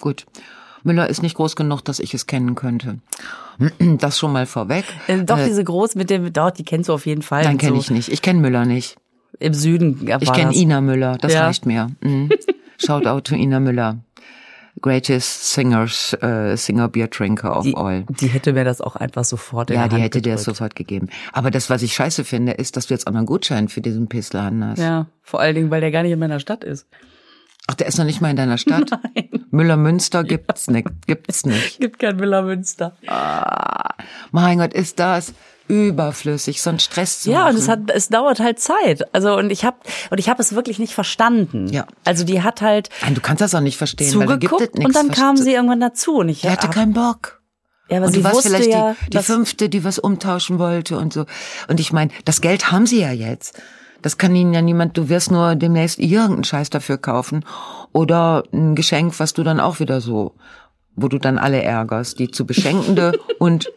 Gut. 0.00 0.26
Müller 0.84 1.08
ist 1.08 1.22
nicht 1.22 1.36
groß 1.36 1.56
genug, 1.56 1.82
dass 1.84 1.98
ich 2.00 2.14
es 2.14 2.26
kennen 2.26 2.54
könnte. 2.54 2.98
Das 3.98 4.18
schon 4.18 4.32
mal 4.32 4.46
vorweg. 4.46 4.84
Äh, 5.06 5.22
doch, 5.24 5.38
diese 5.38 5.62
groß 5.62 5.94
mit 5.94 6.10
dem, 6.10 6.32
doch, 6.32 6.50
die 6.50 6.64
kennst 6.64 6.88
du 6.88 6.92
auf 6.94 7.06
jeden 7.06 7.22
Fall. 7.22 7.44
Nein, 7.44 7.58
kenne 7.58 7.74
so 7.76 7.80
ich 7.80 7.90
nicht. 7.90 8.08
Ich 8.10 8.22
kenne 8.22 8.40
Müller 8.40 8.64
nicht. 8.64 8.96
Im 9.38 9.54
Süden 9.54 10.08
Ich 10.20 10.32
kenne. 10.32 10.54
Ina 10.54 10.80
Müller, 10.80 11.16
das 11.18 11.32
Ja. 11.34 11.46
reicht 11.46 11.66
mir. 11.66 11.88
Mhm. 12.00 12.30
Shout 12.78 13.06
out 13.06 13.24
to 13.26 13.34
Ina 13.34 13.60
Müller. 13.60 13.98
Greatest 14.80 15.52
singers, 15.52 16.14
äh, 16.22 16.56
singer 16.56 16.88
beer 16.88 17.06
drinker 17.08 17.56
of 17.56 17.64
Die, 17.64 17.76
all. 17.76 18.04
die 18.08 18.28
hätte 18.28 18.54
mir 18.54 18.64
das 18.64 18.80
auch 18.80 18.96
einfach 18.96 19.22
sofort 19.24 19.68
Ja, 19.70 19.86
die 19.86 19.94
Hand 19.94 20.02
hätte 20.02 20.22
dir 20.22 20.32
das 20.32 20.40
gedrückt. 20.42 20.56
sofort 20.56 20.74
gegeben. 20.76 21.08
Aber 21.32 21.50
das, 21.50 21.68
was 21.68 21.82
ich 21.82 21.92
scheiße 21.94 22.24
finde, 22.24 22.52
ist, 22.52 22.76
dass 22.76 22.86
du 22.86 22.94
jetzt 22.94 23.06
auch 23.06 23.12
noch 23.12 23.18
einen 23.18 23.26
Gutschein 23.26 23.68
für 23.68 23.82
diesen 23.82 24.08
Pissladen 24.08 24.64
hast. 24.64 24.78
Ja, 24.78 25.06
vor 25.22 25.40
allen 25.40 25.54
Dingen, 25.54 25.70
weil 25.70 25.82
der 25.82 25.90
gar 25.90 26.02
nicht 26.02 26.12
in 26.12 26.18
meiner 26.18 26.40
Stadt 26.40 26.64
ist. 26.64 26.86
Ach, 27.68 27.74
der 27.74 27.86
ist 27.86 27.96
noch 27.98 28.04
nicht 28.04 28.20
mal 28.20 28.30
in 28.30 28.36
deiner 28.36 28.58
Stadt? 28.58 28.90
Müller 29.50 29.76
Münster 29.76 30.24
gibt's 30.24 30.68
nicht. 30.68 30.88
Gibt's 31.06 31.46
nicht. 31.46 31.78
Gibt 31.80 31.98
kein 32.00 32.18
Villa 32.18 32.42
Münster. 32.42 32.96
Mein 34.30 34.58
Gott, 34.58 34.74
ist 34.74 34.98
das 34.98 35.32
überflüssig, 35.68 36.60
so 36.60 36.70
einen 36.70 36.80
Stress 36.80 37.20
zu 37.20 37.30
Ja, 37.30 37.44
machen. 37.44 37.54
und 37.54 37.62
es 37.62 37.68
hat, 37.68 37.78
es 37.94 38.08
dauert 38.08 38.40
halt 38.40 38.58
Zeit. 38.58 39.14
Also 39.14 39.36
und 39.36 39.50
ich 39.50 39.64
habe 39.64 39.76
und 40.10 40.18
ich 40.18 40.28
habe 40.28 40.42
es 40.42 40.54
wirklich 40.54 40.78
nicht 40.78 40.92
verstanden. 40.92 41.68
Ja. 41.68 41.86
Also 42.04 42.24
die 42.24 42.42
hat 42.42 42.60
halt 42.60 42.90
Nein, 43.02 43.14
du 43.14 43.20
kannst 43.20 43.40
das 43.40 43.54
auch 43.54 43.60
nicht 43.60 43.78
verstehen, 43.78 44.18
weil 44.18 44.26
da 44.26 44.36
gibt 44.36 44.52
zugeguckt 44.52 44.84
und 44.84 44.94
dann 44.94 45.10
kam 45.10 45.36
sie 45.36 45.52
irgendwann 45.54 45.80
dazu 45.80 46.16
und 46.16 46.28
ich 46.28 46.40
Die 46.42 46.50
hatte 46.50 46.66
ach, 46.68 46.74
keinen 46.74 46.92
Bock. 46.92 47.40
ja, 47.88 47.98
aber 47.98 48.06
und 48.06 48.12
sie 48.12 48.18
du 48.18 48.24
warst 48.24 48.36
wusste 48.38 48.50
vielleicht 48.50 48.70
ja, 48.70 48.96
die, 49.06 49.10
die 49.16 49.22
fünfte, 49.22 49.68
die 49.68 49.84
was 49.84 49.98
umtauschen 49.98 50.58
wollte 50.58 50.98
und 50.98 51.12
so. 51.12 51.26
Und 51.68 51.78
ich 51.80 51.92
meine, 51.92 52.10
das 52.24 52.40
Geld 52.40 52.70
haben 52.72 52.86
sie 52.86 53.00
ja 53.00 53.12
jetzt. 53.12 53.62
Das 54.02 54.18
kann 54.18 54.34
ihnen 54.34 54.52
ja 54.52 54.62
niemand, 54.62 54.96
du 54.96 55.08
wirst 55.08 55.30
nur 55.30 55.54
demnächst 55.54 55.98
irgendeinen 55.98 56.44
Scheiß 56.44 56.70
dafür 56.70 56.98
kaufen. 56.98 57.44
Oder 57.92 58.44
ein 58.52 58.74
Geschenk, 58.74 59.18
was 59.18 59.32
du 59.32 59.42
dann 59.42 59.60
auch 59.60 59.80
wieder 59.80 60.00
so, 60.00 60.34
wo 60.94 61.08
du 61.08 61.18
dann 61.18 61.38
alle 61.38 61.62
ärgerst. 61.62 62.18
Die 62.18 62.30
zu 62.30 62.46
Beschenkende 62.46 63.18
und 63.38 63.70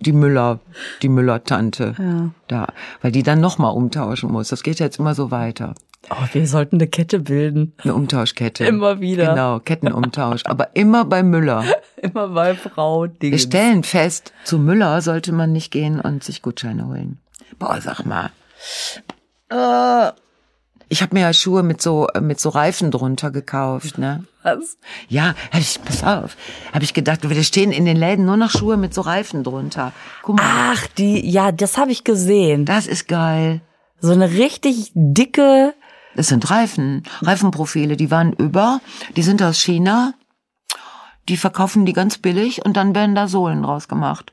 die 0.00 0.12
Müller, 0.12 0.60
die 1.02 1.08
Müller-Tante. 1.08 1.94
Ja. 1.98 2.30
Da. 2.48 2.66
Weil 3.00 3.12
die 3.12 3.22
dann 3.22 3.40
nochmal 3.40 3.74
umtauschen 3.74 4.30
muss. 4.32 4.48
Das 4.48 4.62
geht 4.62 4.80
jetzt 4.80 4.98
immer 4.98 5.14
so 5.14 5.30
weiter. 5.30 5.74
Oh, 6.10 6.24
wir 6.32 6.46
sollten 6.48 6.76
eine 6.76 6.88
Kette 6.88 7.20
bilden. 7.20 7.74
Eine 7.82 7.94
Umtauschkette. 7.94 8.64
Immer 8.64 9.00
wieder. 9.00 9.30
Genau, 9.30 9.60
Kettenumtausch. 9.60 10.42
Aber 10.46 10.74
immer 10.74 11.04
bei 11.04 11.22
Müller. 11.22 11.64
Immer 12.02 12.30
bei 12.30 12.56
Frau 12.56 13.02
Wir 13.02 13.08
Dinge. 13.10 13.38
stellen 13.38 13.84
fest, 13.84 14.32
zu 14.42 14.58
Müller 14.58 15.00
sollte 15.02 15.30
man 15.30 15.52
nicht 15.52 15.70
gehen 15.70 16.00
und 16.00 16.24
sich 16.24 16.42
Gutscheine 16.42 16.88
holen. 16.88 17.20
Boah, 17.60 17.80
sag 17.80 18.04
mal. 18.04 18.30
Äh, 19.52 20.12
ich 20.88 21.02
habe 21.02 21.14
mir 21.14 21.22
ja 21.22 21.32
Schuhe 21.32 21.62
mit 21.62 21.80
so 21.80 22.06
mit 22.20 22.40
so 22.40 22.50
Reifen 22.50 22.90
drunter 22.90 23.30
gekauft, 23.30 23.98
ne? 23.98 24.24
Was? 24.42 24.76
Ja, 25.08 25.34
hab 25.52 25.60
ich, 25.60 25.80
pass 25.82 26.02
auf, 26.04 26.36
habe 26.72 26.84
ich 26.84 26.94
gedacht, 26.94 27.28
wir 27.28 27.44
stehen 27.44 27.72
in 27.72 27.84
den 27.84 27.96
Läden 27.96 28.24
nur 28.24 28.36
noch 28.36 28.50
Schuhe 28.50 28.76
mit 28.76 28.92
so 28.92 29.00
Reifen 29.02 29.44
drunter. 29.44 29.92
Guck 30.22 30.36
mal, 30.36 30.44
Ach, 30.44 30.86
die, 30.98 31.30
ja, 31.30 31.52
das 31.52 31.78
habe 31.78 31.92
ich 31.92 32.04
gesehen. 32.04 32.64
das 32.64 32.86
ist 32.86 33.08
geil. 33.08 33.62
So 34.00 34.12
eine 34.12 34.30
richtig 34.32 34.90
dicke. 34.94 35.74
Das 36.14 36.26
sind 36.26 36.50
Reifen, 36.50 37.04
Reifenprofile, 37.22 37.96
die 37.96 38.10
waren 38.10 38.32
über, 38.34 38.80
die 39.16 39.22
sind 39.22 39.42
aus 39.42 39.60
China. 39.60 40.14
Die 41.28 41.36
verkaufen 41.36 41.86
die 41.86 41.92
ganz 41.92 42.18
billig 42.18 42.64
und 42.64 42.76
dann 42.76 42.94
werden 42.94 43.14
da 43.14 43.28
Sohlen 43.28 43.62
draus 43.62 43.88
gemacht. 43.88 44.32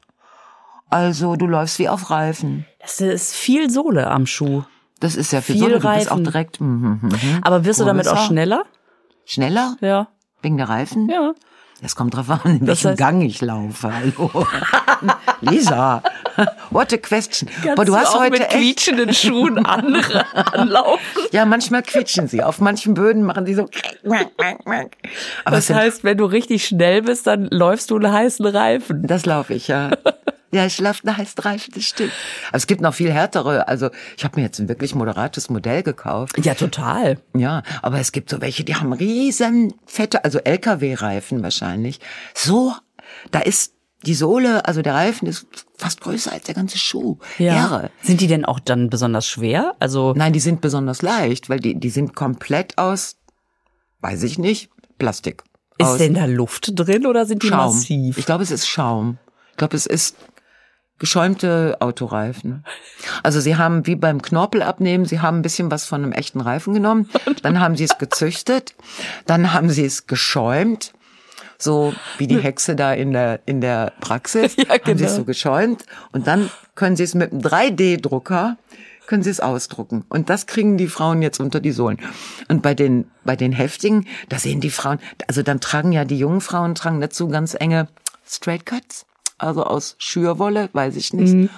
Also 0.90 1.36
du 1.36 1.46
läufst 1.46 1.78
wie 1.80 1.88
auf 1.88 2.10
Reifen. 2.10 2.66
Das 2.82 3.00
ist 3.00 3.36
viel 3.36 3.70
Sohle 3.70 4.10
am 4.10 4.26
Schuh. 4.26 4.64
Das 5.00 5.16
ist 5.16 5.32
ja 5.32 5.42
viel, 5.42 5.56
Viel 5.56 5.64
Sonne, 5.64 5.80
du 5.80 5.94
bist 5.94 6.12
auch 6.12 6.20
direkt 6.20 6.60
mhm, 6.60 7.00
mhm. 7.02 7.40
Aber 7.42 7.64
wirst 7.66 7.80
du 7.80 7.86
damit 7.86 8.08
auch 8.08 8.28
schneller? 8.28 8.64
schneller 9.26 9.76
Ja. 9.82 10.08
wegen 10.42 10.58
der 10.58 10.68
Reifen. 10.70 11.08
Ja. 11.10 11.34
Das 11.82 11.96
kommt 11.96 12.14
drauf 12.14 12.30
an, 12.30 12.42
in 12.60 12.66
Das 12.66 12.84
welchem 12.84 12.96
heißt- 12.96 12.98
Gang 12.98 13.22
ich 13.22 13.40
laufe. 13.42 13.90
Hallo, 13.94 14.46
Lisa, 15.42 16.04
what 16.72 16.92
a 16.92 16.98
question. 16.98 17.48
Kannst 17.50 17.70
Aber 17.70 17.86
du 17.86 17.96
hast 17.96 18.08
auch 18.14 18.20
heute 18.20 18.32
mit 18.32 18.42
echt, 18.42 18.50
quietschenden 18.52 19.14
Schuhen 19.14 19.66
andere 19.66 20.26
anlaufen. 20.54 21.00
ja 21.32 21.46
manchmal 21.46 21.84
quietschen 21.84 22.28
sie. 22.28 22.44
Auf 22.44 22.60
manchen 22.60 22.96
Böden 22.96 23.24
machen 23.24 23.46
die 23.46 23.54
so. 23.54 23.70
Aber 24.04 25.56
Das 25.56 25.70
heißt, 25.70 26.04
wenn 26.04 26.18
du 26.18 26.26
richtig 26.26 26.66
schnell 26.66 27.04
bist, 27.04 27.28
dann 27.28 27.46
läufst 27.50 27.92
du 27.92 27.96
einen 27.96 28.12
heißen 28.12 28.46
Reifen. 28.46 29.08
das 29.08 29.26
laufe 29.26 29.54
ich 29.54 29.70
ja. 29.70 29.92
Ja, 30.52 30.64
eine 30.64 31.18
heiße 31.18 31.46
Reifen, 31.46 31.74
das 31.76 31.84
stimmt. 31.84 32.12
Aber 32.48 32.58
es 32.58 32.66
gibt 32.68 32.82
noch 32.82 32.94
viel 32.94 33.12
härtere. 33.12 33.68
Also 33.68 33.90
ich 34.18 34.24
habe 34.24 34.40
mir 34.40 34.46
jetzt 34.46 34.60
ein 34.60 34.68
wirklich 34.68 34.96
moderates 34.96 35.50
Modell 35.50 35.84
gekauft. 35.84 36.44
Ja, 36.44 36.56
total. 36.56 37.20
Ja, 37.36 37.62
aber 37.82 38.00
es 38.00 38.12
gibt 38.12 38.30
so 38.30 38.42
welche, 38.42 38.64
die 38.64 38.76
haben 38.76 38.92
riesen 38.94 39.74
fette, 39.86 40.24
also 40.24 40.40
LKW-Reifen 40.40 41.44
wahrscheinlich. 41.44 42.00
So, 42.34 42.74
da 43.32 43.40
ist 43.40 43.74
die 44.06 44.16
Sohle, 44.16 44.66
also 44.66 44.82
der 44.82 44.94
Reifen 44.94 45.28
ist 45.28 45.46
fast 45.78 46.02
größer 46.02 46.32
als 46.32 46.46
der 46.46 46.56
ganze 46.56 46.78
Schuh. 46.78 47.18
Irre. 47.38 47.92
Sind 48.02 48.22
die 48.22 48.28
denn 48.28 48.46
auch 48.46 48.60
dann 48.60 48.90
besonders 48.90 49.28
schwer? 49.28 49.76
Also, 49.80 50.14
Nein, 50.16 50.34
die 50.34 50.40
sind 50.40 50.62
besonders 50.62 51.02
leicht, 51.02 51.50
weil 51.50 51.60
die, 51.60 51.76
die 51.80 51.90
sind 51.90 52.16
komplett 52.16 52.78
aus, 52.78 53.18
weiß 54.00 54.24
ich 54.24 54.40
nicht, 54.40 54.70
Plastik. 54.98 55.44
ist 55.80 55.98
denn 55.98 56.14
da 56.14 56.26
Luft 56.26 56.72
drin 56.76 57.06
oder 57.06 57.26
sind 57.26 57.44
die 57.44 57.48
Schaum. 57.48 57.74
massiv? 57.74 58.18
Ich 58.18 58.26
glaube, 58.26 58.44
es 58.44 58.52
ist 58.52 58.68
Schaum. 58.68 59.18
Ich 59.52 59.58
glaube, 59.58 59.76
es 59.76 59.86
ist 59.86 60.16
geschäumte 61.00 61.78
Autoreifen. 61.80 62.64
Also 63.24 63.40
sie 63.40 63.56
haben 63.56 63.88
wie 63.88 63.96
beim 63.96 64.22
Knorpel 64.22 64.62
abnehmen, 64.62 65.06
sie 65.06 65.22
haben 65.22 65.40
ein 65.40 65.42
bisschen 65.42 65.72
was 65.72 65.86
von 65.86 66.04
einem 66.04 66.12
echten 66.12 66.42
Reifen 66.42 66.74
genommen, 66.74 67.10
dann 67.42 67.60
haben 67.60 67.76
sie 67.76 67.86
es 67.86 67.98
gezüchtet, 67.98 68.76
dann 69.26 69.54
haben 69.54 69.70
sie 69.70 69.86
es 69.86 70.08
geschäumt, 70.08 70.94
so 71.58 71.94
wie 72.18 72.28
die 72.28 72.40
Hexe 72.40 72.76
da 72.76 72.94
in 72.94 73.12
der 73.14 73.40
in 73.46 73.62
der 73.62 73.94
Praxis, 74.02 74.56
Ja, 74.58 74.70
haben 74.70 74.98
sie 74.98 75.06
es 75.06 75.12
genau. 75.12 75.22
so 75.22 75.24
geschäumt 75.24 75.86
und 76.12 76.28
dann 76.28 76.50
können 76.76 76.96
sie 76.96 77.04
es 77.04 77.16
mit 77.16 77.32
einem 77.32 77.42
3D-Drucker 77.42 78.58
können 79.08 79.24
sie 79.24 79.32
es 79.32 79.40
ausdrucken. 79.40 80.06
Und 80.08 80.30
das 80.30 80.46
kriegen 80.46 80.78
die 80.78 80.88
Frauen 80.88 81.24
jetzt 81.24 81.40
unter 81.40 81.60
die 81.60 81.72
Sohlen. 81.72 81.98
Und 82.48 82.62
bei 82.62 82.76
den, 82.76 83.10
bei 83.26 83.36
den 83.36 83.52
Heftigen, 83.52 84.06
da 84.30 84.38
sehen 84.38 84.62
die 84.62 84.70
Frauen, 84.70 85.00
also 85.28 85.42
dann 85.42 85.60
tragen 85.60 85.92
ja 85.92 86.06
die 86.06 86.20
jungen 86.20 86.42
Frauen 86.42 86.76
tragen 86.76 87.02
dazu 87.02 87.28
ganz 87.28 87.56
enge 87.60 87.88
Straight 88.24 88.68
Cuts, 88.68 89.08
also 89.40 89.64
aus 89.64 89.96
Schürwolle, 89.98 90.70
weiß 90.74 90.96
ich 90.96 91.14
nicht. 91.14 91.50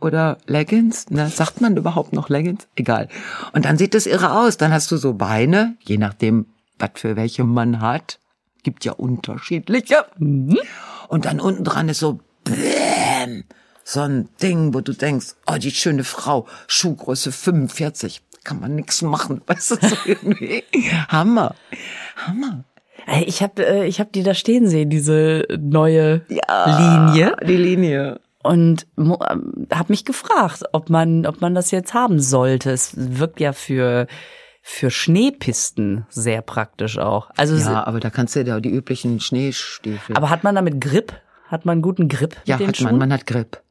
Oder 0.00 0.38
Leggings, 0.46 1.10
ne? 1.10 1.28
Sagt 1.28 1.60
man 1.60 1.76
überhaupt 1.76 2.12
noch 2.12 2.28
Leggings? 2.28 2.66
Egal. 2.76 3.08
Und 3.52 3.64
dann 3.64 3.78
sieht 3.78 3.94
es 3.94 4.06
irre 4.06 4.32
aus. 4.32 4.56
Dann 4.56 4.72
hast 4.72 4.90
du 4.90 4.96
so 4.98 5.14
Beine, 5.14 5.76
je 5.80 5.96
nachdem, 5.96 6.46
was 6.78 6.90
für 6.94 7.16
welche 7.16 7.44
man 7.44 7.80
hat. 7.80 8.18
Gibt 8.62 8.84
ja 8.84 8.92
unterschiedliche. 8.92 10.04
Und 10.18 11.24
dann 11.24 11.40
unten 11.40 11.64
dran 11.64 11.88
ist 11.88 12.00
so, 12.00 12.20
bäm, 12.44 13.44
so 13.84 14.00
ein 14.00 14.28
Ding, 14.42 14.74
wo 14.74 14.80
du 14.80 14.92
denkst, 14.92 15.34
oh, 15.46 15.56
die 15.56 15.70
schöne 15.70 16.04
Frau, 16.04 16.46
Schuhgröße 16.66 17.32
45, 17.32 18.22
kann 18.44 18.60
man 18.60 18.74
nix 18.74 19.02
machen, 19.02 19.42
weißt 19.46 19.70
du, 19.72 19.88
so 19.88 19.96
irgendwie. 20.04 20.64
Hammer, 21.08 21.54
Hammer. 22.16 22.64
Ich 23.26 23.42
habe 23.42 23.64
äh, 23.64 23.86
ich 23.86 24.00
hab 24.00 24.12
die 24.12 24.22
da 24.22 24.34
stehen 24.34 24.68
sehen, 24.68 24.90
diese 24.90 25.46
neue 25.58 26.22
Ja, 26.28 27.06
Linie. 27.08 27.36
Die 27.46 27.56
Linie. 27.56 28.20
Und 28.42 28.86
habe 28.96 29.86
mich 29.88 30.04
gefragt, 30.04 30.64
ob 30.72 30.88
man, 30.90 31.26
ob 31.26 31.40
man 31.40 31.54
das 31.54 31.70
jetzt 31.72 31.94
haben 31.94 32.20
sollte. 32.20 32.70
Es 32.70 32.92
wirkt 32.96 33.40
ja 33.40 33.52
für, 33.52 34.06
für 34.62 34.90
Schneepisten 34.90 36.06
sehr 36.10 36.42
praktisch 36.42 36.98
auch. 36.98 37.30
Also, 37.36 37.56
Ja, 37.56 37.84
aber 37.86 37.98
da 38.00 38.10
kannst 38.10 38.36
du 38.36 38.42
ja 38.42 38.60
die 38.60 38.70
üblichen 38.70 39.18
Schneestiefel. 39.20 40.16
aber 40.16 40.30
hat 40.30 40.44
man 40.44 40.54
damit 40.54 40.80
Grip? 40.80 41.12
Hat 41.48 41.64
man 41.64 41.82
guten 41.82 42.08
Grip 42.08 42.36
ja, 42.44 42.58
hat 42.58 42.76
Schuhen? 42.76 42.90
man, 42.90 42.98
man 42.98 43.12
hat 43.12 43.26
Grip. 43.26 43.62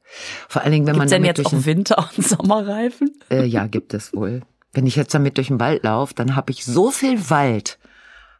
Vor 0.47 0.61
allen 0.61 0.71
Dingen, 0.71 0.87
wenn 0.87 0.93
Gibt's 0.95 1.11
man 1.11 1.21
denn 1.23 1.25
jetzt 1.25 1.45
auch 1.45 1.51
Winter- 1.65 2.09
und 2.15 2.25
Sommerreifen? 2.25 3.11
äh, 3.29 3.43
ja, 3.45 3.67
gibt 3.67 3.93
es 3.93 4.13
wohl. 4.13 4.41
Wenn 4.73 4.87
ich 4.87 4.95
jetzt 4.95 5.13
damit 5.13 5.37
durch 5.37 5.47
den 5.47 5.59
Wald 5.59 5.83
laufe, 5.83 6.13
dann 6.13 6.35
habe 6.35 6.51
ich 6.51 6.63
so 6.65 6.91
viel 6.91 7.29
Wald 7.29 7.77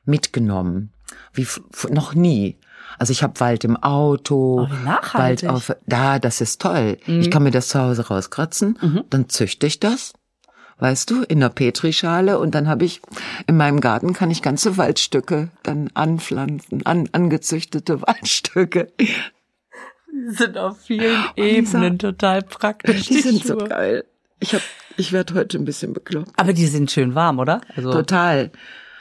mitgenommen 0.06 0.92
wie 1.34 1.48
noch 1.90 2.14
nie. 2.14 2.58
Also 2.98 3.12
ich 3.12 3.24
habe 3.24 3.40
Wald 3.40 3.64
im 3.64 3.76
Auto, 3.78 4.68
Oh. 4.70 4.98
Wald 5.14 5.46
auf, 5.48 5.76
da, 5.86 6.18
das 6.20 6.40
ist 6.42 6.62
toll. 6.62 6.98
Ich 7.08 7.30
kann 7.30 7.44
mir 7.44 7.52
das 7.52 7.68
zu 7.68 7.80
Hause 7.80 8.08
rauskratzen, 8.08 9.04
dann 9.10 9.28
züchte 9.30 9.68
ich 9.68 9.80
das, 9.80 10.14
weißt 10.80 11.10
du, 11.12 11.24
in 11.24 11.40
einer 11.44 11.50
Petrischale 11.50 12.40
und 12.40 12.56
dann 12.56 12.68
habe 12.68 12.86
ich 12.86 13.02
in 13.48 13.58
meinem 13.58 13.82
Garten 13.82 14.14
kann 14.14 14.32
ich 14.32 14.42
ganze 14.42 14.78
Waldstücke 14.78 15.50
dann 15.64 15.90
anpflanzen, 15.94 16.86
an, 16.86 17.10
angezüchtete 17.12 18.02
Waldstücke. 18.02 18.92
Die 18.98 19.10
sind 20.30 20.58
auf 20.58 20.80
vielen 20.80 21.24
Ebenen 21.36 22.00
total 22.00 22.42
praktisch. 22.44 23.08
Die 23.08 23.22
sind 23.22 23.44
so 23.46 23.60
Schuhe. 23.60 23.68
geil. 23.70 24.06
Ich 24.40 24.54
hab, 24.54 24.62
ich 24.98 25.12
werde 25.12 25.34
heute 25.34 25.58
ein 25.58 25.66
bisschen 25.66 25.94
bekloppt. 25.94 26.32
Aber 26.38 26.54
die 26.54 26.68
sind 26.68 26.90
schön 26.92 27.16
warm, 27.16 27.40
oder? 27.40 27.62
Also, 27.76 27.92
Total. 27.92 28.52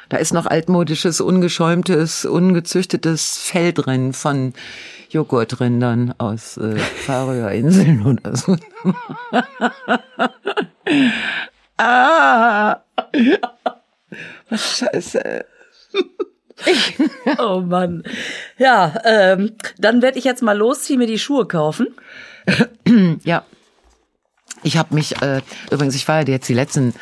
Da 0.08 0.18
ist 0.18 0.32
noch 0.32 0.46
altmodisches, 0.46 1.20
ungeschäumtes, 1.20 2.24
ungezüchtetes 2.24 3.38
Fell 3.38 3.72
drin 3.72 4.12
von 4.12 4.52
Joghurtrindern 5.10 6.14
aus 6.18 6.56
äh, 6.56 6.78
Färöerinseln 6.78 8.06
oder 8.06 8.36
so. 8.36 8.56
ah! 11.78 12.80
Was 14.50 14.78
scheiße. 14.78 15.44
oh 17.38 17.60
Mann. 17.60 18.04
Ja, 18.58 18.94
ähm, 19.04 19.52
dann 19.78 20.02
werde 20.02 20.18
ich 20.18 20.24
jetzt 20.24 20.42
mal 20.42 20.56
losziehen, 20.56 20.98
mir 20.98 21.06
die 21.06 21.18
Schuhe 21.18 21.46
kaufen. 21.46 21.88
Ja. 23.24 23.44
Ich 24.62 24.78
habe 24.78 24.94
mich, 24.94 25.20
äh, 25.20 25.42
übrigens, 25.70 25.94
ich 25.94 26.08
war 26.08 26.20
ja 26.20 26.28
jetzt 26.28 26.48
die 26.48 26.54
letzten, 26.54 26.94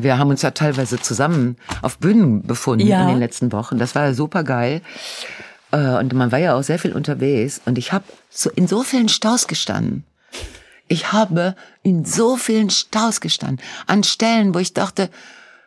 wir 0.00 0.18
haben 0.18 0.30
uns 0.30 0.42
ja 0.42 0.52
teilweise 0.52 1.00
zusammen 1.00 1.56
auf 1.82 1.98
Bühnen 1.98 2.42
befunden 2.42 2.86
Ja. 2.86 3.02
in 3.02 3.08
den 3.08 3.18
letzten 3.18 3.52
Wochen. 3.52 3.78
Das 3.78 3.94
war 3.94 4.06
ja 4.06 4.14
super 4.14 4.44
geil. 4.44 4.80
Äh, 5.72 5.96
und 5.98 6.12
man 6.14 6.32
war 6.32 6.38
ja 6.38 6.54
auch 6.54 6.62
sehr 6.62 6.78
viel 6.78 6.92
unterwegs. 6.92 7.60
Und 7.64 7.78
ich 7.78 7.92
habe 7.92 8.04
so 8.30 8.50
in 8.50 8.68
so 8.68 8.82
vielen 8.82 9.08
Staus 9.08 9.46
gestanden. 9.46 10.04
Ich 10.88 11.12
habe 11.12 11.56
in 11.82 12.04
so 12.04 12.36
vielen 12.36 12.70
Staus 12.70 13.20
gestanden. 13.20 13.60
An 13.86 14.02
Stellen, 14.04 14.54
wo 14.54 14.58
ich 14.58 14.74
dachte, 14.74 15.10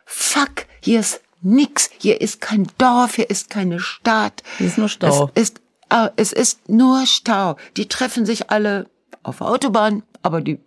fuck, 0.04 0.66
hier 0.80 1.00
ist 1.00 1.20
nix. 1.42 1.90
Hier 1.98 2.20
ist 2.20 2.40
kein 2.40 2.68
Dorf, 2.78 3.16
hier 3.16 3.28
ist 3.30 3.50
keine 3.50 3.80
Stadt. 3.80 4.42
Hier 4.58 4.66
ist 4.68 4.78
nur 4.78 4.88
Stau. 4.88 5.30
Es 5.34 5.42
ist, 5.50 5.60
äh, 5.90 6.08
es 6.16 6.32
ist 6.32 6.68
nur 6.68 7.06
Stau. 7.06 7.56
Die 7.76 7.88
treffen 7.88 8.24
sich 8.26 8.50
alle 8.50 8.86
auf 9.22 9.38
der 9.38 9.48
Autobahn, 9.48 10.02
aber 10.22 10.40
die, 10.40 10.58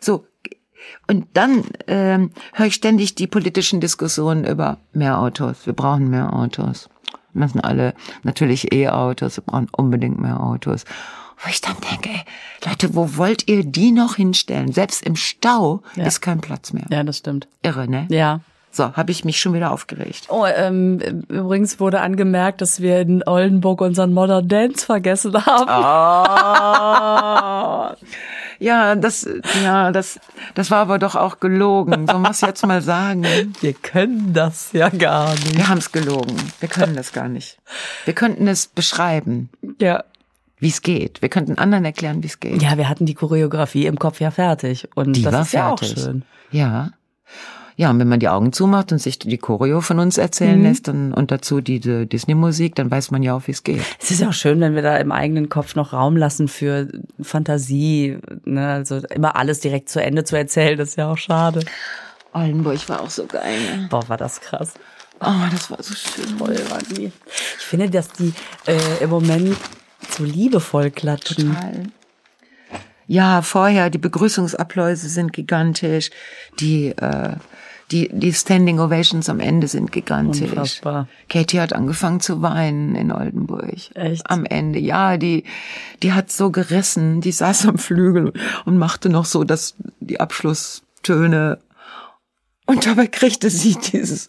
so. 0.00 0.26
Und 1.08 1.26
dann 1.34 1.64
ähm, 1.86 2.30
höre 2.54 2.66
ich 2.66 2.74
ständig 2.74 3.14
die 3.14 3.26
politischen 3.26 3.80
Diskussionen 3.80 4.44
über 4.44 4.78
mehr 4.92 5.18
Autos. 5.18 5.66
Wir 5.66 5.72
brauchen 5.72 6.08
mehr 6.10 6.32
Autos. 6.32 6.88
Wir 7.32 7.40
müssen 7.44 7.60
alle, 7.60 7.94
natürlich 8.22 8.72
E-Autos, 8.72 9.36
wir 9.36 9.44
brauchen 9.44 9.68
unbedingt 9.76 10.18
mehr 10.20 10.40
Autos. 10.40 10.84
Wo 11.38 11.48
ich 11.50 11.60
dann 11.60 11.76
denke, 11.90 12.08
ey, 12.08 12.22
Leute, 12.64 12.94
wo 12.94 13.16
wollt 13.18 13.46
ihr 13.48 13.62
die 13.64 13.92
noch 13.92 14.14
hinstellen? 14.16 14.72
Selbst 14.72 15.02
im 15.04 15.16
Stau 15.16 15.82
Ja. 15.94 16.06
ist 16.06 16.20
kein 16.22 16.40
Platz 16.40 16.72
mehr. 16.72 16.86
Ja, 16.90 17.02
das 17.04 17.18
stimmt. 17.18 17.46
Irre, 17.62 17.88
ne? 17.88 18.06
Ja. 18.08 18.40
So, 18.70 18.94
habe 18.96 19.10
ich 19.10 19.24
mich 19.24 19.38
schon 19.40 19.52
wieder 19.54 19.70
aufgeregt. 19.70 20.26
Oh, 20.28 20.44
ähm, 20.46 20.98
übrigens 21.28 21.78
wurde 21.80 22.00
angemerkt, 22.00 22.60
dass 22.60 22.80
wir 22.80 23.00
in 23.00 23.22
Oldenburg 23.26 23.80
unseren 23.80 24.12
Modern 24.12 24.48
Dance 24.48 24.84
vergessen 24.84 25.32
haben. 25.46 25.68
Ah. 26.66 27.96
Ja, 28.58 28.94
das, 28.94 29.28
ja, 29.62 29.92
das, 29.92 30.18
das 30.54 30.70
war 30.70 30.78
aber 30.78 30.98
doch 30.98 31.14
auch 31.14 31.40
gelogen. 31.40 32.06
So 32.10 32.18
muss 32.18 32.40
jetzt 32.40 32.64
mal 32.66 32.82
sagen. 32.82 33.24
Wir 33.60 33.74
können 33.74 34.32
das 34.32 34.72
ja 34.72 34.88
gar 34.88 35.30
nicht. 35.34 35.56
Wir 35.56 35.68
haben 35.68 35.78
es 35.78 35.92
gelogen. 35.92 36.36
Wir 36.60 36.68
können 36.68 36.96
das 36.96 37.12
gar 37.12 37.28
nicht. 37.28 37.58
Wir 38.04 38.14
könnten 38.14 38.48
es 38.48 38.66
beschreiben, 38.66 39.50
Ja. 39.80 40.04
wie 40.58 40.68
es 40.68 40.80
geht. 40.82 41.20
Wir 41.22 41.28
könnten 41.28 41.58
anderen 41.58 41.84
erklären, 41.84 42.22
wie 42.22 42.28
es 42.28 42.40
geht. 42.40 42.62
Ja, 42.62 42.76
wir 42.78 42.88
hatten 42.88 43.04
die 43.06 43.14
Choreografie 43.14 43.86
im 43.86 43.98
Kopf 43.98 44.20
ja 44.20 44.30
fertig. 44.30 44.88
Und 44.94 45.14
Die 45.16 45.22
das 45.22 45.32
war 45.34 45.42
ist 45.42 45.52
ja 45.52 45.70
auch 45.70 45.78
fertig. 45.78 46.02
schön. 46.02 46.22
Ja. 46.50 46.90
Ja, 47.78 47.90
und 47.90 47.98
wenn 47.98 48.08
man 48.08 48.20
die 48.20 48.28
Augen 48.28 48.54
zumacht 48.54 48.90
und 48.90 48.98
sich 48.98 49.18
die 49.18 49.36
Choreo 49.36 49.82
von 49.82 49.98
uns 49.98 50.16
erzählen 50.16 50.58
Mhm. 50.58 50.64
lässt 50.64 50.88
dann, 50.88 51.12
und 51.12 51.30
dazu 51.30 51.60
diese 51.60 52.06
Disney-Musik, 52.06 52.74
dann 52.74 52.90
weiß 52.90 53.10
man 53.10 53.22
ja 53.22 53.36
auch, 53.36 53.42
wie 53.46 53.50
es 53.52 53.64
geht. 53.64 53.82
Es 54.00 54.10
ist 54.10 54.20
ja 54.22 54.30
auch 54.30 54.32
schön, 54.32 54.60
wenn 54.60 54.74
wir 54.74 54.80
da 54.82 54.96
im 54.96 55.12
eigenen 55.12 55.50
Kopf 55.50 55.74
noch 55.74 55.92
Raum 55.92 56.16
lassen 56.16 56.48
für 56.48 56.88
Fantasie. 57.20 58.16
Ne? 58.46 58.66
Also 58.66 58.96
immer 59.14 59.36
alles 59.36 59.60
direkt 59.60 59.90
zu 59.90 60.02
Ende 60.02 60.24
zu 60.24 60.36
erzählen, 60.38 60.78
ist 60.78 60.96
ja 60.96 61.12
auch 61.12 61.18
schade. 61.18 61.60
Oldenburg 62.32 62.88
war 62.88 63.00
auch 63.02 63.10
so 63.10 63.26
geil. 63.26 63.58
Ne? 63.76 63.86
Boah, 63.90 64.08
war 64.08 64.16
das 64.16 64.40
krass. 64.40 64.72
Oh, 65.20 65.32
das 65.50 65.70
war 65.70 65.82
so 65.82 65.94
schön. 65.94 66.36
Toll 66.38 66.56
waren 66.70 66.84
die. 66.96 67.12
Ich 67.58 67.64
finde, 67.64 67.88
dass 67.90 68.08
die 68.08 68.32
äh, 68.66 69.02
im 69.04 69.10
Moment 69.10 69.56
so 70.10 70.24
liebevoll 70.24 70.90
klatschen. 70.90 71.54
Total. 71.54 71.82
Ja, 73.08 73.42
vorher, 73.42 73.90
die 73.90 73.98
Begrüßungsabläuse 73.98 75.08
sind 75.08 75.32
gigantisch, 75.32 76.10
die, 76.58 76.88
äh, 76.88 77.36
die, 77.92 78.08
die 78.12 78.32
Standing 78.32 78.80
Ovations 78.80 79.28
am 79.28 79.38
Ende 79.38 79.68
sind 79.68 79.92
gigantisch. 79.92 80.50
Unfassbar. 80.50 81.06
Katie 81.28 81.60
hat 81.60 81.72
angefangen 81.72 82.18
zu 82.20 82.42
weinen 82.42 82.96
in 82.96 83.12
Oldenburg. 83.12 83.74
Echt? 83.94 84.28
Am 84.28 84.44
Ende, 84.44 84.80
ja, 84.80 85.16
die, 85.18 85.44
die 86.02 86.12
hat 86.12 86.32
so 86.32 86.50
gerissen, 86.50 87.20
die 87.20 87.30
saß 87.32 87.66
am 87.66 87.78
Flügel 87.78 88.32
und 88.64 88.76
machte 88.76 89.08
noch 89.08 89.24
so 89.24 89.44
das, 89.44 89.74
die 90.00 90.18
Abschlusstöne. 90.18 91.58
Und 92.68 92.84
dabei 92.86 93.06
kriegte 93.06 93.48
sie 93.48 93.76
dieses, 93.92 94.26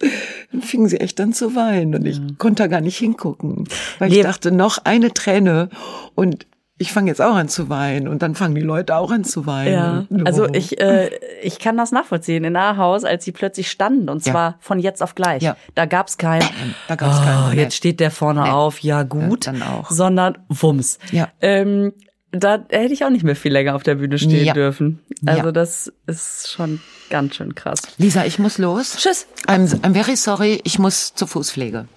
dann 0.51 0.61
fing 0.61 0.87
sie 0.87 0.99
echt 0.99 1.19
an 1.19 1.33
zu 1.33 1.55
weinen 1.55 1.95
und 1.95 2.05
ich 2.05 2.21
konnte 2.37 2.61
da 2.63 2.67
gar 2.67 2.81
nicht 2.81 2.97
hingucken, 2.99 3.67
weil 3.97 4.09
Nee. 4.09 4.17
ich 4.17 4.23
dachte, 4.23 4.51
noch 4.51 4.77
eine 4.83 5.11
Träne 5.11 5.69
und 6.13 6.45
ich 6.79 6.93
fange 6.93 7.09
jetzt 7.09 7.21
auch 7.21 7.33
an 7.35 7.49
zu 7.49 7.69
weinen 7.69 8.07
und 8.07 8.21
dann 8.21 8.35
fangen 8.35 8.53
die 8.53 8.61
Leute 8.61 8.95
auch 8.95 9.11
an 9.11 9.23
zu 9.23 9.45
weinen. 9.47 9.73
Ja, 9.73 10.05
also 10.25 10.47
ich, 10.47 10.79
äh, 10.79 11.09
ich 11.41 11.57
kann 11.59 11.75
das 11.77 11.91
nachvollziehen. 11.91 12.43
In 12.43 12.55
Ahaus, 12.55 13.03
als 13.03 13.25
sie 13.25 13.31
plötzlich 13.31 13.71
standen, 13.71 14.09
und 14.09 14.25
Ja. 14.25 14.31
zwar 14.31 14.55
von 14.59 14.77
jetzt 14.79 15.01
auf 15.01 15.15
gleich. 15.15 15.41
Ja. 15.41 15.57
Da 15.75 15.85
gab's 15.85 16.17
kein, 16.17 16.43
Da 16.87 16.95
gab's 16.95 17.17
keinen, 17.23 17.45
oh, 17.47 17.53
nee. 17.55 17.61
jetzt 17.61 17.75
steht 17.75 17.99
der 17.99 18.11
vorne 18.11 18.43
Nee. 18.43 18.49
auf, 18.49 18.79
ja 18.79 19.03
gut, 19.03 19.45
Ja, 19.47 19.53
dann 19.53 19.63
auch. 19.63 19.89
sondern 19.89 20.37
Wumms. 20.49 20.99
Ja. 21.11 21.29
Ähm, 21.41 21.93
da 22.31 22.59
hätte 22.69 22.93
ich 22.93 23.03
auch 23.05 23.09
nicht 23.09 23.23
mehr 23.23 23.35
viel 23.35 23.53
länger 23.53 23.73
auf 23.75 23.83
der 23.83 23.95
Bühne 23.95 24.19
stehen 24.19 24.45
Ja. 24.45 24.53
dürfen. 24.53 24.99
Also 25.25 25.45
Ja. 25.45 25.51
das 25.51 25.91
ist 26.05 26.51
schon 26.51 26.79
ganz 27.09 27.35
schön 27.35 27.55
krass. 27.55 27.81
Lisa, 27.97 28.25
ich 28.25 28.37
muss 28.37 28.57
los. 28.59 28.97
Tschüss. 28.97 29.25
I'm, 29.47 29.67
I'm 29.81 29.93
very 29.93 30.15
sorry, 30.15 30.59
ich 30.63 30.77
muss 30.77 31.15
zur 31.15 31.27
Fußpflege. 31.27 31.87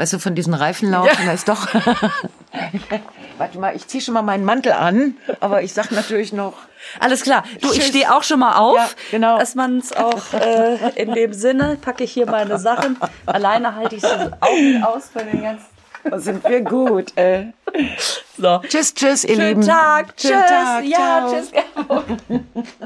Weißt 0.00 0.14
du, 0.14 0.18
von 0.18 0.34
diesen 0.34 0.54
Reifenlaufen, 0.54 1.26
da 1.26 1.32
ist 1.34 1.46
doch... 1.46 1.68
Warte 3.36 3.58
mal, 3.58 3.76
ich 3.76 3.86
ziehe 3.86 4.02
schon 4.02 4.14
mal 4.14 4.22
meinen 4.22 4.46
Mantel 4.46 4.72
an, 4.72 5.18
aber 5.40 5.62
ich 5.62 5.74
sag 5.74 5.90
natürlich 5.90 6.32
noch... 6.32 6.54
Alles 7.00 7.20
klar. 7.20 7.44
Du, 7.60 7.68
ich 7.68 7.74
Tschüss. 7.74 7.88
stehe 7.88 8.16
auch 8.16 8.22
schon 8.22 8.40
mal 8.40 8.56
auf, 8.56 8.78
Ja, 8.78 8.88
genau. 9.10 9.38
dass 9.38 9.54
man 9.56 9.76
es 9.76 9.92
auch 9.92 10.32
äh, 10.32 10.78
in 10.94 11.12
dem 11.12 11.34
Sinne 11.34 11.76
packe 11.82 12.04
ich 12.04 12.12
hier 12.12 12.24
meine 12.24 12.58
Sachen. 12.58 12.96
Alleine 13.26 13.76
halte 13.76 13.96
ich 13.96 14.02
es 14.02 14.10
auch 14.40 14.50
nicht 14.50 14.82
aus 14.82 15.10
von 15.10 15.26
den 15.30 15.42
ganzen. 15.42 15.66
Da 16.04 16.18
sind 16.18 16.48
wir 16.48 16.62
gut, 16.62 17.12
ey. 17.16 17.52
So. 18.38 18.62
Tschüss, 18.66 18.94
tschüss, 18.94 19.24
ihr 19.24 19.34
Schönen 19.34 19.48
Lieben. 19.48 19.66
Tag. 19.66 20.16
Tschüss. 20.16 20.30
Schönen 20.30 20.46
Tag. 20.46 20.84
ja, 20.86 20.96
ciao. 20.96 21.30
tschüss. 21.30 21.50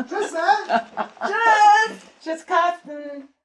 Tschüss, 0.08 0.32
ne? 0.32 0.82
Tschüss, 2.24 2.44
Carsten. 2.44 3.28